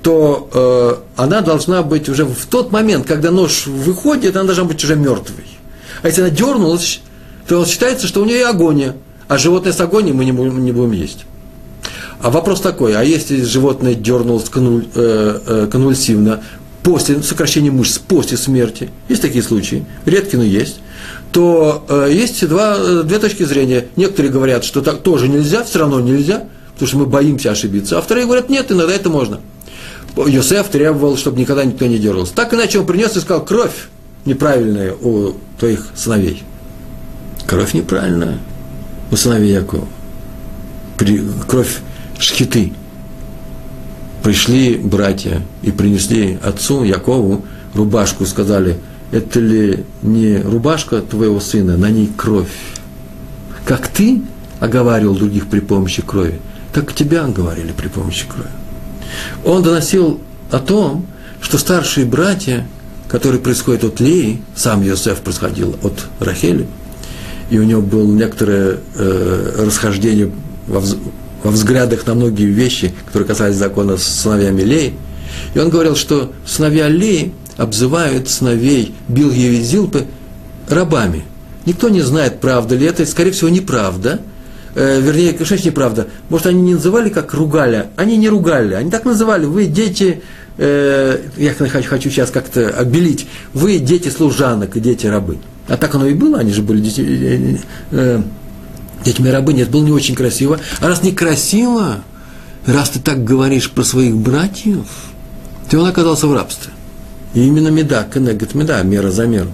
то 0.02 0.48
э, 0.50 1.20
она 1.20 1.42
должна 1.42 1.82
быть 1.82 2.08
уже 2.08 2.24
в 2.24 2.46
тот 2.46 2.72
момент, 2.72 3.06
когда 3.06 3.30
нож 3.30 3.66
выходит, 3.66 4.36
она 4.36 4.46
должна 4.46 4.64
быть 4.64 4.82
уже 4.82 4.96
мертвой. 4.96 5.44
А 6.02 6.06
если 6.06 6.22
она 6.22 6.30
дернулась, 6.30 7.02
то 7.46 7.66
считается, 7.66 8.06
что 8.06 8.22
у 8.22 8.24
нее 8.24 8.46
агония, 8.46 8.96
а 9.28 9.36
животное 9.36 9.74
с 9.74 9.80
агонией 9.82 10.14
мы 10.14 10.24
не 10.24 10.32
будем, 10.32 10.64
не 10.64 10.72
будем 10.72 10.92
есть. 10.92 11.26
А 12.20 12.30
вопрос 12.30 12.62
такой, 12.62 12.96
а 12.96 13.02
если 13.02 13.42
животное 13.42 13.94
дернулось 13.94 14.48
конвуль, 14.48 14.86
конвульсивно 15.70 16.42
после 16.84 17.22
сокращения 17.22 17.72
мышц, 17.72 17.98
после 17.98 18.36
смерти, 18.36 18.90
есть 19.08 19.22
такие 19.22 19.42
случаи, 19.42 19.84
редкие, 20.04 20.38
но 20.38 20.44
есть, 20.44 20.80
то 21.32 21.84
э, 21.88 22.10
есть 22.12 22.46
два, 22.46 22.76
э, 22.78 23.02
две 23.04 23.18
точки 23.18 23.42
зрения. 23.42 23.86
Некоторые 23.96 24.30
говорят, 24.30 24.64
что 24.64 24.82
так 24.82 25.00
тоже 25.00 25.26
нельзя, 25.28 25.64
все 25.64 25.80
равно 25.80 25.98
нельзя, 25.98 26.44
потому 26.74 26.88
что 26.88 26.98
мы 26.98 27.06
боимся 27.06 27.50
ошибиться. 27.50 27.98
А 27.98 28.02
вторые 28.02 28.26
говорят, 28.26 28.50
нет, 28.50 28.70
иногда 28.70 28.92
это 28.92 29.08
можно. 29.08 29.40
Йосеф 30.14 30.68
требовал, 30.68 31.16
чтобы 31.16 31.40
никогда 31.40 31.64
никто 31.64 31.86
не 31.86 31.98
дергался. 31.98 32.34
Так 32.34 32.52
иначе 32.54 32.78
он 32.78 32.86
принес 32.86 33.16
и 33.16 33.20
сказал, 33.20 33.44
кровь 33.44 33.88
неправильная 34.26 34.94
у 34.94 35.34
твоих 35.58 35.88
сыновей. 35.96 36.42
Кровь 37.46 37.72
неправильная 37.72 38.38
у 39.10 39.16
сыновей 39.16 39.52
Якова. 39.52 39.88
Кровь 41.48 41.78
шхиты. 42.18 42.74
Пришли 44.24 44.74
братья 44.74 45.42
и 45.62 45.70
принесли 45.70 46.38
отцу 46.42 46.82
Якову 46.82 47.44
рубашку 47.74 48.24
и 48.24 48.26
сказали– 48.26 48.78
это 49.14 49.38
ли 49.38 49.84
не 50.02 50.38
рубашка 50.38 51.00
твоего 51.00 51.38
сына, 51.38 51.76
на 51.76 51.88
ней 51.88 52.10
кровь? 52.16 52.50
Как 53.64 53.86
ты 53.86 54.22
оговаривал 54.58 55.14
других 55.14 55.46
при 55.46 55.60
помощи 55.60 56.02
крови, 56.02 56.40
так 56.72 56.92
тебя 56.92 57.22
говорили 57.28 57.70
при 57.70 57.86
помощи 57.86 58.26
крови. 58.26 58.48
Он 59.44 59.62
доносил 59.62 60.20
о 60.50 60.58
том, 60.58 61.06
что 61.40 61.58
старшие 61.58 62.06
братья, 62.06 62.66
которые 63.08 63.40
происходят 63.40 63.84
от 63.84 64.00
Леи, 64.00 64.42
сам 64.56 64.82
Йосеф 64.82 65.20
происходил 65.20 65.76
от 65.84 66.06
Рахели, 66.18 66.66
и 67.50 67.58
у 67.58 67.62
него 67.62 67.82
было 67.82 68.10
некоторое 68.10 68.78
э, 68.96 69.64
расхождение 69.64 70.32
во, 70.66 70.82
во 71.44 71.52
взглядах 71.52 72.04
на 72.06 72.14
многие 72.14 72.46
вещи, 72.46 72.92
которые 73.06 73.28
касались 73.28 73.54
закона 73.54 73.96
с 73.96 74.02
сыновьями 74.02 74.62
Леи. 74.62 74.94
И 75.54 75.58
он 75.60 75.70
говорил, 75.70 75.94
что 75.94 76.32
сыновья 76.44 76.88
Леи– 76.88 77.32
обзывают 77.56 78.28
сыновей 78.28 78.94
Билги 79.08 79.40
и 79.40 79.60
Зилпы 79.60 80.06
рабами. 80.68 81.24
Никто 81.66 81.88
не 81.88 82.00
знает, 82.00 82.40
правда 82.40 82.74
ли 82.76 82.86
это, 82.86 83.06
скорее 83.06 83.30
всего, 83.30 83.48
неправда. 83.48 84.20
Э, 84.74 85.00
вернее, 85.00 85.32
конечно, 85.32 85.56
неправда. 85.64 86.08
Может, 86.28 86.48
они 86.48 86.60
не 86.60 86.74
называли 86.74 87.08
как 87.08 87.32
ругали, 87.32 87.86
они 87.96 88.16
не 88.16 88.28
ругали, 88.28 88.74
они 88.74 88.90
так 88.90 89.04
называли, 89.04 89.46
вы 89.46 89.66
дети, 89.66 90.22
э, 90.58 91.20
я 91.36 91.54
хочу, 91.54 91.88
хочу 91.88 92.10
сейчас 92.10 92.30
как-то 92.30 92.68
обелить, 92.70 93.26
вы 93.52 93.78
дети 93.78 94.08
служанок 94.08 94.76
и 94.76 94.80
дети 94.80 95.06
рабы. 95.06 95.38
А 95.68 95.76
так 95.76 95.94
оно 95.94 96.06
и 96.06 96.14
было, 96.14 96.40
они 96.40 96.52
же 96.52 96.62
были 96.62 96.80
дети, 96.80 97.00
э, 97.00 97.56
э, 97.92 98.22
детьми 99.04 99.30
рабыни, 99.30 99.62
это 99.62 99.70
было 99.70 99.82
не 99.82 99.92
очень 99.92 100.14
красиво. 100.14 100.58
А 100.80 100.88
раз 100.88 101.02
некрасиво, 101.02 102.02
раз 102.66 102.90
ты 102.90 103.00
так 103.00 103.24
говоришь 103.24 103.70
про 103.70 103.84
своих 103.84 104.16
братьев, 104.16 104.86
то 105.70 105.78
он 105.78 105.86
оказался 105.86 106.26
в 106.26 106.34
рабстве. 106.34 106.72
И 107.34 107.46
именно 107.46 107.68
меда, 107.68 108.06
кенегет 108.12 108.54
меда, 108.54 108.82
мера 108.82 109.10
за 109.10 109.26
меру. 109.26 109.50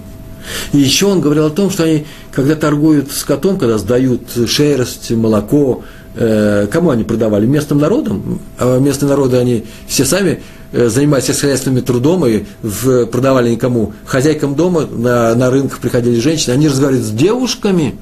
И 0.71 0.77
еще 0.77 1.07
он 1.07 1.21
говорил 1.21 1.45
о 1.45 1.49
том, 1.49 1.69
что 1.69 1.83
они, 1.83 2.05
когда 2.31 2.55
торгуют 2.55 3.11
скотом, 3.11 3.57
когда 3.57 3.77
сдают 3.77 4.21
шерсть, 4.47 5.11
молоко, 5.11 5.83
э, 6.15 6.67
кому 6.71 6.89
они 6.91 7.03
продавали? 7.03 7.45
Местным 7.45 7.79
народам. 7.79 8.39
А 8.57 8.79
местные 8.79 9.09
народы, 9.09 9.37
они 9.37 9.65
все 9.87 10.05
сами 10.05 10.41
э, 10.71 10.89
занимались 10.89 11.25
сельскохозяйственным 11.25 11.83
трудом 11.83 12.25
и 12.25 12.43
в, 12.61 13.05
продавали 13.07 13.51
никому. 13.51 13.93
Хозяйкам 14.05 14.55
дома 14.55 14.85
на, 14.85 15.35
на 15.35 15.49
рынках 15.49 15.79
приходили 15.79 16.19
женщины, 16.19 16.53
они 16.53 16.67
разговаривали 16.67 17.03
с 17.03 17.11
девушками, 17.11 17.95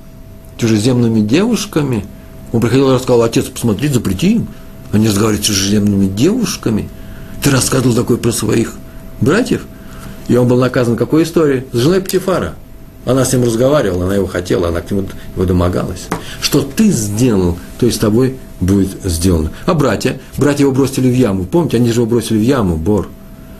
чужеземными 0.60 1.22
девушками. 1.22 2.06
Он 2.52 2.62
приходил 2.62 2.91
и 2.91 2.95
рассказал, 2.95 3.24
отец, 3.24 3.45
посмотри, 3.45 3.88
запрети 3.88 4.36
им. 4.36 4.48
Они 4.91 5.08
разговаривают 5.08 5.45
с 5.45 5.48
чужеземными 5.48 6.08
девушками. 6.08 6.89
Ты 7.43 7.52
рассказывал 7.52 7.95
такое 7.95 8.17
про 8.17 8.32
своих 8.32 8.74
братьев, 9.22 9.65
и 10.28 10.36
он 10.36 10.48
был 10.48 10.58
наказан 10.58 10.95
какой 10.95 11.24
историей? 11.24 11.65
С 11.71 11.77
женой 11.77 12.02
Птифара. 12.02 12.56
Она 13.06 13.23
с 13.23 13.31
ним 13.31 13.44
разговаривала, 13.44 14.06
она 14.06 14.15
его 14.15 14.27
хотела, 14.27 14.67
она 14.67 14.81
к 14.81 14.92
нему 14.92 15.08
его 15.36 15.46
домогалась. 15.46 16.08
Что 16.42 16.62
ты 16.62 16.92
сделал, 16.92 17.58
то 17.79 17.86
и 17.86 17.92
с 17.92 17.98
тобой 17.98 18.38
будет 18.60 18.90
сделано. 19.04 19.52
А 19.65 19.73
братья? 19.73 20.19
Братья 20.38 20.63
его 20.63 20.73
бросили 20.73 21.10
в 21.10 21.15
яму. 21.15 21.46
Помните, 21.46 21.77
они 21.77 21.92
же 21.92 22.02
его 22.02 22.06
бросили 22.06 22.38
в 22.38 22.44
яму, 22.44 22.75
Бор. 22.75 23.08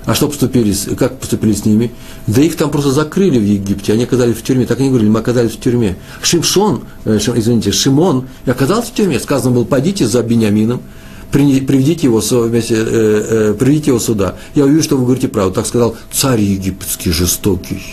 А 0.10 0.16
что 0.16 0.28
поступили, 0.28 0.74
как 0.96 1.20
поступили 1.20 1.54
с 1.54 1.66
ними? 1.66 1.92
Да 2.26 2.42
их 2.42 2.56
там 2.56 2.72
просто 2.72 2.90
закрыли 2.90 3.38
в 3.38 3.44
Египте, 3.44 3.94
они 3.94 4.06
оказались 4.06 4.38
в 4.38 4.42
тюрьме. 4.42 4.66
Так 4.66 4.80
они 4.80 4.90
говорили, 4.90 5.08
мы 5.08 5.20
оказались 5.20 5.52
в 5.52 5.60
тюрьме. 5.60 5.98
Шимшон, 6.24 6.82
э, 7.06 7.20
извините, 7.36 7.72
Шимон 7.72 8.28
оказался 8.48 8.90
в 8.90 8.96
тюрьме. 8.96 9.20
Сказано 9.20 9.54
было, 9.54 9.66
пойдите 9.66 10.08
за 10.08 10.24
Бениамином, 10.24 10.82
приведите 11.30 12.08
его, 12.08 12.22
вместе, 12.22 12.74
э, 12.74 12.80
э, 12.80 13.54
приведите 13.54 13.92
его 13.92 14.00
сюда. 14.00 14.34
Я 14.56 14.66
увижу, 14.66 14.82
что 14.82 14.98
вы 14.98 15.04
говорите 15.04 15.28
правду. 15.28 15.54
Так 15.54 15.68
сказал 15.68 15.96
царь 16.12 16.42
египетский, 16.42 17.12
жестокий. 17.12 17.84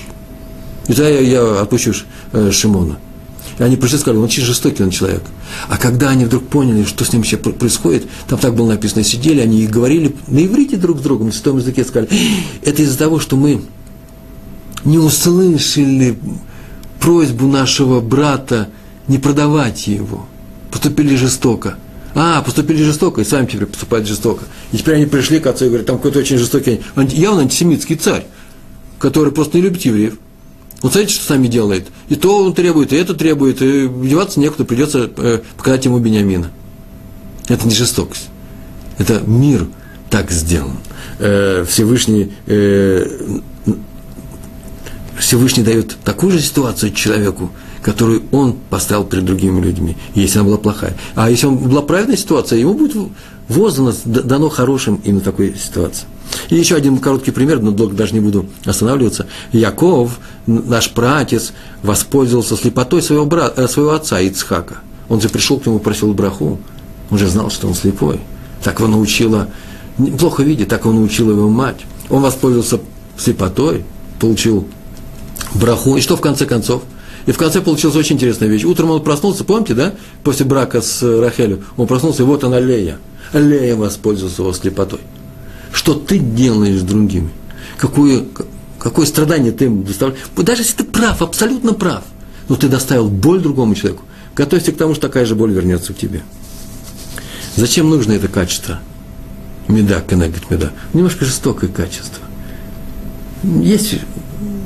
И 0.88 0.94
тогда 0.94 1.10
я, 1.10 1.20
я 1.20 1.60
отпущу 1.60 1.92
э, 2.32 2.50
Шимона. 2.50 2.96
И 3.58 3.62
они 3.62 3.76
пришли 3.76 3.96
и 3.96 4.00
сказали, 4.00 4.18
он 4.18 4.24
очень 4.24 4.42
жестокий 4.42 4.82
он 4.82 4.90
человек. 4.90 5.22
А 5.68 5.78
когда 5.78 6.10
они 6.10 6.24
вдруг 6.24 6.46
поняли, 6.46 6.84
что 6.84 7.04
с 7.04 7.12
ним 7.12 7.22
вообще 7.22 7.38
происходит, 7.38 8.06
там 8.28 8.38
так 8.38 8.54
было 8.54 8.68
написано, 8.68 9.02
сидели, 9.02 9.40
они 9.40 9.62
и 9.62 9.66
говорили 9.66 10.14
на 10.26 10.44
иврите 10.44 10.76
друг 10.76 10.98
с 10.98 11.02
другом, 11.02 11.28
на 11.28 11.32
святом 11.32 11.58
языке 11.58 11.84
сказали, 11.84 12.10
это 12.62 12.82
из-за 12.82 12.98
того, 12.98 13.18
что 13.18 13.36
мы 13.36 13.62
не 14.84 14.98
услышали 14.98 16.18
просьбу 17.00 17.46
нашего 17.46 18.00
брата 18.00 18.68
не 19.08 19.18
продавать 19.18 19.86
его. 19.86 20.26
Поступили 20.70 21.16
жестоко. 21.16 21.76
А, 22.14 22.42
поступили 22.42 22.82
жестоко, 22.82 23.20
и 23.20 23.24
сами 23.24 23.46
теперь 23.46 23.66
поступают 23.66 24.06
жестоко. 24.06 24.44
И 24.72 24.78
теперь 24.78 24.96
они 24.96 25.06
пришли 25.06 25.38
к 25.38 25.46
отцу 25.46 25.66
и 25.66 25.68
говорят, 25.68 25.86
там 25.86 25.96
какой-то 25.96 26.18
очень 26.20 26.38
жестокий, 26.38 26.80
явно 26.96 27.42
антисемитский 27.42 27.96
царь, 27.96 28.26
который 28.98 29.32
просто 29.32 29.58
не 29.58 29.62
любит 29.62 29.82
евреев. 29.82 30.14
Он 30.82 30.90
смотрите, 30.90 31.14
что 31.14 31.24
сами 31.24 31.48
делает. 31.48 31.86
И 32.08 32.16
то 32.16 32.38
он 32.44 32.54
требует, 32.54 32.92
и 32.92 32.96
это 32.96 33.14
требует, 33.14 33.62
и 33.62 33.88
деваться 33.88 34.40
некуда, 34.40 34.64
придется 34.64 35.10
э, 35.16 35.40
показать 35.56 35.84
ему 35.84 35.98
Бениамина. 35.98 36.50
Это 37.48 37.66
не 37.66 37.74
жестокость. 37.74 38.28
Это 38.98 39.20
мир 39.26 39.66
так 40.10 40.30
сделан. 40.30 40.76
Э, 41.18 41.64
Всевышний, 41.68 42.32
э, 42.46 43.06
Всевышний 45.18 45.62
дает 45.62 45.96
такую 46.04 46.32
же 46.32 46.40
ситуацию 46.40 46.92
человеку, 46.92 47.50
которую 47.82 48.24
он 48.32 48.56
поставил 48.68 49.04
перед 49.04 49.24
другими 49.24 49.60
людьми, 49.60 49.96
если 50.14 50.38
она 50.38 50.48
была 50.48 50.58
плохая. 50.58 50.96
А 51.14 51.30
если 51.30 51.46
была 51.46 51.82
правильная 51.82 52.16
ситуация, 52.16 52.58
ему 52.58 52.74
будет 52.74 52.96
воздано, 53.48 53.92
дано 54.04 54.48
хорошим 54.50 55.00
именно 55.04 55.20
такой 55.20 55.54
ситуации. 55.56 56.06
И 56.50 56.56
еще 56.56 56.76
один 56.76 56.98
короткий 56.98 57.30
пример, 57.30 57.60
но 57.60 57.70
долго 57.70 57.94
даже 57.94 58.14
не 58.14 58.20
буду 58.20 58.46
останавливаться. 58.64 59.26
Яков, 59.52 60.18
наш 60.46 60.92
братец, 60.92 61.52
воспользовался 61.82 62.56
слепотой 62.56 63.02
своего, 63.02 63.26
брата, 63.26 63.62
э, 63.62 63.68
своего 63.68 63.92
отца 63.92 64.20
Ицхака. 64.20 64.78
Он 65.08 65.20
же 65.20 65.28
пришел 65.28 65.58
к 65.58 65.66
нему, 65.66 65.78
просил 65.78 66.12
браху. 66.14 66.58
Он 67.10 67.18
же 67.18 67.28
знал, 67.28 67.50
что 67.50 67.68
он 67.68 67.74
слепой. 67.74 68.20
Так 68.62 68.80
его 68.80 68.88
научила, 68.88 69.48
плохо 70.18 70.42
видит, 70.42 70.68
так 70.68 70.84
его 70.84 70.92
научила 70.92 71.30
его 71.30 71.48
мать. 71.48 71.80
Он 72.08 72.22
воспользовался 72.22 72.80
слепотой, 73.16 73.84
получил 74.20 74.66
браху. 75.54 75.96
И 75.96 76.00
что 76.00 76.16
в 76.16 76.20
конце 76.20 76.46
концов? 76.46 76.82
И 77.26 77.32
в 77.32 77.38
конце 77.38 77.60
получилась 77.60 77.96
очень 77.96 78.16
интересная 78.16 78.48
вещь. 78.48 78.64
Утром 78.64 78.90
он 78.90 79.02
проснулся, 79.02 79.44
помните, 79.44 79.74
да, 79.74 79.94
после 80.22 80.46
брака 80.46 80.80
с 80.80 81.02
Рахелью, 81.02 81.64
он 81.76 81.86
проснулся, 81.86 82.22
и 82.22 82.26
вот 82.26 82.44
она 82.44 82.60
Лея. 82.60 82.98
Лея 83.32 83.74
воспользовался 83.74 84.42
его 84.42 84.52
слепотой 84.52 85.00
что 85.72 85.94
ты 85.94 86.18
делаешь 86.18 86.80
с 86.80 86.82
другими, 86.82 87.30
какое, 87.78 88.24
какое 88.78 89.06
страдание 89.06 89.52
ты 89.52 89.66
им 89.66 89.84
доставляешь. 89.84 90.22
Даже 90.36 90.62
если 90.62 90.78
ты 90.78 90.84
прав, 90.84 91.22
абсолютно 91.22 91.72
прав, 91.72 92.04
но 92.48 92.56
ты 92.56 92.68
доставил 92.68 93.08
боль 93.08 93.40
другому 93.40 93.74
человеку, 93.74 94.04
готовься 94.34 94.72
к 94.72 94.76
тому, 94.76 94.94
что 94.94 95.08
такая 95.08 95.26
же 95.26 95.34
боль 95.34 95.52
вернется 95.52 95.92
к 95.92 95.98
тебе. 95.98 96.22
Зачем 97.56 97.88
нужно 97.88 98.12
это 98.12 98.28
качество? 98.28 98.80
Меда, 99.68 100.00
кенегет 100.00 100.50
меда. 100.50 100.72
Немножко 100.92 101.24
жестокое 101.24 101.70
качество. 101.70 102.22
Есть, 103.42 103.96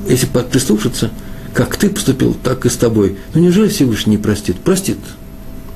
если 0.08 0.26
прислушаться, 0.26 1.10
как 1.54 1.76
ты 1.76 1.88
поступил, 1.88 2.34
так 2.34 2.66
и 2.66 2.68
с 2.68 2.76
тобой. 2.76 3.18
Но 3.34 3.40
неужели 3.40 3.68
Всевышний 3.68 4.16
не 4.16 4.22
простит? 4.22 4.58
Простит. 4.60 4.98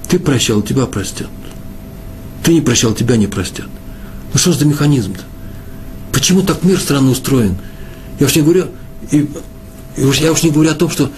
Ты 0.09 0.19
прощал, 0.19 0.63
тебя 0.63 0.87
простят. 0.87 1.29
Ты 2.43 2.55
не 2.55 2.61
прощал, 2.61 2.95
тебя 2.95 3.17
не 3.17 3.27
простят. 3.27 3.67
Ну 4.35 4.41
что 4.41 4.53
за 4.53 4.67
механизм-то? 4.67 5.23
Почему 6.13 6.43
так 6.43 6.65
мир 6.65 6.79
странно 6.79 7.13
устроен? 7.13 7.57
Я 8.19 8.27
уж 8.27 8.35
не 8.35 8.43
говорю, 8.43 8.67
и, 9.13 9.29
и 9.97 10.05
уж, 10.05 10.19
я 10.19 10.33
уж 10.33 10.43
не 10.43 10.51
говорю 10.51 10.71
о 10.71 10.75
том, 10.75 10.91
что 10.91 11.11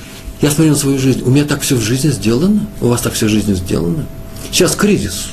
я 0.43 0.51
смотрю 0.51 0.73
на 0.73 0.79
свою 0.79 0.99
жизнь. 0.99 1.23
У 1.25 1.31
меня 1.31 1.45
так 1.45 1.63
все 1.63 1.77
в 1.77 1.81
жизни 1.81 2.11
сделано, 2.11 2.67
у 2.81 2.89
вас 2.89 3.01
так 3.01 3.15
все 3.15 3.27
в 3.27 3.31
жизни 3.31 3.55
сделано. 3.55 4.07
Сейчас 4.53 4.77
кризис. 4.77 5.29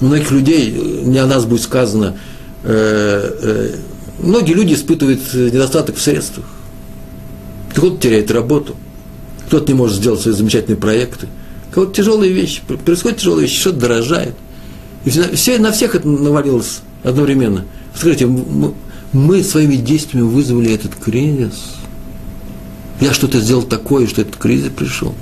У 0.00 0.06
многих 0.06 0.32
людей, 0.32 0.72
не 1.04 1.18
о 1.18 1.26
нас 1.26 1.44
будет 1.44 1.62
сказано, 1.62 2.16
э, 2.64 3.32
э, 3.42 3.76
многие 4.18 4.54
люди 4.54 4.74
испытывают 4.74 5.32
недостаток 5.32 5.96
в 5.96 6.02
средствах. 6.02 6.46
Кто-то 7.74 7.96
теряет 8.00 8.30
работу, 8.32 8.74
кто-то 9.46 9.70
не 9.70 9.78
может 9.78 9.98
сделать 9.98 10.20
свои 10.20 10.34
замечательные 10.34 10.76
проекты. 10.76 11.28
Кого-то 11.70 11.94
тяжелые 11.94 12.32
вещи, 12.32 12.62
происходят 12.84 13.18
тяжелые 13.18 13.46
вещи, 13.46 13.60
что-то 13.60 13.78
дорожает. 13.78 14.34
И 15.04 15.10
все, 15.10 15.58
на 15.58 15.70
всех 15.70 15.94
это 15.94 16.08
навалилось 16.08 16.80
одновременно. 17.02 17.64
Скажите, 17.94 18.26
мы 19.12 19.42
своими 19.42 19.76
действиями 19.76 20.26
вызвали 20.26 20.72
этот 20.72 20.94
кризис. 20.94 21.74
Я 23.00 23.12
что-то 23.12 23.40
сделал 23.40 23.62
такое, 23.62 24.06
что 24.06 24.22
этот 24.22 24.36
кризис 24.36 24.70
пришел. 24.70 25.14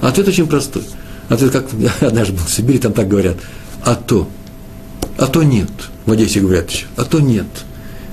Ответ 0.00 0.28
очень 0.28 0.46
простой. 0.46 0.82
Ответ, 1.28 1.52
как 1.52 1.66
однажды 2.00 2.34
был 2.34 2.44
в 2.44 2.50
Сибири, 2.52 2.78
там 2.78 2.92
так 2.92 3.08
говорят. 3.08 3.36
А 3.84 3.94
то. 3.94 4.28
А 5.16 5.26
то 5.26 5.42
нет. 5.42 5.70
В 6.06 6.12
Одессе 6.12 6.40
говорят 6.40 6.70
еще. 6.70 6.86
А 6.96 7.04
то 7.04 7.20
нет. 7.20 7.46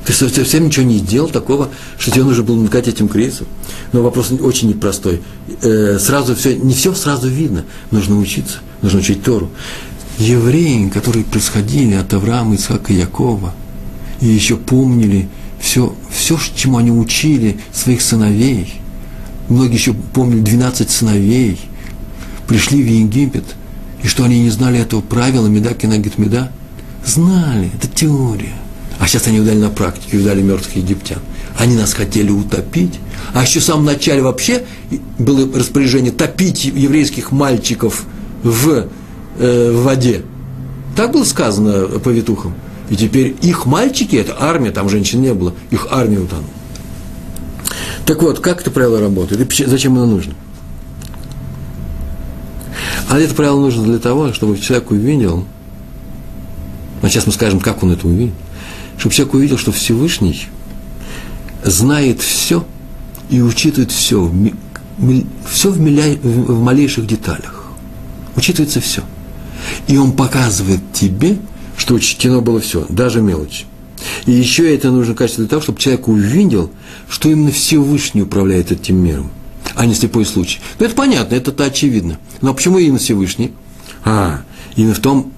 Ты 0.06 0.14
совсем 0.14 0.68
ничего 0.68 0.86
не 0.86 1.00
сделал 1.00 1.30
такого, 1.30 1.70
что 1.98 2.12
тебе 2.12 2.24
нужно 2.24 2.44
было 2.44 2.62
накать 2.62 2.88
этим 2.88 3.08
кризисом. 3.08 3.48
Но 3.92 4.04
вопрос 4.04 4.32
очень 4.32 4.70
непростой. 4.70 5.22
Э, 5.64 5.98
сразу 6.00 6.36
все, 6.36 6.56
не 6.56 6.74
все 6.74 6.94
сразу 6.94 7.28
видно. 7.28 7.66
Нужно 7.90 8.20
учиться. 8.20 8.60
Нужно 8.82 9.00
учить 9.00 9.24
Тору 9.24 9.50
евреи, 10.18 10.90
которые 10.90 11.26
происходили 11.26 11.96
от 11.96 12.14
Авраама, 12.14 12.56
Исаака 12.56 12.94
и 12.94 12.98
Якова, 12.98 13.54
и 14.22 14.28
еще 14.28 14.56
помнили 14.56 15.28
все, 15.60 15.96
все, 16.10 16.40
чему 16.56 16.78
они 16.78 16.92
учили 16.92 17.60
своих 17.74 18.02
сыновей. 18.02 18.74
Многие 19.50 19.76
еще 19.76 19.94
помнили 19.94 20.42
12 20.42 20.90
сыновей, 20.90 21.60
пришли 22.48 22.82
в 22.82 22.88
Египет, 22.88 23.44
и 24.04 24.08
что 24.08 24.24
они 24.24 24.40
не 24.40 24.50
знали 24.50 24.80
этого 24.80 25.02
правила 25.02 25.48
Меда 25.48 25.74
Кенагит 25.74 26.18
Меда? 26.18 26.52
Знали, 27.06 27.72
это 27.76 27.88
теория. 27.88 28.54
А 29.00 29.08
сейчас 29.08 29.28
они 29.28 29.40
удали 29.40 29.60
на 29.60 29.70
практике, 29.70 30.18
удали 30.18 30.42
мертвых 30.42 30.78
египтян. 30.78 31.20
Они 31.58 31.76
нас 31.76 31.94
хотели 31.94 32.32
утопить. 32.32 33.00
А 33.34 33.44
еще 33.44 33.60
в 33.60 33.64
самом 33.64 33.86
начале 33.86 34.22
вообще 34.22 34.64
было 35.18 35.52
распоряжение 35.58 36.12
топить 36.12 36.66
еврейских 36.66 37.32
мальчиков 37.32 38.06
в 38.44 38.88
э, 39.38 39.72
в 39.72 39.84
воде. 39.84 40.24
Так 40.96 41.12
было 41.12 41.24
сказано 41.24 42.00
повитухам. 42.00 42.54
И 42.90 42.96
теперь 42.96 43.36
их 43.42 43.66
мальчики, 43.66 44.16
это 44.16 44.36
армия, 44.40 44.72
там 44.72 44.90
женщин 44.90 45.22
не 45.22 45.34
было, 45.34 45.54
их 45.72 45.88
армия 45.92 46.20
утонула. 46.20 46.48
Так 48.06 48.22
вот, 48.22 48.40
как 48.40 48.62
это 48.62 48.70
правило 48.70 49.00
работает 49.00 49.60
и 49.60 49.66
зачем 49.66 49.94
оно 49.94 50.06
нужно? 50.06 50.34
А 53.10 53.20
это 53.20 53.34
правило 53.34 53.60
нужно 53.60 53.84
для 53.84 53.98
того, 53.98 54.34
чтобы 54.34 54.58
человек 54.60 54.92
увидел, 54.92 55.46
а 57.02 57.10
сейчас 57.10 57.26
мы 57.26 57.34
скажем, 57.34 57.60
как 57.60 57.82
он 57.84 57.92
это 57.92 58.08
увидел, 58.08 58.34
чтобы 58.98 59.16
человек 59.16 59.34
увидел, 59.34 59.58
что 59.58 59.72
Всевышний 59.72 60.48
знает 61.64 62.22
все 62.22 62.66
и 63.30 63.42
учитывает 63.42 63.92
все, 63.92 64.32
все 65.50 65.72
в, 65.72 65.80
миля, 65.80 66.18
в 66.22 66.62
малейших 66.62 67.08
деталях. 67.08 67.64
Учитывается 68.36 68.80
все– 68.82 69.02
и 69.88 69.98
он 69.98 70.14
показывает 70.14 70.82
тебе, 70.94 71.38
что 71.78 71.96
учтено 71.96 72.42
было 72.42 72.60
все, 72.60 72.86
даже 72.90 73.22
мелочь. 73.22 73.66
И 74.26 74.32
еще 74.32 74.74
это 74.74 74.92
нужно 74.92 75.16
качество 75.16 75.44
для 75.44 75.50
того, 75.50 75.62
чтобы 75.62 75.80
человек 75.80 76.08
увидел, 76.08 76.72
что 77.10 77.30
именно 77.30 77.52
Всевышний 77.52 78.22
управляет 78.22 78.72
этим 78.72 78.98
миром, 78.98 79.32
а 79.76 79.86
не 79.86 79.94
слепой 79.94 80.26
случай. 80.26 80.60
Ну, 80.80 80.86
это 80.86 80.96
понятно, 80.96 81.36
это-то 81.36 81.66
очевидно. 81.66 82.20
Но 82.42 82.54
почему 82.54 82.78
именно 82.78 83.00
Всевышний? 83.00 83.52
А, 84.04 84.42
именно 84.76 84.94
в 84.94 85.00
том, 85.00 85.32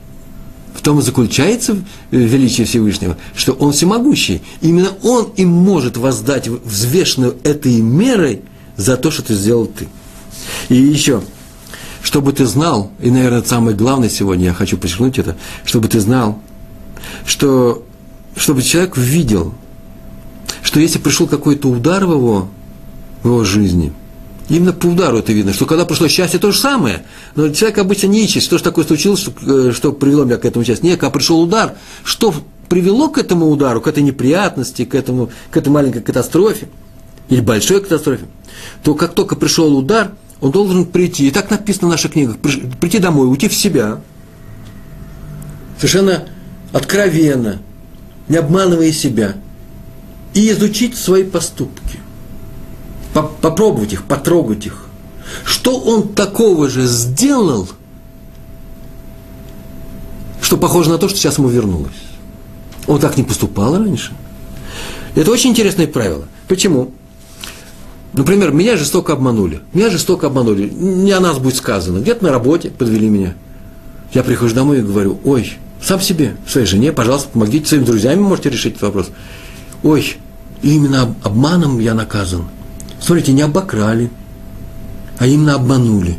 в 0.74 0.82
том 0.82 1.00
и 1.00 1.02
заключается 1.02 1.78
величие 2.12 2.68
Всевышнего, 2.68 3.18
что 3.36 3.54
Он 3.54 3.72
всемогущий. 3.72 4.42
Именно 4.62 4.92
Он 5.04 5.32
им 5.36 5.50
может 5.50 5.98
воздать 5.98 6.48
взвешенную 6.48 7.38
этой 7.44 7.80
мерой 7.82 8.42
за 8.76 8.98
то, 8.98 9.12
что 9.12 9.24
ты 9.24 9.34
сделал 9.34 9.68
ты. 9.68 9.88
И 10.70 10.76
еще– 10.76 11.22
чтобы 12.08 12.32
ты 12.32 12.46
знал, 12.46 12.90
и, 13.02 13.12
наверное, 13.12 13.44
самое 13.44 13.76
главное 13.76 14.08
сегодня, 14.08 14.46
я 14.46 14.54
хочу 14.54 14.78
подчеркнуть 14.78 15.20
это, 15.20 15.36
чтобы 15.66 15.90
ты 15.90 16.00
знал, 16.00 16.40
что, 17.26 17.84
чтобы 18.38 18.62
человек 18.62 18.96
видел, 18.96 19.54
что 20.64 20.80
если 20.80 21.00
пришел 21.00 21.28
какой-то 21.28 21.68
удар 21.68 22.06
в 22.06 22.12
его, 22.12 22.48
в 23.24 23.28
его 23.28 23.44
жизни, 23.44 23.92
именно 24.48 24.72
по 24.72 24.86
удару 24.86 25.18
это 25.18 25.34
видно, 25.34 25.52
что 25.52 25.66
когда 25.66 25.84
пришло 25.84 26.08
счастье, 26.08 26.40
то 26.40 26.54
же 26.54 26.58
самое. 26.58 27.04
Но 27.36 27.50
человек 27.50 27.80
обычно 27.80 28.08
не 28.08 28.24
ищет, 28.24 28.42
что 28.42 28.58
же 28.58 28.64
такое 28.64 28.86
случилось, 28.86 29.20
что, 29.20 29.34
э, 29.46 29.74
что 29.74 29.92
привело 29.92 30.24
меня 30.24 30.38
к 30.38 30.46
этому 30.46 30.64
счастью. 30.64 30.86
Нет, 30.86 31.02
когда 31.02 31.12
пришел 31.12 31.42
удар, 31.42 31.76
что 32.06 32.34
привело 32.70 33.10
к 33.10 33.18
этому 33.18 33.50
удару, 33.50 33.82
к 33.82 33.88
этой 33.88 34.02
неприятности, 34.02 34.86
к, 34.86 34.96
этому, 34.96 35.30
к 35.52 35.58
этой 35.58 35.68
маленькой 35.68 36.04
катастрофе, 36.04 36.70
или 37.28 37.42
большой 37.42 37.82
катастрофе, 37.82 38.28
то 38.82 38.96
как 38.96 39.14
только 39.14 39.36
пришел 39.36 39.76
удар– 39.76 40.14
он 40.40 40.52
должен 40.52 40.86
прийти, 40.86 41.28
и 41.28 41.32
так 41.32 41.50
написано 41.50 41.88
в 41.88 41.92
наших 41.92 42.12
книгах, 42.12 42.38
прийти 42.38 43.00
домой, 43.00 43.28
уйти 43.28 43.48
в 43.48 43.56
себя, 43.56 44.00
совершенно 45.78 46.28
откровенно, 46.72 47.60
не 48.28 48.38
обманывая 48.38 48.92
себя, 48.92 49.36
и 50.34 50.52
изучить 50.52 50.96
свои 50.96 51.24
поступки, 51.24 52.00
попробовать 53.14 53.94
их, 53.94 54.04
потрогать 54.04 54.66
их. 54.66 54.86
Что 55.44 55.80
он 55.80 56.10
такого 56.10 56.70
же 56.70 56.86
сделал, 56.86 57.68
что 60.42 60.58
похоже 60.58 60.92
на 60.92 60.98
то, 60.98 61.10
что 61.10 61.18
сейчас 61.18 61.38
ему 61.38 61.50
вернулось. 61.50 61.92
Он 62.86 63.00
так 63.00 63.18
не 63.18 63.24
поступал 63.24 63.78
раньше. 63.78 64.14
Это 65.16 65.32
очень 65.32 65.50
интересное 65.50 65.88
правило. 65.88 66.26
Почему? 66.48 66.92
Например, 68.14 68.52
меня 68.52 68.78
жестоко 68.78 69.14
обманули. 69.14 69.62
Меня 69.74 69.90
жестоко 69.90 70.28
обманули. 70.28 70.70
Не 70.70 71.12
о 71.12 71.20
нас 71.20 71.38
будет 71.40 71.56
сказано. 71.56 72.00
Где-то 72.00 72.24
на 72.24 72.32
работе 72.32 72.70
подвели 72.70 73.10
меня. 73.10 73.36
Я 74.14 74.24
прихожу 74.24 74.56
домой 74.56 74.80
и 74.80 74.82
говорю, 74.82 75.20
ой, 75.24 75.54
сам 75.82 76.00
себе, 76.00 76.36
своей 76.48 76.66
жене, 76.66 76.92
пожалуйста, 76.92 77.30
помогите, 77.34 77.66
своим 77.66 77.86
друзьям 77.86 78.22
можете 78.22 78.50
решить 78.50 78.74
этот 78.74 78.84
вопрос. 78.84 79.10
Ой, 79.84 80.18
именно 80.62 81.14
обманом 81.24 81.80
я 81.80 81.94
наказан. 81.94 82.46
Смотрите, 83.00 83.34
не 83.34 83.42
обокрали, 83.42 84.10
а 85.20 85.28
именно 85.28 85.56
обманули. 85.56 86.18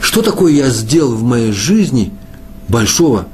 Что 0.00 0.22
такое 0.22 0.52
я 0.52 0.70
сделал 0.70 1.14
в 1.14 1.22
моей 1.22 1.52
жизни 1.52 2.12
большого, 2.68 3.26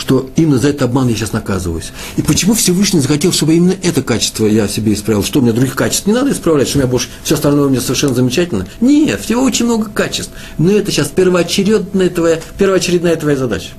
что 0.00 0.30
именно 0.34 0.56
за 0.56 0.68
этот 0.68 0.82
обман 0.82 1.08
я 1.08 1.14
сейчас 1.14 1.34
наказываюсь. 1.34 1.92
И 2.16 2.22
почему 2.22 2.54
Всевышний 2.54 3.00
захотел, 3.00 3.32
чтобы 3.32 3.54
именно 3.54 3.74
это 3.82 4.02
качество 4.02 4.46
я 4.46 4.66
себе 4.66 4.94
исправил? 4.94 5.22
Что 5.22 5.40
у 5.40 5.42
меня 5.42 5.52
других 5.52 5.74
качеств 5.74 6.06
не 6.06 6.14
надо 6.14 6.32
исправлять, 6.32 6.68
что 6.68 6.78
у 6.78 6.80
меня 6.80 6.90
больше 6.90 7.08
все 7.22 7.34
остальное 7.34 7.66
у 7.66 7.68
меня 7.68 7.82
совершенно 7.82 8.14
замечательно? 8.14 8.66
Нет, 8.80 9.20
всего 9.20 9.42
очень 9.42 9.66
много 9.66 9.90
качеств. 9.90 10.32
Но 10.56 10.70
это 10.70 10.90
сейчас 10.90 11.08
первоочередная 11.08 12.08
твоя, 12.08 12.40
первоочередная 12.56 13.14
твоя 13.16 13.36
задача. 13.36 13.72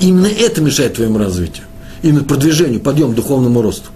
И 0.00 0.08
именно 0.08 0.28
это 0.28 0.62
мешает 0.62 0.94
твоему 0.94 1.18
развитию, 1.18 1.66
именно 2.02 2.24
продвижению, 2.24 2.80
подъему, 2.80 3.12
духовному 3.12 3.60
росту. 3.60 3.90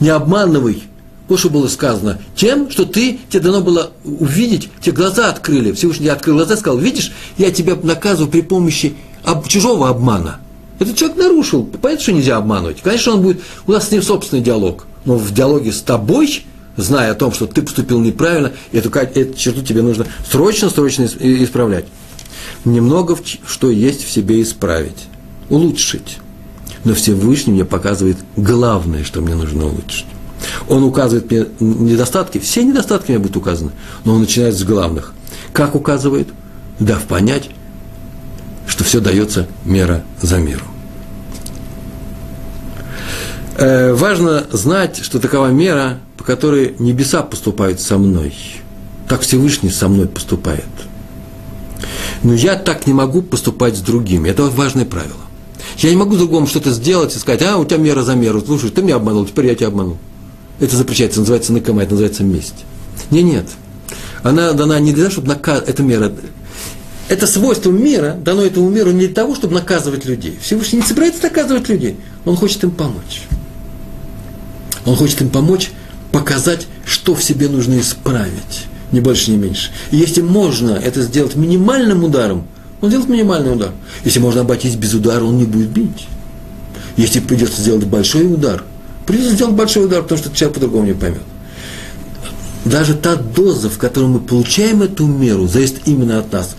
Не 0.00 0.10
обманывай 0.10 0.82
вот 1.28 1.40
что 1.40 1.50
было 1.50 1.68
сказано. 1.68 2.18
Тем, 2.34 2.70
что 2.70 2.84
ты, 2.84 3.20
тебе 3.28 3.40
дано 3.40 3.60
было 3.60 3.92
увидеть, 4.04 4.70
тебе 4.80 4.96
глаза 4.96 5.28
открыли. 5.28 5.72
Всевышний 5.72 6.08
открыл 6.08 6.36
глаза 6.36 6.54
и 6.54 6.56
сказал, 6.56 6.78
видишь, 6.78 7.12
я 7.36 7.50
тебя 7.50 7.76
наказываю 7.82 8.30
при 8.30 8.40
помощи 8.40 8.94
об, 9.24 9.46
чужого 9.46 9.88
обмана. 9.88 10.40
Этот 10.78 10.96
человек 10.96 11.18
нарушил. 11.18 11.64
Понятно, 11.64 12.02
что 12.02 12.12
нельзя 12.12 12.36
обманывать. 12.36 12.80
Конечно, 12.82 13.14
он 13.14 13.22
будет, 13.22 13.40
у 13.66 13.72
нас 13.72 13.88
с 13.88 13.90
ним 13.90 14.02
собственный 14.02 14.42
диалог. 14.42 14.86
Но 15.04 15.16
в 15.16 15.32
диалоге 15.32 15.72
с 15.72 15.80
тобой, 15.80 16.44
зная 16.76 17.12
о 17.12 17.14
том, 17.14 17.32
что 17.32 17.46
ты 17.46 17.62
поступил 17.62 18.00
неправильно, 18.00 18.52
эту, 18.72 18.90
эту 18.90 19.34
черту 19.34 19.62
тебе 19.62 19.82
нужно 19.82 20.06
срочно, 20.30 20.70
срочно 20.70 21.04
исправлять. 21.04 21.86
Немного, 22.64 23.16
что 23.46 23.70
есть 23.70 24.04
в 24.04 24.10
себе 24.10 24.42
исправить, 24.42 25.06
улучшить. 25.48 26.18
Но 26.84 26.94
Всевышний 26.94 27.52
мне 27.52 27.64
показывает 27.64 28.18
главное, 28.36 29.04
что 29.04 29.20
мне 29.20 29.34
нужно 29.34 29.66
улучшить. 29.66 30.06
Он 30.68 30.84
указывает 30.84 31.30
мне 31.60 31.92
недостатки, 31.92 32.38
все 32.38 32.62
недостатки 32.62 33.10
мне 33.10 33.18
будут 33.18 33.36
указаны, 33.36 33.72
но 34.04 34.14
он 34.14 34.20
начинает 34.20 34.54
с 34.54 34.62
главных. 34.62 35.12
Как 35.52 35.74
указывает? 35.74 36.28
Дав 36.78 37.02
понять, 37.04 37.50
что 38.78 38.84
все 38.84 39.00
дается 39.00 39.48
мера 39.64 40.04
за 40.22 40.38
миру. 40.38 40.64
Э, 43.56 43.92
важно 43.92 44.46
знать, 44.52 45.00
что 45.02 45.18
такова 45.18 45.48
мера, 45.48 45.98
по 46.16 46.22
которой 46.22 46.76
небеса 46.78 47.22
поступают 47.22 47.80
со 47.80 47.98
мной. 47.98 48.32
Так 49.08 49.22
Всевышний 49.22 49.70
со 49.70 49.88
мной 49.88 50.06
поступает. 50.06 50.62
Но 52.22 52.34
я 52.34 52.54
так 52.54 52.86
не 52.86 52.92
могу 52.92 53.20
поступать 53.20 53.76
с 53.76 53.80
другими. 53.80 54.28
Это 54.28 54.44
важное 54.44 54.84
правило. 54.84 55.26
Я 55.78 55.90
не 55.90 55.96
могу 55.96 56.16
другому 56.16 56.46
что-то 56.46 56.70
сделать 56.70 57.16
и 57.16 57.18
сказать, 57.18 57.42
а, 57.42 57.56
у 57.56 57.64
тебя 57.64 57.78
мера 57.78 58.02
за 58.02 58.14
меру, 58.14 58.40
слушай, 58.46 58.70
ты 58.70 58.82
меня 58.82 58.94
обманул, 58.94 59.26
теперь 59.26 59.46
я 59.46 59.56
тебя 59.56 59.68
обманул. 59.68 59.98
Это 60.60 60.76
запрещается, 60.76 61.18
называется 61.18 61.52
накама, 61.52 61.82
это 61.82 61.92
называется 61.92 62.22
месть. 62.22 62.64
Не, 63.10 63.24
нет. 63.24 63.46
Она 64.22 64.52
дана 64.52 64.78
не 64.78 64.92
для 64.92 65.04
того, 65.04 65.12
чтобы 65.12 65.28
наказывать, 65.28 65.68
эта 65.68 65.82
мера, 65.82 66.12
это 67.08 67.26
свойство 67.26 67.70
мира 67.70 68.16
дано 68.22 68.42
этому 68.42 68.68
миру 68.70 68.90
не 68.90 69.06
для 69.06 69.14
того, 69.14 69.34
чтобы 69.34 69.54
наказывать 69.54 70.04
людей. 70.04 70.38
Всевышний 70.40 70.80
не 70.80 70.86
собирается 70.86 71.22
наказывать 71.22 71.68
людей, 71.68 71.96
он 72.24 72.36
хочет 72.36 72.64
им 72.64 72.70
помочь. 72.70 73.22
Он 74.84 74.96
хочет 74.96 75.20
им 75.20 75.30
помочь 75.30 75.70
показать, 76.12 76.66
что 76.84 77.14
в 77.14 77.22
себе 77.22 77.48
нужно 77.48 77.78
исправить, 77.80 78.66
ни 78.92 79.00
больше, 79.00 79.30
ни 79.30 79.36
меньше. 79.36 79.70
И 79.90 79.96
если 79.96 80.22
можно 80.22 80.70
это 80.70 81.02
сделать 81.02 81.36
минимальным 81.36 82.04
ударом, 82.04 82.46
он 82.80 82.90
делает 82.90 83.08
минимальный 83.08 83.52
удар. 83.52 83.72
Если 84.04 84.20
можно 84.20 84.42
обойтись 84.42 84.76
без 84.76 84.94
удара, 84.94 85.24
он 85.24 85.36
не 85.38 85.44
будет 85.44 85.68
бить. 85.68 86.06
Если 86.96 87.20
придется 87.20 87.60
сделать 87.60 87.84
большой 87.84 88.32
удар– 88.32 88.64
Придется 89.08 89.36
сделать 89.36 89.54
большой 89.54 89.86
удар, 89.86 90.02
потому 90.02 90.20
что 90.20 90.30
человек 90.36 90.56
по-другому 90.56 90.84
не 90.84 90.92
поймет. 90.92 91.22
Даже 92.66 92.92
та 92.92 93.16
доза, 93.16 93.70
в 93.70 93.78
которой 93.78 94.04
мы 94.04 94.20
получаем 94.20 94.82
эту 94.82 95.06
меру, 95.06 95.48
зависит 95.48 95.80
именно 95.86 96.18
от 96.18 96.30
нас. 96.30 96.56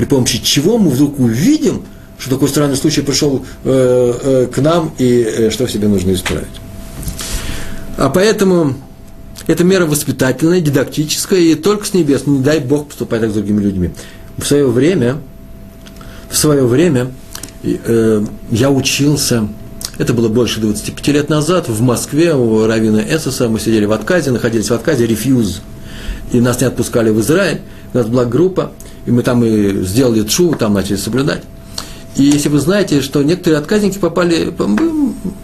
При 0.00 0.06
помощи 0.06 0.42
чего 0.42 0.78
мы 0.78 0.88
вдруг 0.88 1.20
увидим, 1.20 1.82
что 2.18 2.30
такой 2.30 2.48
странный 2.48 2.76
случай 2.76 3.02
пришел 3.02 3.44
э, 3.64 4.14
э, 4.22 4.46
к 4.46 4.56
нам 4.56 4.94
и 4.96 5.20
э, 5.20 5.50
что 5.50 5.66
в 5.66 5.70
себе 5.70 5.88
нужно 5.88 6.14
исправить. 6.14 6.48
А 7.98 8.08
поэтому 8.08 8.76
эта 9.46 9.62
мера 9.62 9.84
воспитательная, 9.84 10.62
дидактическая, 10.62 11.40
и 11.40 11.54
только 11.54 11.84
с 11.84 11.92
небес, 11.92 12.26
не 12.26 12.38
дай 12.38 12.60
Бог 12.60 12.88
поступать 12.88 13.20
так 13.20 13.28
с 13.28 13.34
другими 13.34 13.60
людьми. 13.60 13.90
В 14.38 14.46
свое 14.46 14.66
время, 14.68 15.18
в 16.30 16.36
свое 16.38 16.64
время 16.64 17.12
э, 17.62 18.24
я 18.50 18.70
учился 18.70 19.48
это 19.98 20.14
было 20.14 20.30
больше 20.30 20.60
25 20.60 21.08
лет 21.08 21.28
назад 21.28 21.68
в 21.68 21.82
Москве 21.82 22.34
у 22.34 22.66
Равина 22.66 23.02
Эссоса. 23.02 23.50
Мы 23.50 23.60
сидели 23.60 23.84
в 23.84 23.92
отказе, 23.92 24.30
находились 24.30 24.70
в 24.70 24.72
отказе, 24.72 25.06
рефьюз. 25.06 25.60
И 26.32 26.40
нас 26.40 26.58
не 26.62 26.66
отпускали 26.66 27.10
в 27.10 27.20
Израиль. 27.20 27.60
У 27.92 27.98
нас 27.98 28.06
была 28.06 28.24
группа, 28.24 28.72
и 29.06 29.10
мы 29.10 29.22
там 29.22 29.44
и 29.44 29.84
сделали 29.84 30.22
тшу, 30.22 30.54
там 30.54 30.74
начали 30.74 30.96
соблюдать. 30.96 31.42
И 32.16 32.24
если 32.24 32.48
вы 32.48 32.58
знаете, 32.58 33.02
что 33.02 33.22
некоторые 33.22 33.60
отказники 33.60 33.98
попали, 33.98 34.52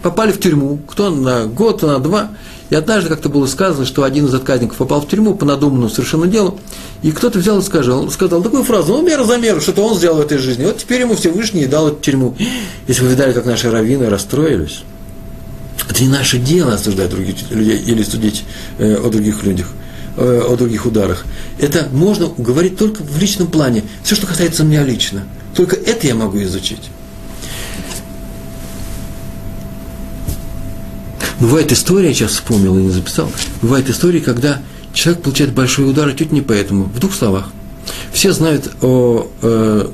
попали 0.01 0.31
в 0.31 0.39
тюрьму, 0.39 0.79
кто 0.87 1.09
на 1.09 1.45
год, 1.45 1.77
кто 1.77 1.87
на 1.87 1.99
два, 1.99 2.29
и 2.69 2.75
однажды 2.75 3.09
как-то 3.09 3.29
было 3.29 3.45
сказано, 3.45 3.85
что 3.85 4.03
один 4.03 4.25
из 4.25 4.33
отказников 4.33 4.77
попал 4.77 5.01
в 5.01 5.07
тюрьму 5.07 5.33
по 5.35 5.45
надуманному 5.45 5.89
совершенно 5.89 6.27
делу, 6.27 6.59
и 7.01 7.11
кто-то 7.11 7.39
взял 7.39 7.59
и 7.59 7.61
сказал, 7.61 8.09
сказал 8.11 8.43
такую 8.43 8.63
фразу, 8.63 8.93
ну, 8.93 9.01
мера 9.01 9.23
за 9.23 9.37
меру, 9.37 9.61
что-то 9.61 9.83
он 9.83 9.95
сделал 9.95 10.17
в 10.17 10.21
этой 10.21 10.37
жизни, 10.37 10.65
вот 10.65 10.77
теперь 10.77 11.01
ему 11.01 11.15
Всевышний 11.15 11.65
дал 11.65 11.87
эту 11.87 12.01
тюрьму. 12.01 12.35
Если 12.87 13.03
вы 13.03 13.11
видали, 13.11 13.31
как 13.31 13.45
наши 13.45 13.71
раввины 13.71 14.09
расстроились, 14.09 14.83
это 15.89 16.03
не 16.03 16.09
наше 16.09 16.37
дело 16.37 16.73
осуждать 16.73 17.09
других 17.09 17.49
людей 17.49 17.79
или 17.79 18.03
судить 18.03 18.43
э, 18.77 18.95
о 18.95 19.09
других 19.09 19.43
людях, 19.43 19.67
э, 20.17 20.41
о 20.47 20.55
других 20.55 20.85
ударах. 20.85 21.25
Это 21.59 21.87
можно 21.91 22.27
говорить 22.37 22.77
только 22.77 23.03
в 23.03 23.17
личном 23.17 23.47
плане, 23.47 23.83
все, 24.03 24.15
что 24.15 24.27
касается 24.27 24.63
меня 24.63 24.83
лично. 24.83 25.23
Только 25.55 25.75
это 25.75 26.07
я 26.07 26.15
могу 26.15 26.41
изучить. 26.43 26.89
Бывает 31.39 31.71
история, 31.71 32.09
я 32.09 32.13
сейчас 32.13 32.31
вспомнил 32.31 32.77
и 32.77 32.81
не 32.81 32.89
записал, 32.89 33.31
бывает 33.61 33.89
история, 33.89 34.21
когда 34.21 34.59
человек 34.93 35.21
получает 35.21 35.53
большой 35.53 35.89
удар, 35.89 36.11
чуть 36.13 36.31
не 36.31 36.41
поэтому. 36.41 36.85
В 36.85 36.99
двух 36.99 37.13
словах. 37.13 37.51
Все 38.11 38.33
знают 38.33 38.71
о, 38.81 39.29
э, 39.41 39.87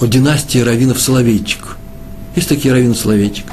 о 0.00 0.06
династии 0.06 0.58
раввинов 0.58 1.00
Соловейчик. 1.00 1.76
Есть 2.36 2.48
такие 2.48 2.72
раввины 2.72 2.94
Соловейчик. 2.94 3.46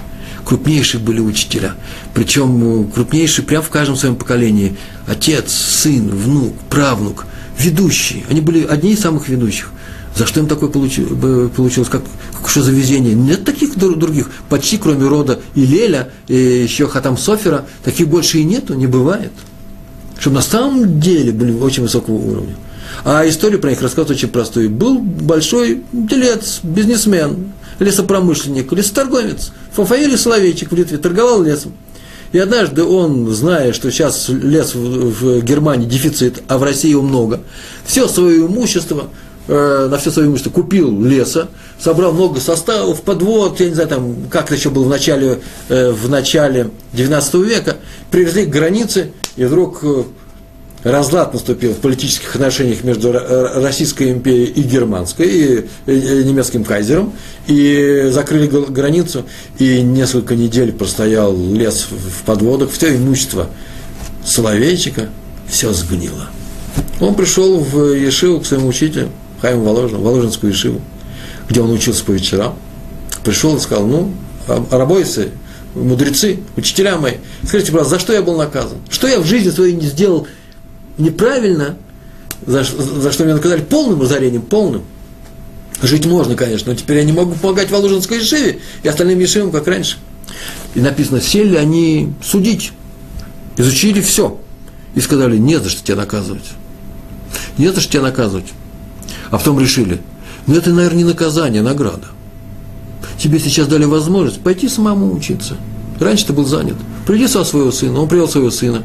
Крупнейшие 0.46 1.02
были 1.02 1.20
учителя. 1.20 1.76
Причем 2.14 2.82
э, 2.82 2.94
крупнейшие 2.94 3.46
прямо 3.46 3.64
в 3.64 3.70
каждом 3.70 3.96
своем 3.96 4.16
поколении. 4.16 4.76
Отец, 5.08 5.52
сын, 5.52 6.10
внук, 6.10 6.54
правнук. 6.70 7.26
Ведущие. 7.58 8.24
Они 8.30 8.42
были 8.42 8.66
одни 8.66 8.94
из 8.94 9.00
самых 9.00 9.30
ведущих. 9.30 9.72
За 10.16 10.28
что 10.28 10.40
им 10.40 10.48
такое 10.48 10.70
получилось? 10.70 11.90
Как, 11.90 12.04
что 12.46 12.62
за 12.62 12.72
везение? 12.72 13.16
Нет 13.16 13.46
таких 13.46 13.78
других. 13.78 14.30
Почти 14.50 14.78
кроме 14.78 15.08
рода 15.08 15.40
Илеля, 15.56 16.10
и 16.28 16.36
еще 16.36 16.88
Хатам 16.88 17.18
Софера, 17.18 17.66
таких 17.84 18.08
больше 18.08 18.40
и 18.40 18.44
нету, 18.44 18.76
не 18.76 18.86
бывает. 18.86 19.32
Чтобы 20.20 20.38
на 20.38 20.42
самом 20.42 21.00
деле 21.00 21.32
были 21.32 21.52
очень 21.52 21.84
высокого 21.84 22.16
уровня. 22.16 22.56
А 23.04 23.28
историю 23.28 23.60
про 23.60 23.72
них 23.72 23.82
рассказывают 23.82 24.18
очень 24.18 24.30
простую. 24.30 24.70
Был 24.70 25.00
большой 25.00 25.84
делец, 25.92 26.60
бизнесмен, 26.62 27.52
лесопромышленник, 27.80 28.72
лесоторговец, 28.72 29.52
Фафаэль 29.74 30.18
Соловейчик 30.18 30.72
в 30.72 30.76
Литве, 30.76 30.98
торговал 30.98 31.42
лесом. 31.42 31.74
И 32.32 32.40
однажды 32.40 32.84
он, 32.84 33.30
зная, 33.30 33.74
что 33.74 33.92
сейчас 33.92 34.30
лес 34.30 34.74
в, 34.74 34.80
в 34.80 35.44
Германии 35.44 35.86
дефицит, 35.86 36.42
а 36.48 36.58
в 36.58 36.64
России 36.64 36.90
его 36.90 37.04
много, 37.04 37.42
все 37.86 38.08
свое 38.08 38.46
имущество 38.46 39.10
Э, 39.46 39.90
на 39.92 39.98
все 39.98 40.10
свое 40.10 40.30
имущество 40.30 40.52
купил 40.52 41.04
леса, 41.04 41.50
собрал 41.78 42.14
много 42.14 42.40
составов, 42.40 43.02
подвод, 43.02 43.60
я 43.60 43.68
не 43.68 43.74
знаю, 43.74 43.90
там, 43.90 44.16
как 44.30 44.46
это 44.46 44.56
еще 44.56 44.70
было 44.70 44.86
в 44.86 44.90
начале, 44.90 45.42
э, 45.68 45.92
в 45.92 46.10
начале 46.10 46.70
19 46.94 47.34
века, 47.36 47.76
привезли 48.10 48.46
к 48.46 48.50
границе, 48.50 49.12
и 49.36 49.44
вдруг 49.44 49.80
э, 49.84 50.04
разлад 50.84 51.34
наступил 51.34 51.74
в 51.74 51.78
политических 51.78 52.36
отношениях 52.36 52.84
между 52.84 53.12
Российской 53.12 54.12
империей 54.12 54.48
и 54.48 54.62
Германской, 54.62 55.28
и, 55.28 56.24
немецким 56.24 56.64
кайзером, 56.64 57.14
и 57.48 58.08
закрыли 58.12 58.48
границу, 58.48 59.26
и 59.60 59.82
несколько 59.82 60.36
недель 60.36 60.74
простоял 60.74 61.36
лес 61.36 61.88
в 61.90 62.24
подводах, 62.26 62.72
все 62.72 62.96
имущество 62.96 63.50
Соловейчика, 64.26 65.10
все 65.50 65.74
сгнило. 65.74 66.28
Он 67.00 67.16
пришел 67.16 67.60
в 67.60 67.94
Ешиву 67.94 68.40
к 68.40 68.46
своему 68.46 68.68
учителю, 68.68 69.10
Хайм 69.42 69.62
Воложин, 69.62 69.98
Воложинскую 69.98 70.54
Ишиву, 70.54 70.82
где 71.50 71.62
он 71.62 71.72
учился 71.72 72.04
по 72.04 72.12
вечерам, 72.12 72.58
пришел 73.24 73.56
и 73.56 73.60
сказал, 73.60 73.86
ну, 73.86 74.14
арабойцы, 74.70 75.32
мудрецы, 75.76 76.40
учителя 76.56 76.98
мои, 76.98 77.16
скажите, 77.46 77.72
брат, 77.72 77.88
за 77.88 78.00
что 78.00 78.14
я 78.14 78.22
был 78.22 78.38
наказан? 78.38 78.78
Что 78.90 79.08
я 79.08 79.20
в 79.20 79.26
жизни 79.26 79.50
своей 79.50 79.76
не 79.76 79.88
сделал 79.88 80.28
неправильно, 80.98 81.78
за, 82.46 82.64
за 82.64 83.12
что 83.12 83.24
меня 83.24 83.36
наказали 83.36 83.62
полным 83.62 84.02
озарением, 84.02 84.42
полным. 84.42 84.84
Жить 85.82 86.06
можно, 86.06 86.36
конечно, 86.36 86.72
но 86.72 86.78
теперь 86.78 86.98
я 86.98 87.04
не 87.04 87.12
могу 87.12 87.34
помогать 87.34 87.70
Воложенской 87.70 88.20
Ешиве 88.20 88.60
и 88.84 88.88
остальным 88.88 89.20
Ешивам, 89.20 89.52
как 89.52 89.68
раньше. 89.68 89.98
И 90.76 90.82
написано, 90.82 91.20
сели 91.20 91.56
они 91.56 92.14
судить, 92.24 92.72
изучили 93.58 94.02
все. 94.02 94.40
И 94.96 95.02
сказали, 95.02 95.38
не 95.38 95.60
за 95.60 95.70
что 95.70 95.84
тебя 95.84 95.98
наказывать. 95.98 96.46
Не 97.58 97.74
за 97.74 97.82
что 97.82 97.92
тебя 97.92 98.04
наказывать. 98.04 98.54
А 99.32 99.38
потом 99.38 99.60
решили, 99.60 100.00
ну 100.48 100.56
это, 100.56 100.72
наверное, 100.72 101.00
не 101.00 101.04
наказание, 101.04 101.62
а 101.62 101.66
награда. 101.66 102.08
Тебе 103.18 103.40
сейчас 103.40 103.68
дали 103.68 103.86
возможность 103.86 104.42
пойти 104.42 104.70
самому 104.70 105.14
учиться. 105.14 105.58
Раньше 106.00 106.28
ты 106.28 106.34
был 106.34 106.46
занят. 106.46 106.76
Приди 107.06 107.28
со 107.28 107.44
своего 107.44 107.72
сына. 107.72 108.00
Он 108.00 108.08
привел 108.08 108.28
своего 108.28 108.52
сына. 108.52 108.84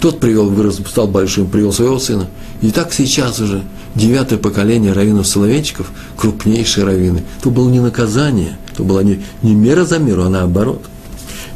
Тот 0.00 0.20
привел, 0.20 0.50
вырос, 0.50 0.80
стал 0.86 1.08
большим, 1.08 1.46
привел 1.46 1.72
своего 1.72 1.98
сына. 1.98 2.28
И 2.60 2.70
так 2.70 2.92
сейчас 2.92 3.40
уже 3.40 3.62
девятое 3.94 4.38
поколение 4.38 4.92
раввинов-соловейчиков, 4.92 5.90
крупнейшие 6.16 6.84
раввины. 6.84 7.22
То 7.42 7.50
было 7.50 7.68
не 7.70 7.80
наказание, 7.80 8.58
то 8.76 8.84
была 8.84 9.02
не, 9.02 9.22
не 9.42 9.54
мера 9.54 9.84
за 9.84 9.98
меру, 9.98 10.24
а 10.24 10.28
наоборот. 10.28 10.82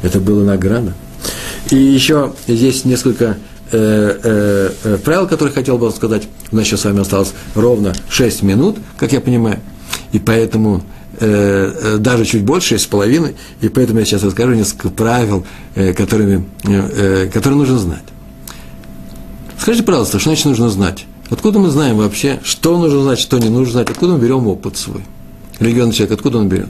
Это 0.01 0.19
была 0.19 0.43
награда. 0.43 0.93
И 1.69 1.75
еще 1.75 2.33
здесь 2.47 2.85
несколько 2.85 3.37
э, 3.71 4.19
э, 4.23 4.71
э, 4.83 4.97
правил, 4.97 5.27
которые 5.27 5.53
хотел 5.53 5.77
бы 5.77 5.91
сказать. 5.91 6.23
У 6.51 6.55
нас 6.55 6.65
сейчас 6.65 6.81
с 6.81 6.85
вами 6.85 7.01
осталось 7.01 7.33
ровно 7.53 7.93
6 8.09 8.41
минут, 8.41 8.77
как 8.97 9.13
я 9.13 9.21
понимаю. 9.21 9.59
И 10.11 10.19
поэтому 10.19 10.83
э, 11.19 11.73
э 11.83 11.97
даже 11.97 12.25
чуть 12.25 12.43
больше, 12.43 12.75
6,5. 12.75 13.35
И 13.61 13.69
поэтому 13.69 13.99
я 13.99 14.05
сейчас 14.05 14.23
расскажу 14.23 14.53
несколько 14.53 14.89
правил, 14.89 15.45
которыми, 15.75 16.45
которые 17.31 17.55
нужно 17.55 17.77
знать. 17.77 18.03
Скажите, 19.61 19.83
пожалуйста, 19.83 20.17
что 20.17 20.31
значит 20.31 20.45
нужно 20.45 20.71
знать? 20.71 21.05
Откуда 21.29 21.59
мы 21.59 21.69
знаем 21.69 21.97
вообще, 21.97 22.39
что 22.43 22.79
нужно 22.79 23.03
знать, 23.03 23.19
что 23.19 23.37
не 23.37 23.49
нужно 23.49 23.73
знать? 23.73 23.91
Откуда 23.91 24.13
мы 24.13 24.19
берем 24.19 24.47
опыт 24.47 24.75
свой? 24.75 25.03
Религиозный 25.59 25.93
человек, 25.93 26.17
откуда 26.17 26.39
он 26.39 26.49
берет? 26.49 26.69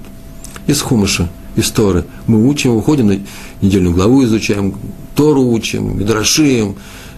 Из 0.67 0.81
хумыша, 0.81 1.29
из 1.55 1.71
Торы. 1.71 2.03
Мы 2.27 2.45
учим, 2.45 2.75
выходим 2.75 3.07
на 3.07 3.19
недельную 3.61 3.95
главу, 3.95 4.25
изучаем, 4.25 4.75
Тору 5.15 5.41
учим, 5.43 5.99
Мидрашим, 5.99 6.75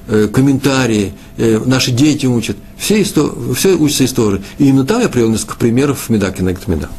э, 0.09 0.27
комментарии, 0.31 1.13
э, 1.37 1.59
наши 1.65 1.89
дети 1.89 2.27
учат. 2.27 2.55
Все, 2.77 3.01
истор, 3.01 3.35
все 3.55 3.73
учатся 3.75 4.03
из 4.03 4.13
Торы. 4.13 4.43
И 4.59 4.67
именно 4.67 4.85
там 4.85 5.01
я 5.01 5.09
привел 5.09 5.31
несколько 5.31 5.55
примеров 5.55 6.07
Меда, 6.07 6.31
Меда. 6.67 6.89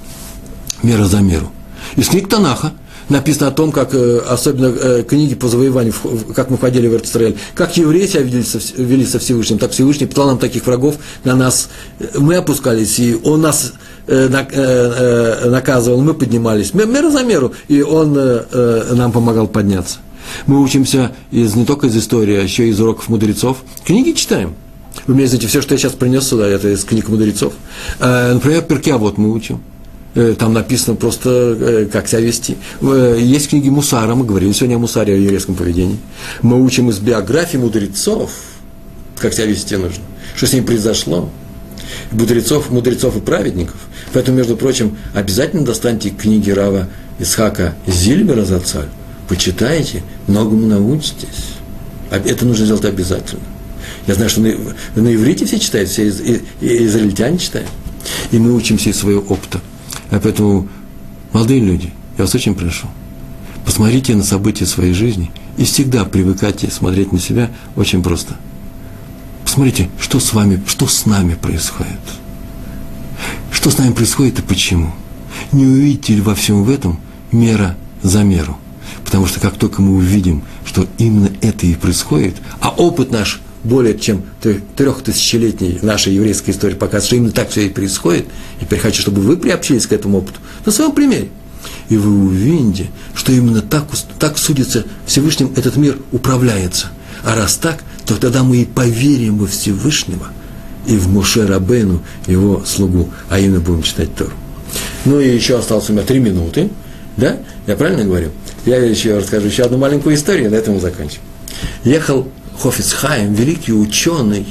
Мера 0.83 1.05
за 1.05 1.21
меру. 1.21 1.53
Из 1.95 2.09
книг 2.09 2.29
Танаха– 2.29 2.73
написано 3.09 3.49
о 3.49 3.51
том, 3.51 3.73
как, 3.73 3.95
э, 3.95 4.21
особенно 4.29 4.67
э, 4.67 5.03
книги 5.03 5.35
по 5.35 5.49
завоеванию, 5.49 5.93
как 6.35 6.51
мы 6.51 6.57
входили 6.57 6.89
в 6.89 7.05
Израиль, 7.05 7.37
как 7.55 7.77
евреи 7.77 8.07
себя 8.07 8.23
вели 8.23 9.05
со, 9.05 9.19
Всевышним, 9.19 9.59
так 9.59 9.73
Всевышний 9.73 10.07
послал 10.07 10.29
нам 10.29 10.39
таких 10.39 10.67
врагов 10.67 10.97
на 11.25 11.35
нас. 11.35 11.69
Мы 12.17 12.37
опускались, 12.37 12.99
и 12.99 13.19
он 13.23 13.43
нас 13.43 13.73
э, 14.07 15.49
наказывал, 15.49 16.01
мы 16.01 16.15
поднимались. 16.15 16.75
Мера 16.75 17.11
за 17.11 17.23
меру, 17.23 17.53
и 17.69 17.83
он 17.83 18.15
нам 18.15 19.13
помогал 19.13 19.47
подняться. 19.47 19.99
Мы 20.47 20.61
учимся 20.61 21.13
из, 21.31 21.55
не 21.55 21.65
только 21.65 21.89
из 21.89 21.97
истории, 21.97 22.37
а 22.37 22.43
еще 22.43 22.69
из 22.69 22.81
уроков 22.81 23.09
мудрецов. 23.09 23.59
Книги 23.85 24.13
читаем. 24.13 24.55
Вы 25.07 25.15
мне 25.15 25.27
знаете, 25.27 25.49
все, 25.49 25.61
что 25.61 25.75
я 25.75 25.79
сейчас 25.79 25.93
принес 25.93 26.27
сюда, 26.27 26.47
это 26.47 26.73
из 26.73 26.85
книг 26.85 27.09
мудрецов. 27.09 27.53
Например, 28.01 28.63
перкя 28.63 28.97
вот 28.97 29.19
мы 29.19 29.33
учим. 29.33 29.61
Э, 30.15 30.37
там 30.39 30.53
написано 30.53 30.95
просто, 30.95 31.57
э, 31.59 31.89
как 31.91 32.07
себя 32.07 32.21
вести. 32.21 32.57
Э, 32.81 33.19
есть 33.21 33.49
книги 33.49 33.69
Мусара, 33.69 34.15
мы 34.15 34.25
говорили 34.25 34.53
сегодня 34.53 34.77
о 34.77 34.79
Мусаре, 34.79 35.15
о 35.15 35.17
еврейском 35.17 35.57
поведении. 35.57 35.99
Мы 36.41 36.63
учим 36.63 36.89
из 36.91 36.99
биографии 36.99 37.57
мудрецов, 37.57 38.31
как 39.19 39.33
себя 39.33 39.47
вести 39.47 39.77
нужно, 39.77 40.03
что 40.37 40.47
с 40.47 40.53
ним 40.53 40.65
произошло. 40.65 41.31
Мудрецов, 42.13 42.71
мудрецов 42.71 43.17
и 43.17 43.21
праведников. 43.21 43.77
Поэтому, 44.13 44.39
между 44.39 44.57
прочим, 44.57 44.97
обязательно 45.15 45.65
достаньте 45.65 46.11
книги 46.11 46.51
Рава 46.51 46.89
Исхака 47.19 47.75
Зильбера 47.87 48.45
Зацаль, 48.45 48.89
почитайте, 49.29 50.03
многому 50.29 50.67
научитесь. 50.67 51.55
Это 52.11 52.47
нужно 52.47 52.67
сделать 52.67 52.85
обязательно. 52.85 53.43
Я 54.07 54.15
знаю, 54.15 54.31
что 54.31 54.41
на, 54.43 54.53
на 54.95 55.15
иврите 55.15 55.45
все 55.45 55.59
читают, 55.59 55.89
все 55.89 56.07
из, 56.07 56.21
из, 56.21 56.41
израильтяне 56.61 57.39
читают. 57.39 57.69
И 58.31 58.39
мы 58.39 58.55
учимся 58.55 58.91
из 58.91 58.99
своего 58.99 59.23
опыта. 59.23 59.61
А 60.15 60.21
поэтому, 60.21 60.69
молодые 61.33 61.59
люди, 61.59 61.93
я 62.17 62.23
вас 62.23 62.35
очень 62.37 62.55
прошу, 62.55 62.87
посмотрите 63.67 64.15
на 64.15 64.23
события 64.23 64.65
своей 64.65 64.95
жизни 64.95 65.33
и 65.57 65.65
всегда 65.65 66.05
привыкайте 66.05 66.71
смотреть 66.71 67.11
на 67.11 67.19
себя 67.19 67.51
очень 67.75 68.01
просто. 68.01 68.37
Посмотрите, 69.43 69.91
что 69.99 70.21
с 70.21 70.33
вами, 70.33 70.63
что 70.69 70.87
с 70.87 71.07
нами 71.07 71.35
происходит. 71.35 71.99
Что 73.51 73.71
с 73.71 73.79
нами 73.79 73.93
происходит 73.93 74.39
и 74.39 74.43
почему. 74.43 74.95
Не 75.51 75.67
увидите 75.67 76.15
ли 76.15 76.21
во 76.21 76.37
всем 76.37 76.63
в 76.63 76.71
этом 76.71 77.01
мера 77.33 77.77
за 78.03 78.23
меру. 78.23 78.57
Потому 79.05 79.27
что 79.27 79.41
как 79.41 79.57
только 79.57 79.83
мы 79.83 79.97
увидим, 79.97 80.45
что 80.65 80.87
именно 80.99 81.31
это 81.41 81.67
и 81.67 81.75
происходит, 81.75 82.37
а 82.61 82.69
опыт 82.69 83.11
наш 83.11 83.41
более 83.65 83.99
чем 83.99 84.25
трехтысячелетней 84.77 85.79
нашей 85.83 86.15
еврейской 86.15 86.51
истории 86.51 86.75
показывает, 86.75 87.07
что 87.07 87.17
именно 87.17 87.33
так 87.33 87.51
все 87.51 87.67
и 87.67 87.71
происходит. 87.71 88.27
И 88.61 88.65
теперь 88.65 88.79
хочу, 88.79 89.03
чтобы 89.03 89.23
вы 89.23 89.37
приобщились 89.37 89.87
к 89.87 89.93
этому 89.93 90.19
опыту 90.19 90.39
на 90.65 90.71
своем 90.73 90.93
примере. 90.93 91.29
И 91.89 91.97
вы 91.97 92.27
увидите, 92.27 92.91
что 93.15 93.33
именно 93.33 93.63
так, 93.63 93.87
так 94.19 94.39
судится 94.39 94.85
Всевышним 95.07 95.53
этот 95.57 95.77
мир 95.77 95.99
управляется. 96.13 96.89
А 97.25 97.35
раз 97.35 97.57
так, 97.57 97.83
то 98.07 98.17
тогда 98.17 98.43
мы 98.43 98.59
и 98.59 98.65
поверим 98.65 99.39
во 99.39 99.47
Всевышнего 99.47 100.29
и 100.87 100.97
в 100.97 101.09
Моше 101.09 101.47
Рабену, 101.47 102.03
его 102.27 102.63
слугу, 102.67 103.09
а 103.31 103.39
именно 103.39 103.61
будем 103.61 103.83
читать 103.83 104.15
Тору. 104.15 104.33
Ну 105.07 105.21
и 105.21 105.35
еще 105.35 105.59
осталось 105.59 105.89
у 105.89 105.93
меня 105.95 106.03
три 106.03 106.19
минуты, 106.19 106.69
да? 107.17 107.39
Я 107.67 107.77
правильно 107.77 108.05
говорю? 108.05 108.31
Я 108.67 108.77
еще 108.77 109.17
расскажу 109.17 109.47
еще 109.47 109.63
одну 109.63 109.79
маленькую 109.79 110.15
историю, 110.15 110.51
на 110.51 110.57
этом 110.57 110.75
мы 110.75 110.81
закончим. 110.81 111.21
Ехал 111.85 112.29
Хофицхайм, 112.59 113.35
великий 113.35 113.73
ученый, 113.73 114.47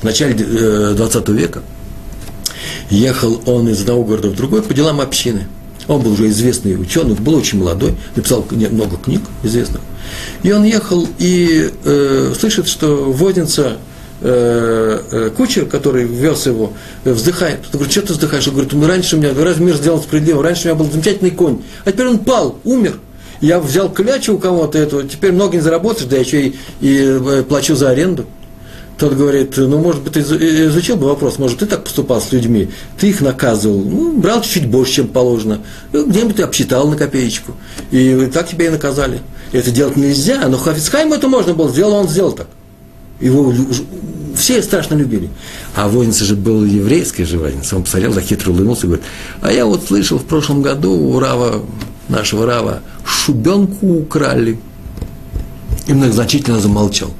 в 0.00 0.04
начале 0.04 0.34
20 0.34 1.28
э, 1.28 1.32
века, 1.32 1.62
ехал 2.90 3.40
он 3.46 3.68
из 3.68 3.80
одного 3.80 4.04
города 4.04 4.28
в 4.28 4.36
другой 4.36 4.62
по 4.62 4.74
делам 4.74 5.00
общины. 5.00 5.46
Он 5.88 6.00
был 6.00 6.12
уже 6.12 6.28
известный 6.28 6.80
ученый, 6.80 7.14
был 7.14 7.34
очень 7.34 7.58
молодой, 7.58 7.94
написал 8.14 8.44
много 8.50 8.96
книг 8.96 9.22
известных. 9.42 9.80
И 10.42 10.52
он 10.52 10.64
ехал 10.64 11.08
и 11.18 11.70
э, 11.84 12.34
слышит, 12.38 12.68
что 12.68 13.12
водится 13.12 13.78
э, 14.20 15.00
э, 15.10 15.30
кучер, 15.36 15.66
который 15.66 16.04
вез 16.04 16.46
его, 16.46 16.72
вздыхает. 17.04 17.60
Он 17.72 17.78
говорит, 17.78 17.92
что 17.92 18.02
ты 18.02 18.12
вздыхаешь? 18.12 18.46
Он 18.46 18.54
говорит, 18.54 18.72
ну 18.72 18.86
раньше 18.86 19.16
у 19.16 19.18
меня, 19.18 19.30
разве 19.34 19.64
мир 19.64 19.76
сделал 19.76 20.00
справедливо, 20.00 20.42
раньше 20.42 20.62
у 20.62 20.64
меня 20.66 20.74
был 20.76 20.90
замечательный 20.90 21.30
конь, 21.30 21.62
а 21.84 21.90
теперь 21.90 22.06
он 22.06 22.18
пал, 22.18 22.58
умер 22.64 22.98
я 23.42 23.60
взял 23.60 23.92
клячу 23.92 24.36
у 24.36 24.38
кого-то 24.38 24.78
этого, 24.78 25.02
теперь 25.02 25.32
много 25.32 25.56
не 25.56 25.62
заработаешь, 25.62 26.08
да 26.08 26.16
еще 26.16 26.46
и, 26.46 26.56
и 26.80 26.96
э, 26.98 27.42
плачу 27.42 27.74
за 27.74 27.90
аренду. 27.90 28.24
Тот 28.98 29.14
говорит, 29.14 29.56
ну, 29.56 29.78
может 29.78 30.02
быть, 30.02 30.12
ты 30.12 30.20
изучил 30.20 30.96
бы 30.96 31.06
вопрос, 31.06 31.38
может, 31.38 31.58
ты 31.58 31.66
так 31.66 31.82
поступал 31.82 32.20
с 32.20 32.30
людьми, 32.30 32.70
ты 32.98 33.08
их 33.08 33.20
наказывал, 33.20 33.80
ну, 33.80 34.12
брал 34.12 34.42
чуть-чуть 34.42 34.68
больше, 34.68 34.94
чем 34.94 35.08
положено, 35.08 35.58
ну, 35.92 36.06
где-нибудь 36.06 36.36
ты 36.36 36.42
обсчитал 36.44 36.86
на 36.88 36.96
копеечку, 36.96 37.52
и 37.90 38.30
так 38.32 38.48
тебя 38.48 38.66
и 38.66 38.68
наказали. 38.68 39.20
Это 39.50 39.70
делать 39.70 39.96
нельзя, 39.96 40.46
но 40.48 40.56
Хафицхайму 40.56 41.14
это 41.14 41.28
можно 41.28 41.52
было, 41.52 41.68
сделал 41.68 41.94
он, 41.94 42.08
сделал 42.08 42.32
так. 42.32 42.46
Его 43.20 43.52
все 44.36 44.62
страшно 44.62 44.94
любили. 44.94 45.30
А 45.74 45.88
воинца 45.88 46.24
же 46.24 46.36
был 46.36 46.64
еврейский 46.64 47.24
же 47.24 47.38
воинец. 47.38 47.72
Он 47.72 47.82
посмотрел, 47.82 48.14
так 48.14 48.24
хитро 48.24 48.50
улыбнулся 48.50 48.86
и 48.86 48.86
говорит, 48.86 49.04
а 49.40 49.52
я 49.52 49.66
вот 49.66 49.84
слышал 49.86 50.18
в 50.18 50.24
прошлом 50.24 50.62
году 50.62 50.92
у 50.92 51.18
Рава, 51.18 51.62
нашего 52.12 52.46
Рава, 52.46 52.80
шубенку 53.04 53.86
украли. 53.86 54.58
И 55.86 55.92
многозначительно 55.92 56.60
замолчал. 56.60 57.10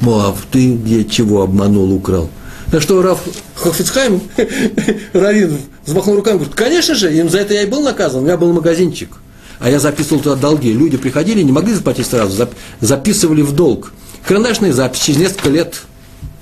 Мол, 0.00 0.34
ты 0.50 0.74
где 0.74 1.04
чего 1.04 1.42
обманул, 1.42 1.92
украл? 1.92 2.30
На 2.72 2.80
что 2.80 3.02
Раф 3.02 3.20
Хофицхайм, 3.54 4.20
Равин, 5.12 5.58
взмахнул 5.84 6.16
руками, 6.16 6.36
говорит, 6.36 6.54
конечно 6.54 6.94
же, 6.94 7.14
им 7.14 7.28
за 7.28 7.38
это 7.38 7.54
я 7.54 7.62
и 7.62 7.66
был 7.66 7.82
наказан, 7.82 8.22
у 8.22 8.24
меня 8.24 8.36
был 8.36 8.52
магазинчик. 8.52 9.10
А 9.58 9.70
я 9.70 9.78
записывал 9.78 10.20
туда 10.20 10.36
долги. 10.36 10.72
Люди 10.72 10.96
приходили, 10.96 11.42
не 11.42 11.52
могли 11.52 11.72
заплатить 11.74 12.06
сразу, 12.06 12.48
записывали 12.80 13.42
в 13.42 13.52
долг. 13.52 13.92
Карандашные 14.26 14.72
записи, 14.72 15.06
через 15.06 15.18
несколько 15.20 15.48
лет 15.48 15.82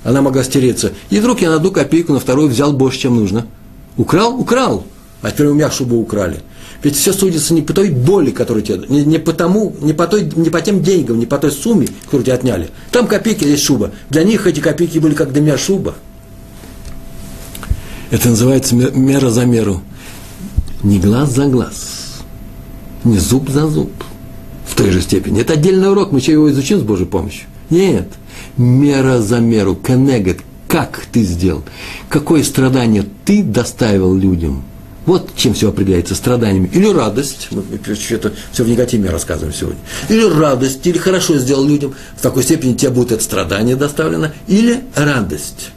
она 0.03 0.21
могла 0.21 0.43
стереться. 0.43 0.91
И 1.09 1.19
вдруг 1.19 1.41
я 1.41 1.49
на 1.49 1.55
одну 1.55 1.71
копейку, 1.71 2.13
на 2.13 2.19
вторую 2.19 2.49
взял 2.49 2.73
больше, 2.73 2.99
чем 2.99 3.15
нужно. 3.15 3.47
Украл? 3.95 4.39
Украл. 4.39 4.85
А 5.21 5.31
теперь 5.31 5.47
у 5.47 5.53
меня 5.53 5.71
шубу 5.71 5.97
украли. 5.97 6.41
Ведь 6.85 6.95
все 6.95 7.13
судится 7.13 7.55
не 7.55 7.63
по 7.63 7.73
той 7.73 7.89
боли, 7.89 8.29
которую 8.29 8.63
тебе, 8.63 8.85
не, 8.89 9.03
не, 9.03 9.17
по 9.17 9.33
тому, 9.33 9.75
не, 9.81 9.93
по 9.93 10.05
той, 10.05 10.31
не 10.35 10.51
по 10.51 10.61
тем 10.61 10.83
деньгам, 10.83 11.17
не 11.17 11.25
по 11.25 11.39
той 11.39 11.51
сумме, 11.51 11.87
которую 12.03 12.23
тебе 12.23 12.35
отняли. 12.35 12.69
Там 12.91 13.07
копейки, 13.07 13.43
есть 13.43 13.63
шуба. 13.63 13.89
Для 14.11 14.23
них 14.23 14.45
эти 14.45 14.59
копейки 14.59 14.99
были 14.99 15.15
как 15.15 15.33
для 15.33 15.41
меня 15.41 15.57
шуба. 15.57 15.95
Это 18.11 18.29
называется 18.29 18.75
мера 18.75 19.31
за 19.31 19.45
меру. 19.45 19.81
Не 20.83 20.99
глаз 20.99 21.33
за 21.33 21.47
глаз, 21.47 22.21
не 23.03 23.17
зуб 23.17 23.49
за 23.49 23.67
зуб 23.67 23.91
в 24.67 24.75
той 24.75 24.91
же 24.91 25.01
степени. 25.01 25.41
Это 25.41 25.53
отдельный 25.53 25.89
урок, 25.89 26.11
мы 26.11 26.19
еще 26.19 26.33
его 26.33 26.51
изучим 26.51 26.79
с 26.79 26.83
Божьей 26.83 27.07
помощью. 27.07 27.47
Нет, 27.71 28.09
мера 28.57 29.23
за 29.23 29.39
меру, 29.39 29.75
кенегет, 29.75 30.41
как 30.67 31.07
ты 31.11 31.23
сделал, 31.23 31.63
какое 32.09 32.43
страдание 32.43 33.05
ты 33.25 33.41
доставил 33.41 34.13
людям. 34.13 34.63
Вот 35.05 35.35
чем 35.35 35.53
все 35.53 35.69
определяется 35.69 36.15
страданиями. 36.15 36.69
Или 36.73 36.87
радость, 36.87 37.49
мы 37.51 37.63
это 37.71 38.33
все 38.51 38.63
в 38.63 38.67
негативе 38.67 39.09
рассказываем 39.09 39.53
сегодня. 39.53 39.79
Или 40.09 40.23
радость, 40.23 40.85
или 40.85 40.97
хорошо 40.97 41.37
сделал 41.37 41.65
людям, 41.65 41.93
в 42.17 42.21
такой 42.21 42.43
степени 42.43 42.73
тебе 42.73 42.91
будет 42.91 43.11
это 43.11 43.23
страдание 43.23 43.75
доставлено, 43.75 44.31
или 44.47 44.81
радость. 44.95 45.69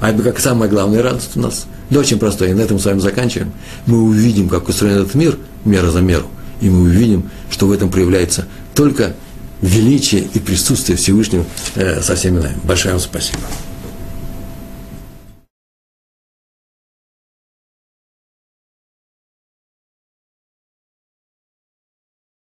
А 0.00 0.10
это 0.10 0.22
как 0.22 0.38
самая 0.38 0.68
главная 0.68 1.02
радость 1.02 1.36
у 1.36 1.40
нас. 1.40 1.66
Да 1.90 2.00
очень 2.00 2.18
простое, 2.18 2.50
и 2.50 2.54
на 2.54 2.60
этом 2.60 2.78
с 2.78 2.84
вами 2.84 3.00
заканчиваем. 3.00 3.52
Мы 3.86 4.02
увидим, 4.02 4.48
как 4.48 4.68
устроен 4.68 4.98
этот 4.98 5.14
мир, 5.14 5.36
мера 5.64 5.90
за 5.90 6.00
меру, 6.00 6.26
и 6.60 6.70
мы 6.70 6.82
увидим, 6.82 7.30
что 7.50 7.66
в 7.66 7.72
этом 7.72 7.90
проявляется 7.90 8.46
только 8.74 9.14
величие 9.62 10.22
и 10.22 10.38
присутствие 10.38 10.96
Всевышнего 10.96 11.44
э, 11.74 12.00
со 12.02 12.16
всеми 12.16 12.38
нами. 12.38 12.56
Большое 12.64 12.94
вам 12.94 13.00
спасибо. 13.00 13.40